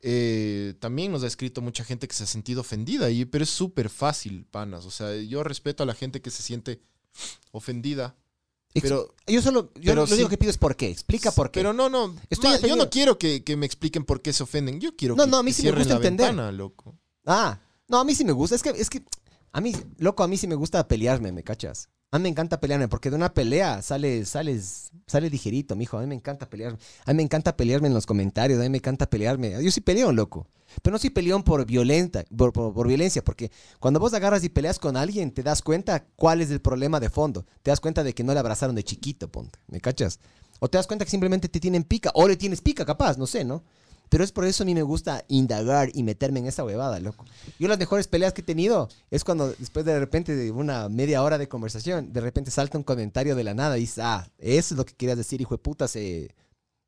[0.07, 3.51] Eh, también nos ha escrito mucha gente que se ha sentido ofendida, y, pero es
[3.51, 4.85] súper fácil, panas.
[4.85, 6.83] O sea, yo respeto a la gente que se siente
[7.53, 8.15] ofendida.
[8.75, 10.15] Pero yo solo, yo pero lo sí.
[10.15, 10.91] único que pido es por qué.
[10.91, 11.61] Explica por qué.
[11.61, 12.15] Pero no, no.
[12.29, 14.81] Estoy ma, yo no quiero que, que me expliquen por qué se ofenden.
[14.81, 16.27] Yo quiero No, que, no, a mí sí me gusta entender.
[16.27, 16.99] ventana, loco.
[17.25, 17.59] Ah,
[17.89, 18.57] no, a mí sí me gusta.
[18.57, 19.05] Es que, es que,
[19.53, 21.89] a mí, loco, a mí sí me gusta pelearme, ¿me cachas?
[22.15, 25.99] A mí me encanta pelearme, porque de una pelea sale, sales, sale ligerito, mijo.
[25.99, 26.79] A mí me encanta pelearme.
[27.07, 29.61] A mí me encanta pelearme en los comentarios, a mí me encanta pelearme.
[29.61, 30.47] Yo sí peleo, loco.
[30.81, 33.51] Pero no soy peleón por violenta, por violencia, porque
[33.81, 37.11] cuando vos agarras y peleas con alguien, te das cuenta cuál es el problema de
[37.11, 37.47] fondo.
[37.65, 39.59] Te das cuenta de que no le abrazaron de chiquito, ponte.
[39.67, 40.21] ¿Me cachas?
[40.61, 43.27] O te das cuenta que simplemente te tienen pica, o le tienes pica, capaz, no
[43.27, 43.65] sé, ¿no?
[44.11, 47.25] Pero es por eso a mí me gusta indagar y meterme en esa huevada, loco.
[47.59, 51.23] Yo las mejores peleas que he tenido es cuando después de repente de una media
[51.23, 54.75] hora de conversación, de repente salta un comentario de la nada y dices, ah, eso
[54.75, 56.35] es lo que querías decir, hijo de puta, hace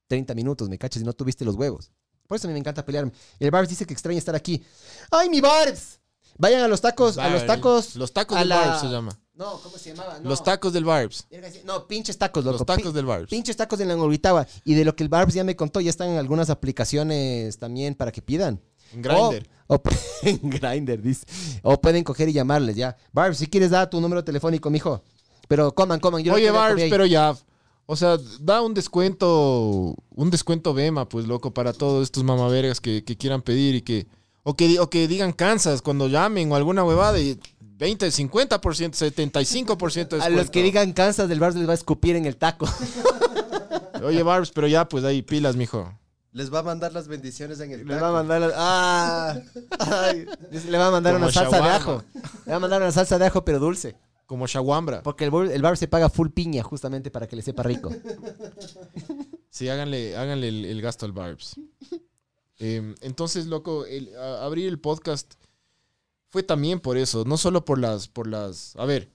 [0.09, 1.91] 30 minutos, me cachas, y no tuviste los huevos.
[2.29, 3.13] Por eso a mí me encanta pelearme.
[3.41, 4.63] Y el Barbs dice que extraña estar aquí.
[5.11, 6.01] ¡Ay, mi Barbs!
[6.39, 7.97] Vayan a los tacos, a los tacos.
[7.97, 9.19] Los tacos a la- Barbs se llama.
[9.37, 10.19] No, ¿cómo se llamaba?
[10.19, 10.31] No.
[10.31, 11.27] Los tacos del Barbs.
[11.65, 12.59] No, pinches tacos, loco.
[12.59, 13.29] Los tacos del Barbs.
[13.29, 14.47] Pinches tacos en la Ngolitagua.
[14.65, 17.95] Y de lo que el Barbs ya me contó, ya están en algunas aplicaciones también
[17.95, 18.61] para que pidan.
[18.95, 19.47] En Grindr.
[19.67, 19.83] O, o-
[20.23, 21.27] en Grindr, dice.
[21.63, 22.97] O pueden coger y llamarles ya.
[23.13, 25.03] Barbs, si quieres, da tu número telefónico, mijo.
[25.49, 26.23] Pero coman, coman.
[26.23, 27.37] Yo Oye, Barbs, pero ya.
[27.85, 33.05] O sea, da un descuento, un descuento Bema, pues, loco, para todos estos mamavergas que,
[33.05, 34.09] que quieran pedir y que,
[34.43, 37.39] o que, o que digan Kansas cuando llamen o alguna huevada y
[37.79, 40.23] 20, 50%, 75% de.
[40.23, 42.67] A los que digan cansas del Barbs les va a escupir en el taco.
[44.05, 45.93] Oye, Barbs, pero ya, pues ahí pilas, mijo.
[46.33, 48.13] Les va a mandar las bendiciones en el Le va a taco.
[48.13, 49.41] mandar la- ¡Ah!
[49.79, 50.27] Ay,
[50.69, 52.03] le va a mandar Como una salsa de ajo.
[52.45, 53.97] Le va a mandar una salsa de ajo, pero dulce.
[54.27, 55.03] Como Shawambra.
[55.03, 57.91] Porque el, bar- el bar se paga full piña justamente para que le sepa rico.
[59.51, 61.55] Sí, háganle, háganle el, el gasto al Barbs.
[62.59, 65.35] Eh, entonces, loco, el, a- abrir el podcast
[66.37, 68.77] fue también por eso, no solo por las, por las.
[68.77, 69.09] A ver,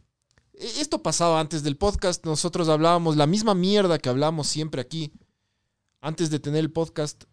[0.55, 2.25] e- esto pasaba antes del podcast.
[2.25, 5.11] Nosotros hablábamos la misma mierda que hablamos siempre aquí.
[6.01, 7.25] Antes de tener el podcast,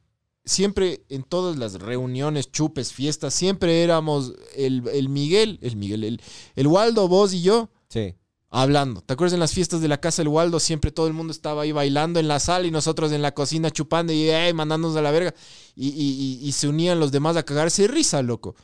[0.44, 6.20] siempre en todas las reuniones, chupes, fiestas, siempre éramos el, el Miguel, el Miguel, el,
[6.54, 8.14] el Waldo, vos y yo Sí.
[8.50, 9.00] hablando.
[9.00, 10.60] ¿Te acuerdas en las fiestas de la casa del Waldo?
[10.60, 13.70] Siempre todo el mundo estaba ahí bailando en la sala y nosotros en la cocina
[13.70, 15.32] chupando y mandándonos a la verga.
[15.74, 18.54] Y, y- y- y se unían los demás a cagarse de risa, loco.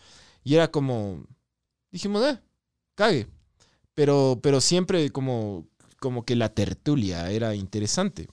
[0.44, 1.24] Y era como.
[1.90, 2.38] Dijimos, eh,
[2.94, 3.26] cague.
[3.94, 5.66] Pero, pero siempre como,
[6.00, 8.28] como que la tertulia era interesante.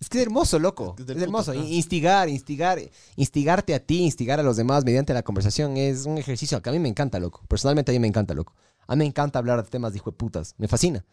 [0.00, 0.94] Es que es hermoso, loco.
[0.98, 1.54] Es Es, del puto, hermoso.
[1.54, 2.80] Instigar, instigar,
[3.16, 6.72] instigarte a ti, instigar a los demás mediante la conversación es un ejercicio que a
[6.72, 7.42] mí me encanta, loco.
[7.48, 8.54] Personalmente a mí me encanta, loco.
[8.86, 10.54] A mí me encanta hablar de temas de hijo de putas.
[10.56, 11.04] Me fascina.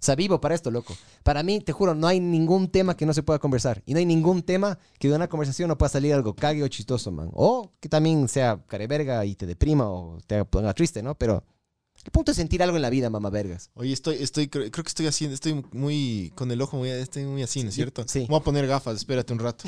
[0.00, 0.96] O sea, vivo para esto, loco.
[1.24, 3.82] Para mí, te juro, no hay ningún tema que no se pueda conversar.
[3.84, 6.68] Y no hay ningún tema que de una conversación no pueda salir algo cague o
[6.68, 7.30] chistoso, man.
[7.32, 11.16] O que también sea careverga y te deprima o te ponga triste, ¿no?
[11.16, 11.42] Pero
[12.04, 13.70] el punto es sentir algo en la vida, mamá vergas.
[13.74, 17.24] Oye, estoy, estoy, creo creo que estoy haciendo, estoy muy, con el ojo muy, estoy
[17.24, 18.04] muy así, ¿no es cierto?
[18.06, 18.26] Sí.
[18.28, 19.64] Voy a poner gafas, espérate un rato,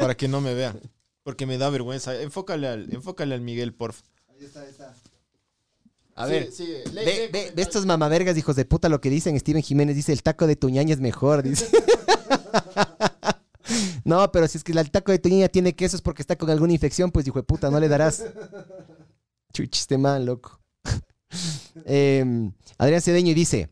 [0.00, 0.80] para que no me vean,
[1.22, 2.20] porque me da vergüenza.
[2.20, 4.04] Enfócale al, enfócale al Miguel, porfa.
[6.18, 6.52] A Sí, ver.
[6.52, 9.38] sí, lee- Ve, ve, ve estos mamavergas, hijos de puta, lo que dicen.
[9.38, 11.68] Steven Jiménez dice, el taco de tu ñaña es mejor, dice.
[14.04, 16.36] no, pero si es que el taco de tu ñaña tiene queso es porque está
[16.36, 18.24] con alguna infección, pues hijo de puta, no le darás.
[19.52, 20.60] Chuchiste mal, loco.
[21.84, 23.70] Em, Adrián Cedeño dice,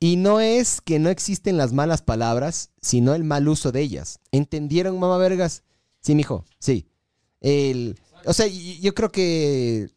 [0.00, 4.20] y no es que no existen las malas palabras, sino el mal uso de ellas.
[4.32, 5.62] ¿Entendieron, mamavergas?
[6.00, 6.86] Sí, mijo, sí.
[7.40, 9.88] El, o sea, yo creo que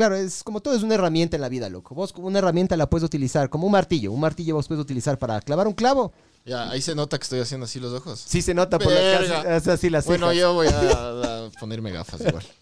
[0.00, 1.94] Claro, es como todo es una herramienta en la vida, loco.
[1.94, 4.12] Vos como una herramienta la puedes utilizar, como un martillo.
[4.12, 6.14] Un martillo vos puedes utilizar para clavar un clavo.
[6.46, 8.18] Ya, ahí se nota que estoy haciendo así los ojos.
[8.18, 9.44] Sí se nota por Verga.
[9.44, 10.40] las así las Bueno, cejas.
[10.40, 10.78] yo voy a,
[11.46, 12.42] a ponerme gafas igual.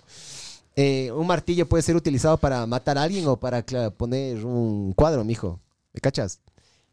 [0.81, 3.65] Eh, un martillo puede ser utilizado para matar a alguien o para
[3.97, 5.61] poner un cuadro, mijo.
[5.93, 6.41] ¿Me cachas?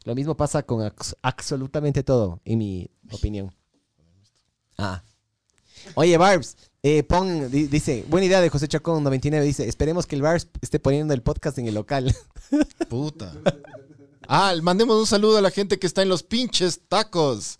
[0.04, 0.92] Lo mismo pasa con
[1.22, 3.52] absolutamente todo, en mi opinión.
[4.78, 5.02] Ah.
[5.94, 10.16] Oye, Barbs, eh, pon, di- dice, buena idea de José Chacón 99, dice, esperemos que
[10.16, 12.14] el Barbs esté poniendo el podcast en el local.
[12.88, 13.32] Puta.
[14.28, 17.58] Ah, mandemos un saludo a la gente que está en los pinches tacos.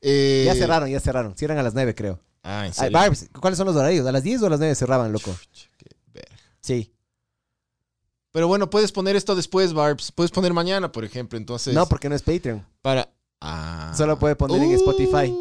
[0.00, 1.36] Eh, ya cerraron, ya cerraron.
[1.36, 2.20] Cierran a las 9, creo.
[2.42, 2.92] Ah, en Ay, serio.
[2.92, 4.06] Barbs, ¿cuáles son los horarios?
[4.06, 5.34] ¿A las 10 o a las 9 cerraban, loco?
[5.76, 6.36] Qué verga.
[6.60, 6.92] Sí.
[8.32, 10.12] Pero bueno, puedes poner esto después, Barbs.
[10.12, 11.36] Puedes poner mañana, por ejemplo.
[11.38, 12.64] Entonces, No, porque no es Patreon.
[12.82, 13.10] para.
[13.40, 13.92] Ah.
[13.96, 15.34] Solo puede poner en Spotify.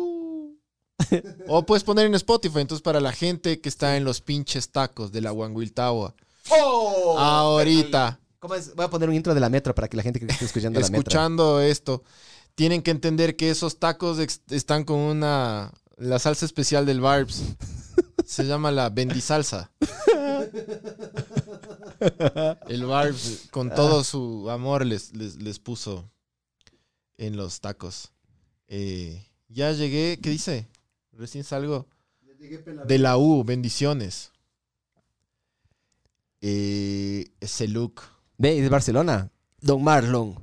[1.47, 2.59] o puedes poner en Spotify.
[2.59, 6.15] Entonces, para la gente que está en los pinches tacos de la Wanguiltawa.
[6.49, 7.17] ¡Oh!
[7.17, 8.75] Ahorita, ¿Cómo es?
[8.75, 10.79] Voy a poner un intro de la metro para que la gente que esté escuchando
[10.79, 10.99] la metro.
[10.99, 12.03] escuchando esto,
[12.55, 14.19] tienen que entender que esos tacos
[14.49, 15.71] están con una.
[15.97, 17.41] La salsa especial del Barbs.
[18.25, 19.71] Se llama la bendisalsa.
[22.67, 26.11] El Barbs, con todo su amor, les, les, les puso
[27.17, 28.11] en los tacos.
[28.67, 30.67] Eh, ya llegué, ¿qué dice?
[31.17, 31.87] Recién salgo
[32.85, 34.31] de la U, bendiciones.
[36.41, 38.01] Eh, ese look.
[38.37, 39.31] De Barcelona.
[39.59, 40.35] Don Marlon.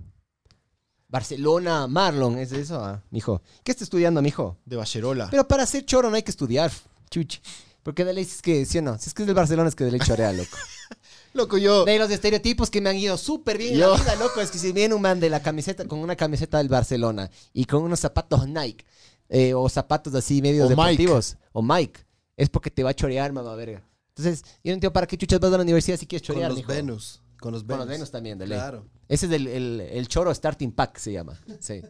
[1.06, 3.40] Barcelona, Marlon, es eso, ah, mijo.
[3.62, 4.58] ¿Qué está estudiando, mijo?
[4.64, 5.28] De Bacherola.
[5.30, 6.72] Pero para ser choro no hay que estudiar,
[7.08, 7.38] chuch.
[7.84, 8.98] Porque de ley es que, ¿sí o no?
[8.98, 10.56] Si es que es del Barcelona es que de ley chorea, loco.
[11.34, 11.84] Loco, yo.
[11.84, 14.40] De los estereotipos que me han ido súper bien en Yo- la vida, loco.
[14.40, 17.64] Es que si viene un man de la camiseta, con una camiseta del Barcelona y
[17.64, 18.84] con unos zapatos Nike
[19.28, 20.80] eh, o zapatos así medios O Mike.
[20.82, 22.00] deportivos o Mike,
[22.36, 23.82] es porque te va a chorear, mamá verga.
[24.16, 26.50] Entonces, yo no entiendo para qué chuchas vas a la universidad si quieres Con chorear,
[26.50, 26.72] los mijo.
[26.72, 27.20] Venus.
[27.40, 27.78] Con los Con Venus.
[27.80, 28.58] los Venus también, de ley.
[28.58, 28.86] Claro.
[29.08, 31.38] Ese es el, el- el choro starting pack, se llama.
[31.60, 31.82] Sí.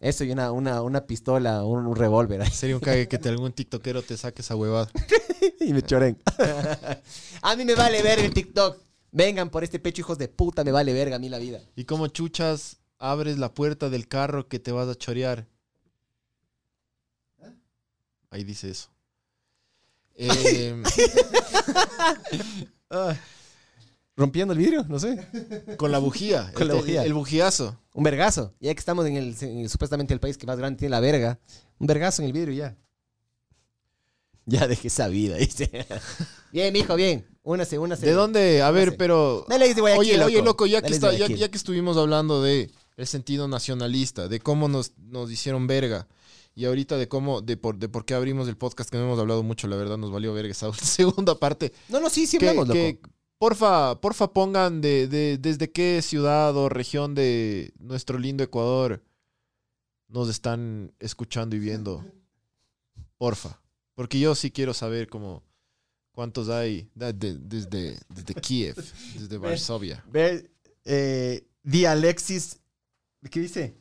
[0.00, 2.48] Eso y una, una, una pistola, un, un revólver.
[2.50, 4.88] Sería un cague que te, algún tiktokero te saque esa huevada.
[5.60, 6.16] y me choren.
[7.42, 8.78] a mí me vale verga el TikTok.
[9.10, 11.60] Vengan por este pecho, hijos de puta, me vale verga a mí la vida.
[11.76, 15.46] ¿Y cómo chuchas abres la puerta del carro que te vas a chorear?
[18.32, 18.88] Ahí dice eso.
[20.14, 20.74] Eh,
[24.16, 25.26] Rompiendo el vidrio, no sé.
[25.78, 26.52] con la bujía.
[26.54, 27.04] Con la el, bujía.
[27.04, 27.78] El bujiazo.
[27.94, 28.52] Un vergazo.
[28.60, 31.00] Ya que estamos en el, en el- supuestamente el país que más grande tiene la
[31.00, 31.38] verga.
[31.78, 32.76] Un vergazo en el vidrio ya.
[34.44, 35.86] Ya dejé esa vida, dice.
[36.52, 37.26] bien, mijo, bien.
[37.42, 38.04] Únase, únase.
[38.04, 38.60] ¿De dónde?
[38.60, 39.46] A ver, pero.
[39.48, 40.26] Dale, Guayaquil, Oye, loco.
[40.26, 44.68] oye, loco, ya que, está, ya que estuvimos hablando de, el sentido nacionalista, de cómo
[44.68, 46.06] nos, nos hicieron verga.
[46.54, 49.18] Y ahorita de cómo, de por, de por qué abrimos el podcast, que no hemos
[49.18, 51.72] hablado mucho, la verdad, nos valió verga esa segunda parte.
[51.88, 52.78] No, no, sí, sí que, hablamos, loco.
[52.78, 53.00] que,
[53.38, 59.02] porfa, porfa pongan de, de- desde qué ciudad o región de nuestro lindo Ecuador
[60.08, 62.04] nos están escuchando y viendo.
[63.16, 63.58] Porfa.
[63.94, 65.42] Porque yo sí quiero saber como
[66.12, 68.74] cuántos hay desde, desde Kiev,
[69.18, 70.04] desde Varsovia.
[70.10, 70.50] Ver,
[70.84, 72.58] eh, Di Alexis.
[73.30, 73.74] ¿Qué dice?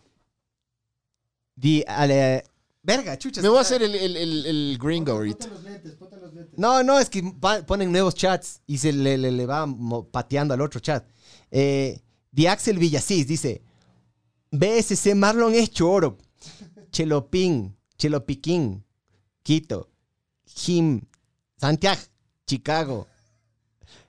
[1.56, 2.44] Di Ale.
[2.84, 3.42] Verga, chucha.
[3.42, 5.48] Me voy a hacer el, el, el, el gringo ahorita.
[6.58, 9.68] No, no, es que va- ponen nuevos chats y se le, le- le va
[10.12, 11.06] pateando al otro chat.
[11.52, 12.00] Eh,
[12.32, 13.62] Di Axel Villasís dice:
[14.52, 16.18] BSC Marlon es choro.
[16.92, 18.84] Chelopín, Chelopiquín,
[19.44, 19.90] Quito,
[20.46, 21.02] Jim,
[21.58, 22.02] Santiago,
[22.48, 23.08] Chicago.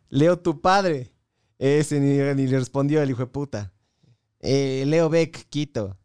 [0.09, 1.13] Leo tu padre.
[1.59, 3.73] Ese ni, ni le respondió el hijo de puta.
[4.41, 5.97] Eh, Leo Beck, Quito.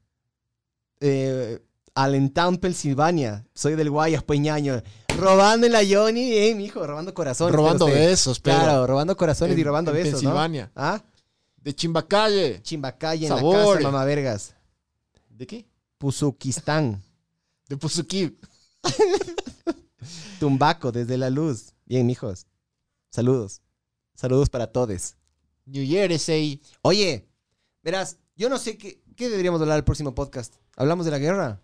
[1.00, 1.60] Eh,
[1.98, 3.44] Allentown, Pensilvania.
[3.56, 4.84] Soy del Guayas, Peñaño.
[5.18, 7.56] Robando en la Johnny, eh, mijo, robando corazones.
[7.56, 10.30] Robando besos, pero Claro, robando corazones y robando en besos, ¿no?
[10.30, 10.72] Pensilvania.
[10.76, 11.02] ¿Ah?
[11.56, 12.62] De Chimbacalle.
[12.62, 14.54] Chimbacalle en la casa, mamá vergas.
[15.28, 15.68] ¿De qué?
[15.98, 17.02] Puzukistán.
[17.68, 18.38] De Puzuki.
[20.40, 21.74] Tumbaco, desde la luz.
[21.86, 22.46] Bien, mijos.
[23.10, 23.62] Saludos.
[24.14, 25.16] Saludos para todos.
[25.66, 26.62] New Jersey.
[26.84, 27.28] Oye,
[27.82, 30.58] verás, yo no sé qué, qué deberíamos hablar el próximo podcast.
[30.76, 31.60] ¿Hablamos de la guerra?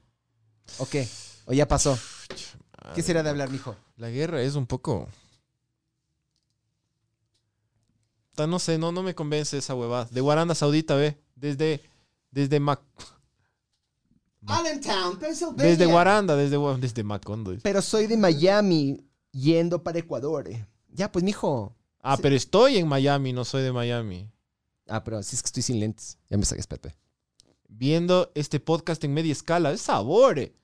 [0.80, 1.08] ¿O qué?
[1.46, 1.98] ¿O ya pasó?
[2.96, 3.76] ¿Qué será de hablar, mijo?
[3.98, 5.08] La guerra es un poco.
[8.38, 10.08] No sé, no, no me convence esa huevada.
[10.12, 11.18] De Guaranda Saudita, ve.
[11.36, 11.82] Desde.
[12.32, 12.82] Desde Mac.
[14.48, 15.66] Allentown, Pennsylvania.
[15.66, 17.56] Desde Guaranda, desde, desde Macondo.
[17.62, 20.50] Pero soy de Miami, yendo para Ecuador.
[20.90, 21.76] Ya, pues, mijo.
[22.02, 24.30] Ah, pero estoy en Miami, no soy de Miami.
[24.88, 26.18] Ah, pero si es que estoy sin lentes.
[26.30, 26.94] Ya me saqué, Pepe.
[27.76, 29.72] Viendo este podcast en media escala.
[29.72, 30.40] Es sabor.
[30.40, 30.56] eh.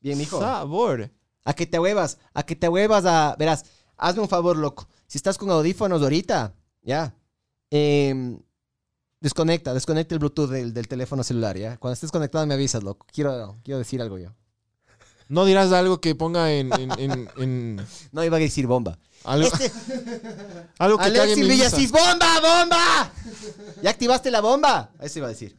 [0.00, 0.38] Bien, mijo.
[0.40, 1.10] Sabor.
[1.44, 3.34] A que te huevas, a que te huevas a...
[3.38, 3.64] Verás,
[3.96, 4.86] hazme un favor, loco.
[5.06, 7.14] Si estás con audífonos ahorita, ya.
[7.70, 8.38] em,
[9.20, 11.76] desconecta, desconecta el Bluetooth del, del teléfono celular, ¿ya?
[11.78, 13.06] Cuando estés conectado me avisas, loco.
[13.12, 14.30] Quiero, quiero decir algo yo.
[15.28, 16.72] No dirás algo que ponga en.
[16.74, 18.98] en, en- en- No iba a decir bomba.
[19.24, 19.72] algo, Este,
[20.78, 21.48] algo que Alexis.
[21.48, 23.12] Villasís, ¡bomba, bomba!
[23.82, 24.90] ¿Ya activaste la bomba?
[25.00, 25.56] Eso iba a decir.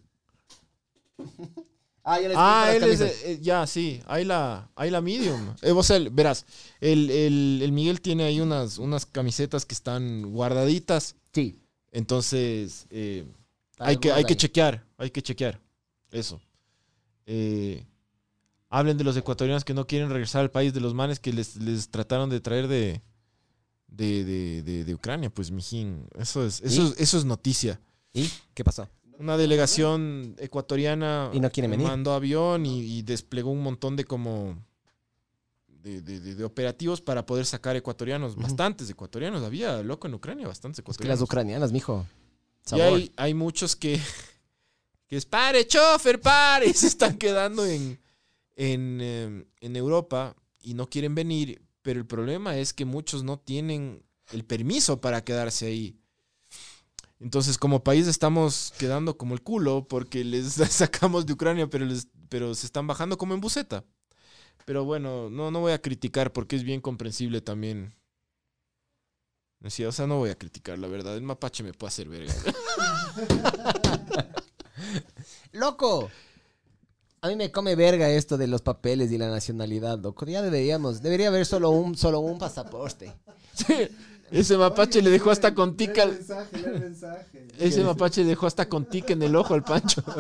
[2.04, 5.54] ah, ya Ah, él es, eh, ya, sí, hay la, hay la medium.
[5.62, 6.46] Eh, o sea, el- verás,
[6.82, 11.16] el, el- el Miguel tiene ahí unas, unas camisetas que están guardaditas.
[11.34, 11.60] Sí.
[11.92, 13.26] Entonces, eh,
[13.80, 15.60] hay, que, hay que chequear, hay que chequear.
[16.12, 16.40] Eso.
[17.26, 17.86] Eh,
[18.70, 21.56] hablen de los ecuatorianos que no quieren regresar al país, de los manes que les,
[21.58, 23.02] les trataron de traer de,
[23.88, 25.30] de, de, de- de Ucrania.
[25.30, 27.80] Pues, mijín, eso es, eso, eso es noticia.
[28.14, 28.88] ¿Y qué pasó?
[29.24, 31.88] Una delegación ecuatoriana Y no quieren venir.
[31.88, 34.58] mandó avión y, y desplegó un montón de como
[35.68, 40.80] de, de- de- operativos para poder sacar ecuatorianos, bastantes ecuatorianos, había loco en Ucrania, bastantes
[40.80, 41.22] Es que las ecuatorianos.
[41.24, 42.06] ucranianas, mijo.
[42.74, 44.00] y hay, hay muchos que
[45.08, 48.00] que es pare, chofer, pare, y se están quedando en,
[48.56, 53.40] en, eh, en Europa y no quieren venir, pero el problema es que muchos no
[53.40, 55.98] tienen el permiso para quedarse ahí.
[57.24, 62.10] Entonces, como país estamos quedando como el culo porque les sacamos de Ucrania, pero, les,
[62.28, 63.86] pero se están bajando como en buceta.
[64.66, 67.96] Pero bueno, no, no voy a criticar porque es bien comprensible también.
[69.62, 71.16] Decía, o sea, no voy a criticar, la verdad.
[71.16, 72.34] El mapache me puede hacer verga.
[75.54, 76.12] ¡Loco!
[77.22, 80.26] A mí me come verga esto de los papeles y la nacionalidad, loco.
[80.26, 83.14] Ya deberíamos, debería haber solo un, solo un pasaporte.
[83.54, 83.88] Sí,
[84.34, 86.06] Ese mapache le dejó hasta con tica.
[86.08, 87.48] mensaje, lee el mensaje.
[87.60, 90.04] Ese mapache le dejó hasta con tica en el ojo al Pancho.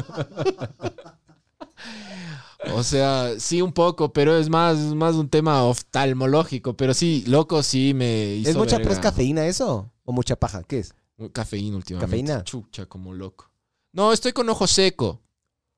[2.71, 6.75] O sea, sí un poco, pero es más, más un tema oftalmológico.
[6.77, 8.83] Pero sí, loco, sí me hizo ¿Es mucha verga.
[8.83, 9.91] pero es cafeína eso?
[10.05, 10.63] ¿O mucha paja?
[10.63, 10.93] ¿Qué es?
[11.33, 12.07] Cafeína últimamente.
[12.09, 12.43] ¿Cafeína?
[12.45, 13.51] Chucha, como loco.
[13.91, 15.21] No, estoy con ojo seco.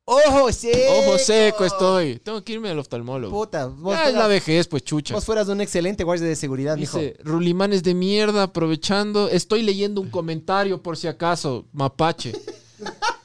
[0.08, 0.78] ¡Ojo seco!
[1.00, 2.20] Ojo seco estoy.
[2.20, 3.36] Tengo que irme al oftalmólogo.
[3.36, 5.16] Puta, vos, es la vejez, pues chucha.
[5.16, 7.00] vos fueras un excelente guardia de seguridad, mijo.
[7.00, 9.30] Dice, Rulimanes de mierda, aprovechando.
[9.30, 12.34] Estoy leyendo un comentario por si acaso, mapache.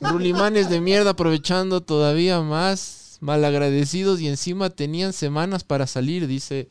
[0.01, 6.71] Rulimanes de mierda, aprovechando todavía más malagradecidos y encima tenían semanas para salir, dice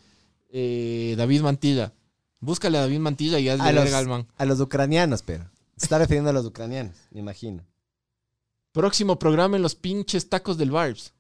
[0.50, 1.94] eh, David Mantilla.
[2.40, 4.28] Búscale a David Mantilla y hazle A los, verga al man.
[4.38, 5.44] a los ucranianos, pero.
[5.78, 7.64] Se está refiriendo a los ucranianos, me imagino.
[8.80, 11.14] Próximo programa en los pinches tacos del Barbs.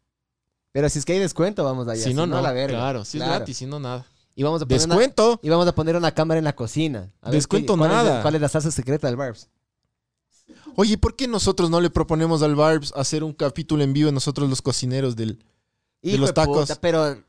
[0.71, 2.01] Pero si es que hay descuento, vamos allá.
[2.03, 2.41] si no, no.
[2.41, 2.77] la verga.
[2.77, 4.05] Claro, si es gratis, si no, nada.
[4.33, 5.39] Y vamos a poner una, Descuento.
[5.43, 7.11] y vamos a poner una cámara en la cocina.
[7.21, 8.21] A ver Descuento cuál es nada.
[8.21, 9.49] ¿Cuál es la salsa secreta del Barbs?
[10.75, 14.49] Oye, ¿por qué nosotros no le proponemos al Barbs hacer un capítulo en vivo nosotros
[14.49, 15.43] los cocineros del...
[16.01, 16.61] De los tacos.
[16.69, 17.21] puta, pero.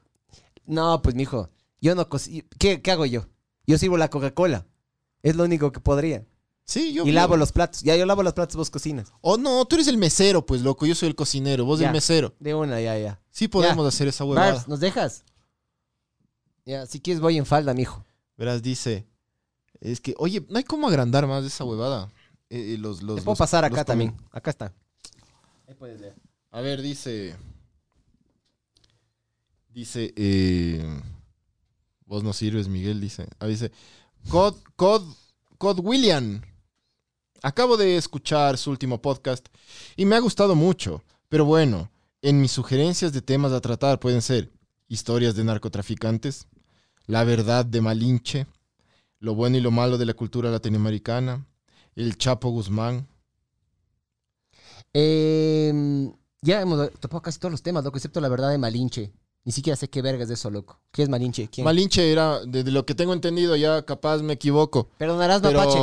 [0.65, 1.51] No, pues, mijo.
[1.81, 2.09] Yo no.
[2.09, 2.19] co-
[2.59, 3.27] ¿Qué, ¿Qué hago yo?
[3.67, 4.65] Yo sirvo la Coca-Cola.
[5.25, 6.25] Es lo único que podría.
[6.71, 7.05] Sí, yo...
[7.05, 7.81] Y lavo los platos.
[7.83, 9.13] Ya yo lavo los platos, vos cocinas.
[9.23, 10.87] Oh, no, tú eres el mesero, pues, loco.
[10.87, 11.89] Yo soy el cocinero, vos Ya.
[11.89, 12.33] el mesero.
[12.39, 13.21] De una, ya, ya.
[13.33, 14.65] Sí podemos hacer esa huevada.
[14.69, 15.25] ¿nos dejas?
[16.65, 18.05] Ya, si quieres voy en falda, mijo.
[18.37, 19.05] Verás, dice...
[19.81, 22.09] Es que, oye, no hay cómo agrandar más de esa huevada.
[22.51, 24.15] Eh, eh, los, los, Te puedo los- pasar acá también.
[24.31, 24.73] Acá está.
[25.67, 26.15] Ahí puedes leer.
[26.53, 27.35] A ver, dice...
[29.71, 30.13] Dice...
[30.17, 31.01] eh,
[32.07, 33.27] vos no sirves, Miguel, dice.
[33.41, 33.73] Ah, dice...
[34.29, 35.03] Cod, Cod,
[35.59, 36.43] Cod William.
[37.43, 39.47] Acabo de escuchar su último podcast
[39.97, 41.03] y me ha gustado mucho.
[41.29, 41.91] Pero bueno,
[42.23, 44.51] en mis sugerencias de temas a tratar pueden ser
[44.89, 46.47] historias de narcotraficantes,
[47.07, 48.47] la verdad de Malinche,
[49.21, 51.47] lo bueno y lo malo de la cultura latinoamericana,
[51.95, 53.07] el Chapo Guzmán.
[54.93, 56.11] Eh,
[56.43, 59.13] ya hemos topado casi todos los temas, loco, excepto la verdad de Malinche.
[59.45, 60.81] Ni siquiera sé qué vergas es eso, loco.
[60.91, 61.49] ¿Qué es Malinche?
[61.49, 61.65] ¿Quién?
[61.65, 64.91] Malinche era, de, de lo que tengo entendido, ya capaz me equivoco.
[64.99, 65.79] Perdonarás, Mapache.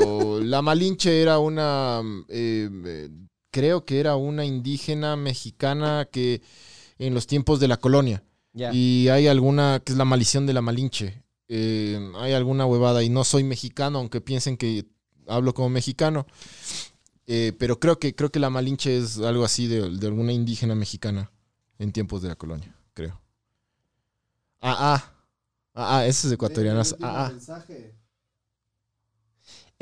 [0.00, 3.08] Pero la Malinche era una, eh, eh,
[3.50, 6.42] creo que era una indígena mexicana que
[6.98, 8.22] en los tiempos de la colonia.
[8.52, 11.22] Y hay alguna, que es la maldición de la Malinche.
[11.48, 14.86] Eh, hay alguna huevada y no soy mexicano, aunque piensen que
[15.26, 16.26] hablo como mexicano.
[17.26, 20.74] Eh, pero creo que, creo que la Malinche es algo así de, de alguna indígena
[20.74, 21.30] mexicana
[21.78, 23.20] en tiempos de la colonia, creo.
[24.60, 25.14] Ah, ah.
[25.74, 26.80] Ah, ah, ese es ecuatoriano.
[27.00, 27.28] Ah, ah.
[27.30, 27.94] mensaje.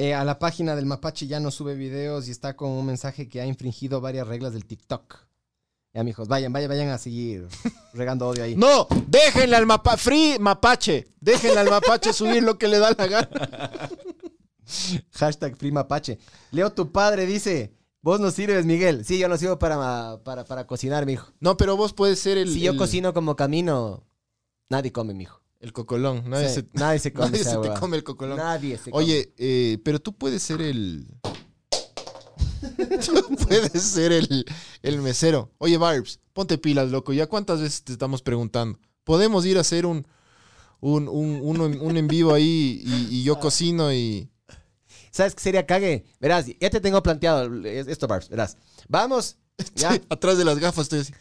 [0.01, 3.29] Eh, a la página del Mapache ya no sube videos y está con un mensaje
[3.29, 5.17] que ha infringido varias reglas del TikTok.
[5.93, 7.49] Ya, mijos, vayan, vayan, vayan a seguir
[7.95, 8.55] regando odio ahí.
[8.55, 11.09] No, déjenle al mapa, free mapache.
[11.21, 13.91] Déjenle al mapache subir lo que le da la gana.
[15.15, 16.19] Hashtag Free Mapache.
[16.53, 19.05] Leo, tu padre dice, vos no sirves, Miguel.
[19.05, 21.33] Sí, yo no sirvo para, para, para cocinar, mijo.
[21.41, 22.53] No, pero vos puedes ser el.
[22.53, 24.05] Si yo cocino como camino,
[24.69, 25.43] nadie come, mijo.
[25.61, 26.23] El cocolón.
[26.29, 28.37] Nadie, Sí, se, nadie se come nadie se te come el cocolón.
[28.39, 29.05] Nadie se come.
[29.05, 31.07] Oye, eh, pero tú puedes ser el.
[33.05, 34.45] tú puedes ser el,
[34.83, 35.53] el mesero.
[35.59, 37.13] Oye, Barbs, ponte pilas, loco.
[37.13, 38.79] ¿Ya cuántas veces te estamos preguntando?
[39.05, 40.07] ¿Podemos ir a hacer un,
[40.81, 44.31] un, un, en- un en vivo ahí y, y yo cocino y.
[45.11, 46.05] ¿Sabes qué sería cague?
[46.21, 48.29] Verás, ya te tengo planteado esto, Barbs.
[48.29, 48.57] Verás.
[48.89, 49.37] Vamos.
[49.75, 50.01] Ya.
[50.09, 51.13] Atrás de las gafas estoy así.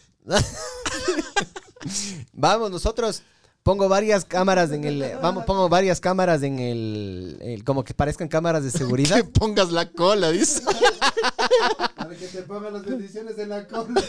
[2.34, 3.24] Vamos, nosotros.
[3.68, 5.04] Pongo varias cámaras en el.
[5.22, 7.38] Vamos, pongo varias cámaras en el.
[7.42, 9.26] el- como que parezcan cámaras de Que seguridad.
[9.34, 10.62] pongas la cola, dice.
[11.98, 14.02] Para que te pongan las bendiciones en la cola.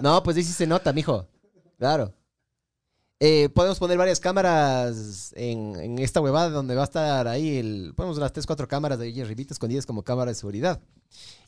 [0.00, 1.26] No, pues ahí sí se nota, mijo.
[1.78, 2.14] Claro.
[3.20, 7.92] Eh, podemos poner varias cámaras en, en esta huevada donde va a estar ahí el.
[7.96, 10.80] Ponemos las 3, 4 cámaras de ahí arribita escondidas como cámaras de seguridad.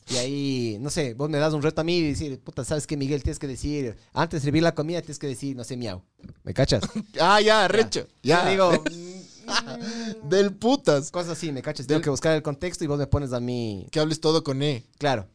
[0.09, 2.85] Y ahí, no sé, vos me das un reto a mí y decir, puta, ¿sabes
[2.87, 3.23] qué, Miguel?
[3.23, 6.01] Tienes que decir, antes de servir la comida, tienes que decir, no sé, miau.
[6.43, 6.81] ¿Me cachas?
[7.21, 8.05] Ah, ya, recho.
[8.21, 8.43] Ya.
[8.45, 8.83] Yo digo,
[10.29, 11.09] Del putas.
[11.11, 11.87] cosas así, ¿me cachas?
[11.87, 13.87] Del- Tengo que buscar el contexto y vos me pones a mí.
[13.91, 14.85] Que hables todo con E.
[14.97, 15.27] Claro.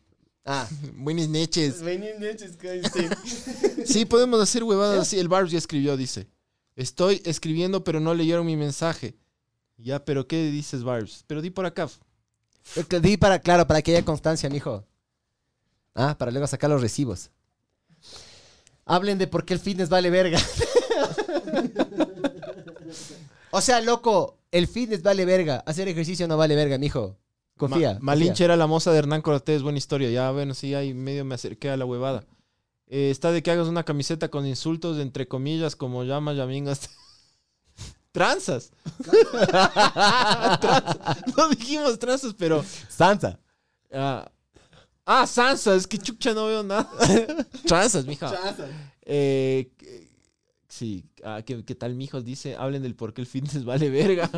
[0.46, 0.68] Ah.
[0.94, 1.82] Buenas noches.
[3.84, 5.18] Sí, podemos hacer huevadas así.
[5.18, 6.28] El Barbs ya escribió, dice.
[6.74, 9.16] Estoy escribiendo, pero no leyeron mi mensaje.
[9.76, 11.24] Ya, pero ¿qué dices, Barbs?
[11.26, 11.88] Pero di por acá.
[13.00, 14.84] Di para, claro, para que haya constancia, mijo.
[15.94, 17.30] Ah, para luego sacar los recibos.
[18.84, 20.38] Hablen de por qué el fitness vale verga.
[23.50, 25.62] o sea, loco, el fitness vale verga.
[25.66, 27.16] Hacer ejercicio no vale verga, mijo.
[27.56, 27.94] Confía.
[27.94, 30.10] Ma- Malinche era la moza de Hernán Cortés, buena historia.
[30.10, 32.24] Ya, bueno, sí, ahí medio me acerqué a la huevada.
[32.88, 36.90] Eh, está de que hagas una camiseta con insultos, entre comillas, como llama Yamingas.
[38.12, 38.70] Tranzas.
[40.60, 40.96] Tranzas.
[41.36, 42.64] No dijimos tranzas, pero.
[42.88, 43.38] Sansa.
[43.92, 44.30] Ah,
[45.04, 46.88] ah, Sansa, es que chucha no veo nada.
[47.66, 48.32] Tranzas, mija.
[49.02, 50.10] Eh, que-
[50.68, 52.24] sí, ah, ¿qué, qué tal, mijos?
[52.24, 54.30] Dice, hablen del por qué el fitness vale verga.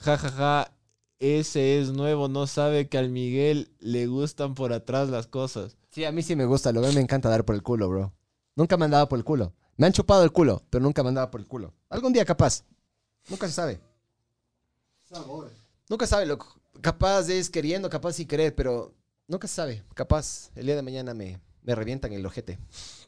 [0.00, 0.72] Ja, ja, ja.
[1.20, 5.76] Ese es nuevo, no sabe que al Miguel le gustan por atrás las cosas.
[5.90, 8.12] Sí, a mí sí me gusta, lo que me encanta dar por el culo, bro.
[8.56, 9.52] Nunca me han dado por el culo.
[9.76, 11.74] Me han chupado el culo, pero nunca me han dado por el culo.
[11.90, 12.64] Algún día capaz.
[13.28, 13.80] Nunca se sabe.
[15.08, 15.50] Sabor.
[15.88, 16.58] Nunca sabe, loco.
[16.80, 18.94] Capaz es queriendo, capaz sin querer, pero
[19.26, 19.84] nunca se sabe.
[19.94, 22.58] Capaz el día de mañana me, me revientan el ojete.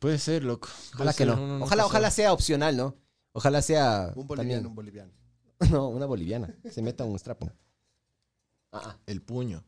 [0.01, 0.69] Puede ser, loco.
[0.95, 1.63] Ojalá que no.
[1.65, 2.95] Ojalá, ojalá sea opcional, ¿no?
[3.33, 4.13] Ojalá sea.
[4.17, 5.13] Un también- boliviano, un boliviano.
[5.71, 6.55] No, una boliviana.
[6.71, 7.51] Se meta un strapo.
[8.73, 8.97] Ah.
[9.07, 9.65] El puño.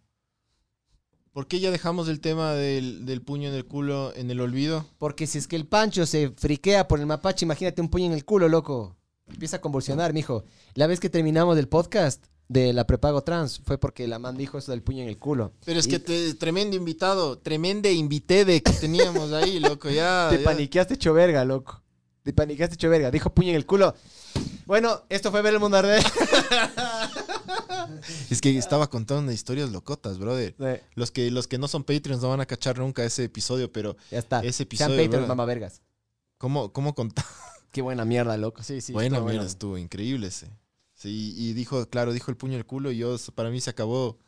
[1.33, 4.87] ¿Por qué ya dejamos el tema del, del puño en el culo en el olvido?
[4.99, 8.13] Porque si es que el Pancho se friquea por el mapache, imagínate un puño en
[8.13, 8.97] el culo, loco.
[9.27, 10.45] Empieza a convulsionar, mijo.
[10.75, 14.59] La vez que terminamos el podcast de la prepago trans fue porque la man dijo
[14.59, 15.53] eso del puño en el culo.
[15.65, 20.29] Pero es Y que te- tremendo invitado, tremende invité de que teníamos ahí, loco, ya.
[20.31, 20.45] Te ya.
[20.45, 21.83] paniqueaste hecho verga, loco.
[22.23, 23.11] Te paniqueaste hecho verga.
[23.11, 23.93] Dijo puño en el culo.
[24.67, 26.03] Bueno, esto fue ver el mundo arder.
[28.31, 30.55] Es que estaba contando historias locotas, brother.
[30.59, 33.71] Sí, Los que, los que no son Patreons no van a cachar nunca ese episodio,
[33.73, 34.41] pero ya está.
[34.41, 35.29] Ese Sean episodio, Patreons, brother.
[35.29, 35.83] mamá vergas.
[36.39, 37.25] ¿cómo, cómo contar?
[37.73, 38.63] Qué buena mierda, loco.
[38.63, 38.93] Sí, sí.
[38.93, 39.43] Buena mierda, bueno.
[39.43, 40.49] estuvo increíble ese.
[40.95, 43.71] Sí, y dijo, claro, dijo el puño en el culo y yo, para mí se
[43.71, 44.19] acabó,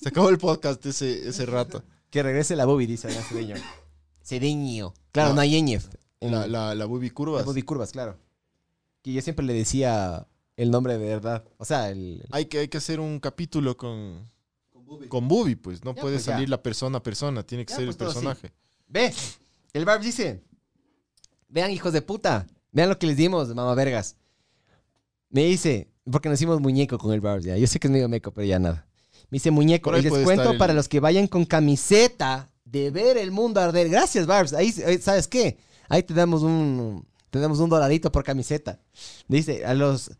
[0.00, 1.82] se acabó el podcast ese, ese rato.
[2.10, 3.56] Que regrese la boobie, dice Cedeño.
[4.22, 4.92] Cedeño.
[5.10, 5.36] Claro, No.
[5.36, 5.88] no hay ñef.
[6.20, 7.40] La, la, la boobie curvas.
[7.42, 8.18] La boobie curvas, claro.
[9.02, 11.44] Que yo siempre le decía el nombre de verdad.
[11.58, 12.24] O sea, el...
[12.30, 14.28] Hay que, hay que hacer un capítulo con,
[14.72, 14.84] Con
[15.28, 15.54] Bubi.
[15.56, 15.84] con pues.
[15.84, 16.32] No Ya, puede pues, ya.
[16.32, 18.52] salir la persona a persona, tiene que Ya, ser pues, el personaje.
[18.88, 19.12] Ve,
[19.72, 20.42] el Barbs dice,
[21.48, 24.16] vean hijos de puta, vean lo que les dimos, mamá vergas.
[25.30, 27.56] Me dice, porque nos hicimos muñeco con el Barbs, ya.
[27.56, 28.86] Yo sé que es medio meco, pero ya nada.
[29.30, 33.30] Me dice muñeco, puede descuento el- para los que vayan con camiseta de ver el
[33.30, 33.88] mundo arder.
[33.88, 34.52] Gracias, Barbs.
[34.52, 35.56] Ahí, ¿sabes qué?
[35.88, 38.78] Ahí te damos un, te damos un dolarito por camiseta.
[39.28, 40.10] Dice, a los...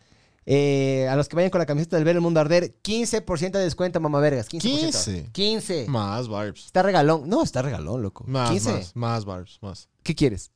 [0.44, 3.60] eh, a los que vayan con la camiseta del ver el mundo arder, 15% de
[3.60, 4.48] descuento, mamá vergas.
[4.48, 4.60] 15%.
[4.60, 5.28] 15.
[5.32, 5.86] 15.
[5.88, 6.66] Más barbs.
[6.66, 7.28] Está regalón.
[7.28, 8.24] No, está regalón, loco.
[8.26, 8.72] Más, 15.
[8.72, 9.88] más, más barbs, más.
[10.02, 10.50] ¿Qué quieres?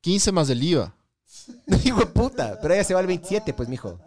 [0.00, 0.94] 15 más del IVA.
[1.84, 3.98] Hijo de puta, pero ella se va al 27, pues, mijo.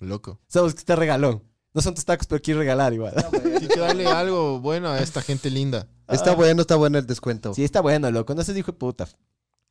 [0.00, 0.40] Loco.
[0.48, 1.42] Sabes que está regalón.
[1.72, 3.14] No son tus tacos, pero quiero regalar igual.
[3.60, 5.88] Hay que darle algo bueno a esta gente linda.
[6.08, 7.52] Está bueno, está bueno el descuento.
[7.52, 8.34] Sí, está bueno, loco.
[8.34, 9.08] No seas hijo de puta.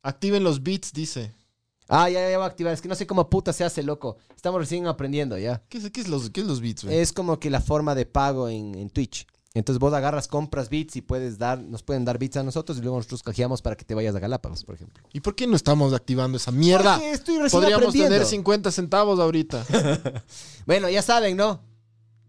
[0.02, 1.32] Activen los beats, dice.
[1.88, 2.72] Ah, ya, ya voy a activar.
[2.72, 4.16] Es que no sé cómo puta se hace, loco.
[4.34, 5.62] Estamos recién aprendiendo, ya.
[5.68, 6.98] ¿Qué es, qué es los, qué es los beats, güey?
[6.98, 9.26] Es como que la forma de pago en, en Twitch.
[9.54, 12.80] Entonces vos agarras, compras bits y puedes dar, nos pueden dar bits a nosotros y
[12.80, 15.04] luego nosotros cajeamos para que te vayas a Galápagos, por ejemplo.
[15.12, 16.94] ¿Y por qué no estamos activando esa mierda?
[16.94, 18.14] Porque estoy recién Podríamos aprendiendo.
[18.14, 19.64] tener 50 centavos ahorita.
[20.66, 21.60] Bueno, ya saben, ¿no?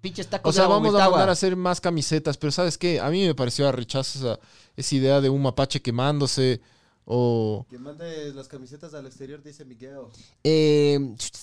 [0.02, 2.78] Pinches tacos O sea, de agua, vamos a mandar a hacer más camisetas, pero ¿sabes
[2.78, 3.00] qué?
[3.00, 4.40] A mí me pareció a rechazo esa,
[4.76, 6.62] esa idea de un mapache quemándose
[7.06, 7.66] o...
[7.70, 10.00] Que mande las camisetas al exterior, dice Miguel.
[10.44, 11.00] Eh,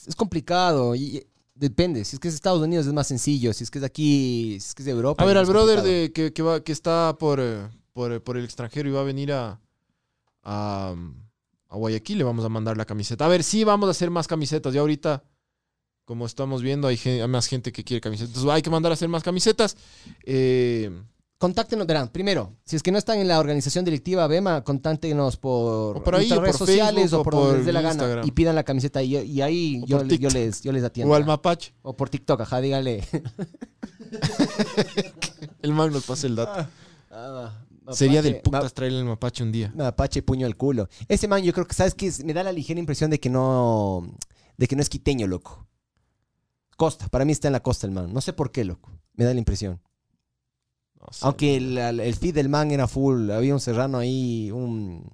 [0.06, 0.94] es complicado.
[0.94, 2.04] Y, y depende.
[2.04, 3.52] Si es que es Estados Unidos es más sencillo.
[3.52, 5.22] Si es que es de aquí, si es que es de Europa.
[5.22, 6.02] A ver, al brother complicado.
[6.02, 9.00] de, que, que, va, que está por, eh, por, eh, por el extranjero y va
[9.00, 9.60] a venir a,
[10.42, 10.94] a,
[11.68, 13.24] a Guayaquil, le vamos a mandar la camiseta.
[13.24, 14.74] A ver, sí, vamos a hacer más camisetas.
[14.74, 15.22] Ya ahorita,
[16.04, 18.30] como estamos viendo, hay, hay más gente que quiere camisetas.
[18.30, 19.76] Entonces hay que mandar a hacer más camisetas.
[20.24, 20.90] Eh,
[21.42, 22.06] Contáctenos, verán.
[22.08, 26.56] Primero, si es que no están en la organización directiva BEMA, contáctenos por, ahí, redes
[26.56, 28.20] por sociales Facebook, o por donde les dé la gana.
[28.24, 31.12] Y pidan la camiseta y, y ahí yo, les- yo, les, yo les atiendo.
[31.12, 31.74] o al mapache.
[31.82, 33.02] O por TikTok, ajá, dígale.
[35.62, 36.68] El man nos pasa el dato.
[37.10, 37.50] Ah,
[37.90, 39.72] Sería mapache, del putas traerle el mapache un día.
[39.74, 40.88] Mapache puño al culo.
[41.08, 42.12] Ese man, yo creo que, ¿sabes qué?
[42.24, 44.14] Me da la ligera impresión de que no.
[44.56, 45.66] De que no es quiteño, loco.
[46.76, 48.12] Costa, para mí está en la costa el man.
[48.12, 48.92] No sé por qué, loco.
[49.14, 49.80] Me da la impresión.
[51.06, 51.20] No sé.
[51.26, 53.30] Aunque el, el feed del man era full.
[53.30, 55.10] Había un serrano ahí, un,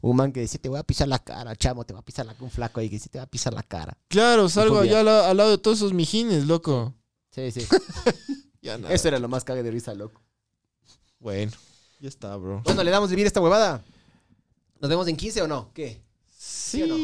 [0.00, 2.26] un man que decía, te voy a pisar la cara, chamo, te voy a pisar
[2.26, 3.96] la Un flaco ahí que decía, te va a pisar la cara.
[4.08, 6.94] Claro, salgo allá al, la- al lado de todos esos mijines, loco.
[7.30, 7.66] Sí, sí.
[8.60, 8.92] Ya nada.
[8.92, 10.20] Eso era lo más cague de risa, loco.
[11.20, 11.52] Bueno,
[12.00, 12.60] ya está, bro.
[12.64, 13.84] Bueno, le damos de vivir esta huevada.
[14.80, 15.70] ¿Nos vemos en 15 o no?
[15.72, 16.02] ¿Qué?
[16.36, 16.96] Sí, no?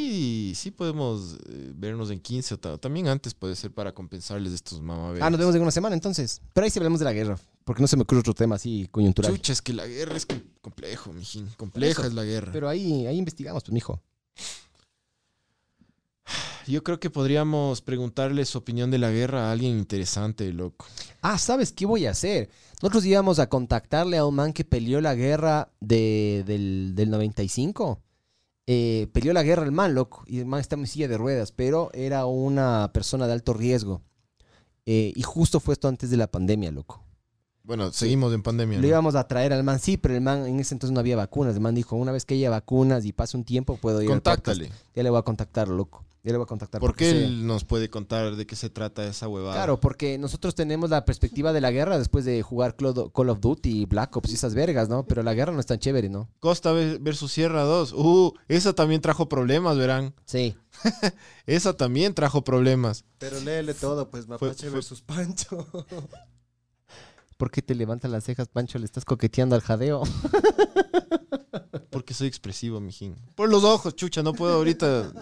[0.55, 4.56] sí podemos eh, vernos en 15 o ta- también antes puede ser para compensarles de
[4.56, 5.24] estos mamaberos.
[5.27, 6.40] Ah, nos vemos en una semana entonces.
[6.52, 7.39] Pero ahí sí hablamos de la guerra.
[7.64, 9.32] Porque no se me ocurre otro tema así coyuntural.
[9.32, 11.48] Chucha, es que la guerra es com- complejo, mijín.
[11.56, 12.08] Compleja Eso.
[12.08, 12.52] es la guerra.
[12.52, 14.00] Pero ahí, ahí investigamos, pues, mijo.
[16.66, 20.86] Yo creo que podríamos preguntarle su opinión de la guerra a alguien interesante, loco.
[21.20, 22.48] Ah, ¿sabes qué voy a hacer?
[22.80, 28.00] Nosotros íbamos a contactarle a un man que peleó la guerra de, del, del 95.
[28.66, 30.24] Eh, peleó la guerra el man, loco.
[30.26, 34.00] Y el man está en silla de ruedas, pero era una persona de alto riesgo.
[34.86, 37.03] Eh, y justo fue esto antes de la pandemia, loco.
[37.64, 38.76] Bueno, seguimos en pandemia.
[38.78, 38.88] Lo ¿no?
[38.88, 41.54] íbamos a traer al man, sí, pero el man en ese entonces no había vacunas.
[41.54, 44.20] El man dijo, una vez que haya vacunas y pase un tiempo, puedo ir al
[44.20, 44.44] podcast".
[44.46, 44.70] Contáctale.
[44.94, 46.04] Ya le voy a contactar, loco.
[46.22, 46.80] Ya le voy a contactar.
[46.80, 49.54] Porque sé- él nos puede contar de qué se trata esa huevada.
[49.56, 53.84] Claro, porque nosotros tenemos la perspectiva de la guerra después de jugar Call of Duty,
[53.86, 55.04] Black Ops y esas vergas, ¿no?
[55.06, 56.30] Pero la guerra no es tan chévere, ¿no?
[56.40, 57.92] Costa ve- versus Sierra 2.
[57.92, 60.14] Uh, esa también trajo problemas, verán.
[60.24, 60.56] Sí.
[61.46, 63.04] Esa también trajo problemas.
[63.18, 65.66] Pero léele todo, pues Mapache fue- versus Pancho.
[67.44, 68.78] ¿Por qué te levantan las cejas, Pancho?
[68.78, 70.02] ¿Le estás coqueteando al jadeo?
[71.90, 73.16] Porque soy expresivo, mijín.
[73.34, 75.12] Por los ojos, chucha, no puedo ahorita.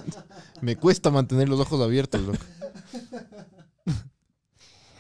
[0.61, 2.39] Me cuesta mantener los ojos abiertos, loco.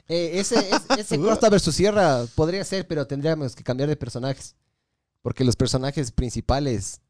[0.08, 4.56] Eh, ese es- ese Costa versus Sierra podría ser, pero tendríamos que cambiar de personajes.
[5.22, 7.00] Porque los personajes principales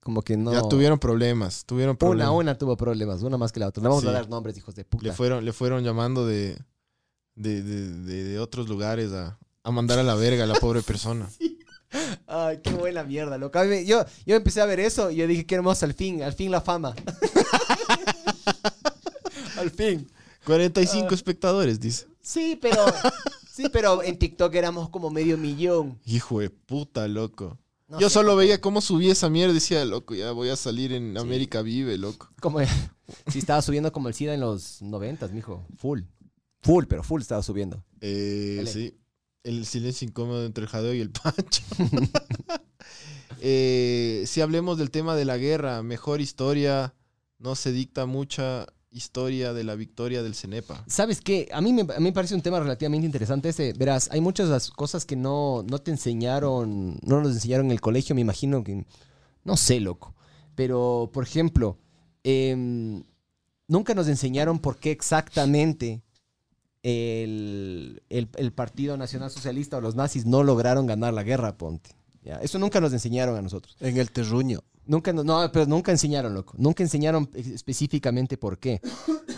[0.00, 0.52] como que no.
[0.52, 2.34] Ya tuvieron problemas, tuvieron Una, problemas.
[2.34, 3.82] una tuvo problemas, una más que la otra.
[3.82, 4.08] No vamos Sí.
[4.10, 5.04] a dar nombres, hijos de puta.
[5.06, 6.58] Le fueron, le fueron llamando de,
[7.34, 10.82] de, de- de- de otros lugares a, a mandar a la verga a la pobre
[10.82, 11.28] persona.
[12.26, 13.58] Ay, qué buena mierda, loco.
[13.84, 16.50] Yo, yo empecé a ver eso y yo dije, qué hermoso, al fin, al fin
[16.50, 16.94] la fama.
[19.56, 20.06] al fin.
[20.44, 21.14] 45 Ah.
[21.14, 22.06] espectadores, dice.
[22.20, 22.84] Sí, pero,
[23.50, 25.98] sí, pero en TikTok éramos como medio millón.
[26.04, 27.58] Hijo de puta, loco.
[27.88, 30.56] No Yo sé, solo veía cómo subía esa mierda y decía, loco, ya voy a
[30.56, 32.28] salir en América Vive, loco.
[32.40, 32.60] Como,
[33.28, 35.66] sí, estaba subiendo como el SIDA en los noventas, mijo.
[35.78, 36.00] Full.
[36.62, 37.84] Full, pero full estaba subiendo.
[38.00, 38.70] Eh, Dale.
[38.72, 38.94] sí.
[39.44, 41.62] El silencio incómodo entre el jadeo y el pancho.
[43.46, 46.94] Eh, si hablemos del tema de la guerra, mejor historia,
[47.38, 50.82] no se dicta mucha historia de la victoria del Cenepa.
[50.86, 51.48] ¿Sabes qué?
[51.52, 53.74] A mí, me, a mí parece un tema relativamente interesante ese.
[53.74, 57.80] Verás, hay muchas las cosas que no, no te enseñaron, no nos enseñaron en el
[57.80, 58.86] colegio, me imagino que...
[59.42, 60.14] No sé, loco.
[60.54, 61.76] Pero, por ejemplo,
[62.22, 63.02] em,
[63.66, 66.03] nunca nos enseñaron por qué exactamente
[66.84, 71.90] el, el- el Partido Nacional Socialista o los nazis no lograron ganar la guerra, ponte.
[72.22, 72.36] ¿ya?
[72.36, 73.76] Eso nunca nos enseñaron a nosotros.
[73.80, 74.60] En el terruño.
[74.86, 76.54] Nunca, no- no, pero nunca enseñaron, loco.
[76.58, 78.80] Nunca enseñaron específicamente por qué.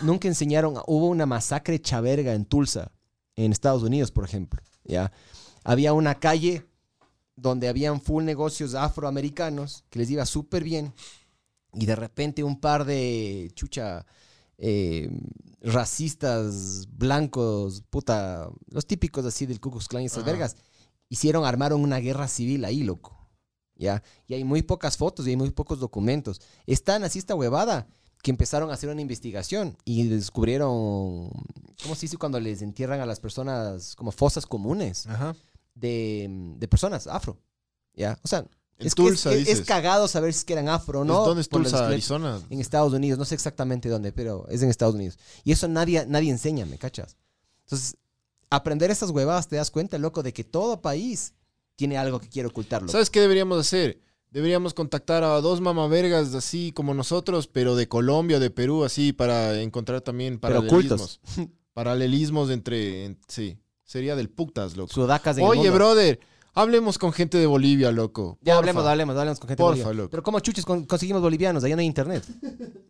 [0.03, 0.75] Nunca enseñaron.
[0.87, 2.91] Hubo una masacre chaverga en Tulsa,
[3.37, 4.61] en Estados Unidos, por ejemplo.
[4.83, 5.11] ¿ya?
[5.63, 6.65] Había una calle
[7.37, 10.93] donde habían full negocios afroamericanos que les iba súper bien.
[11.73, 14.05] Y de repente un par de chucha
[14.57, 15.09] eh,
[15.73, 20.31] racistas blancos, puta, los típicos así del Ku Klux Klan y esas Ajá.
[20.31, 20.55] vergas,
[21.09, 23.17] hicieron, armaron una guerra civil ahí, loco.
[23.75, 24.03] ¿ya?
[24.27, 26.41] Y hay muy pocas fotos y hay muy pocos documentos.
[26.65, 27.87] Están así esta huevada
[28.23, 31.29] que empezaron a hacer una investigación y descubrieron,
[31.81, 35.35] ¿cómo se dice cuando les entierran a las personas como fosas comunes Ajá.
[35.75, 36.27] de,
[36.57, 37.37] de personas afro?
[37.93, 38.19] ¿Ya?
[38.23, 38.45] O sea,
[38.79, 39.07] En es, que
[39.51, 41.25] es, cagado saber si es que eran afro o no.
[41.25, 41.87] ¿Dónde es Tulsa.
[41.87, 42.39] Arizona?
[42.49, 45.17] En Estados Unidos, no sé exactamente dónde, pero es en Estados Unidos.
[45.43, 47.17] Y eso nadie, nadie enseña, ¿me cachas?
[47.65, 47.95] Entonces,
[48.49, 51.33] aprender esas huevadas te das cuenta, loco, de que todo país
[51.75, 52.89] tiene algo que quiere ocultarlo.
[52.89, 53.99] ¿Sabes qué deberíamos hacer?
[54.29, 59.13] Deberíamos contactar a dos mamavergas así como nosotros, pero de Colombia o de Perú, así,
[59.13, 61.19] para encontrar también Pero paralelismos.
[61.73, 64.93] Paralelismos entre, en- sí, sería del putas, loco.
[64.93, 66.19] Sudacas el Oye, brother,
[66.61, 68.37] hablemos con gente de Bolivia, loco.
[68.41, 68.59] Ya Porfa.
[68.59, 69.93] hablemos, hablemos, hablemos con gente Porfa, boliviana.
[69.97, 70.09] loco.
[70.11, 72.23] Pero como chuches con- conseguimos bolivianos, allá no hay internet.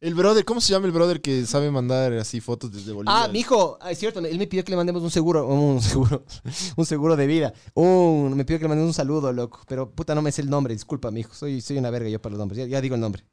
[0.00, 3.24] El brother, ¿cómo se llama el brother que sabe mandar así fotos desde Bolivia?
[3.24, 6.22] Ah, mijo, ah, es cierto, él me pidió que le mandemos un seguro, un seguro,
[6.76, 7.52] un seguro de vida.
[7.74, 9.60] Un, me pidió que le mandemos un saludo, loco.
[9.66, 11.34] Pero puta, no me sé el nombre, disculpa, mijo.
[11.34, 12.58] Soy, soy una verga yo para los nombres.
[12.58, 13.24] Ya, ya digo el nombre.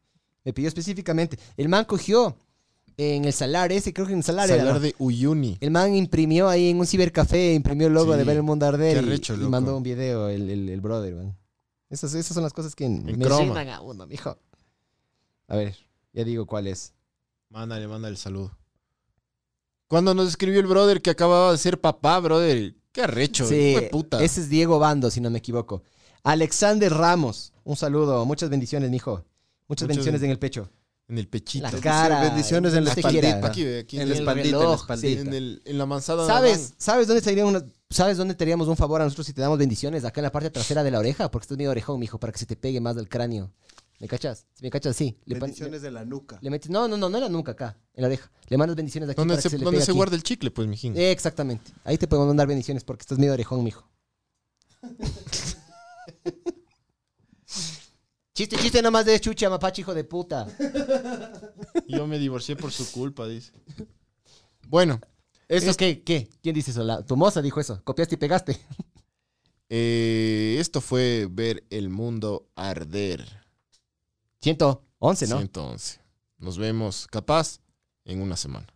[0.43, 1.37] Me pidió específicamente.
[1.55, 2.35] El man cogió
[2.97, 5.57] en el salar ese, creo que en el salar, Salar de Uyuni.
[5.59, 8.65] El man imprimió ahí en un cibercafé, imprimió el logo Sí, de ver el mundo
[8.65, 11.37] arder qué y- arrecho, y, mandó un video el, el, el brother, man.
[11.89, 13.43] Esas, esas son las cosas que me croma.
[13.43, 14.37] llenan a uno, mijo.
[15.47, 15.75] A ver,
[16.13, 16.93] ya digo cuál es.
[17.49, 18.57] Mándale, mándale el saludo.
[19.87, 22.75] Cuando nos escribió el brother que acababa de ser papá, brother.
[22.91, 24.23] Qué arrecho, Sí, puta.
[24.23, 25.83] ese es Diego Bando, si no me equivoco.
[26.23, 29.11] Alexander Ramos, un saludo, muchas bendiciones, mijo.
[29.11, 29.27] Muchas,
[29.67, 30.69] Muchas bendiciones ben- en el pecho.
[31.07, 31.65] En el pechito.
[31.69, 32.21] La cara.
[32.21, 33.45] bendiciones en la espaldita.
[33.45, 33.97] Aquí, aquí.
[33.97, 35.21] En En, la en la espaldita.
[35.21, 36.25] en el- en la manzada.
[36.25, 39.41] ¿Sabes, ¿Sabes dónde te una, ¿Sabes dónde te haríamos un favor a nosotros si te
[39.41, 40.03] damos bendiciones?
[40.03, 42.39] Acá en la parte trasera de la oreja, porque estás medio orejón, mijo, para que
[42.39, 43.51] se te pegue más del cráneo.
[43.99, 44.45] ¿Me cachas?
[44.61, 44.95] ¿Me cachas?
[44.95, 45.17] Sí.
[45.25, 46.37] Le, Bendiciones de la nuca.
[46.41, 48.29] le metes, no, no, no, no era nunca acá, en la oreja.
[48.49, 49.97] Le mandas bendiciones aquí ¿Dónde para se, que se le dónde pegue se aquí.
[49.97, 50.97] guarda el chicle, pues, mijín?
[50.97, 51.71] Eh, Exactamente.
[51.85, 53.87] Ahí te podemos mandar bendiciones porque estás medio orejón, mijo.
[58.35, 60.45] chiste, chiste nomás de chucha, mapache, hijo de puta.
[61.87, 63.51] Yo me divorcié por su culpa, dice.
[64.67, 64.99] Bueno,
[65.47, 66.03] ¿Eso qué?
[66.03, 66.29] ¿Qué?
[66.41, 66.83] ¿Quién dice eso?
[66.83, 67.81] La- tu moza dijo eso.
[67.83, 68.59] Copiaste y pegaste.
[69.69, 73.43] eh, esto fue ver el mundo arder.
[74.41, 75.37] 111, ¿no?
[75.37, 76.01] 111.
[76.37, 77.59] Nos vemos, capaz,
[78.03, 78.67] en una semana.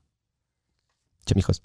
[1.26, 1.62] Che, mijos.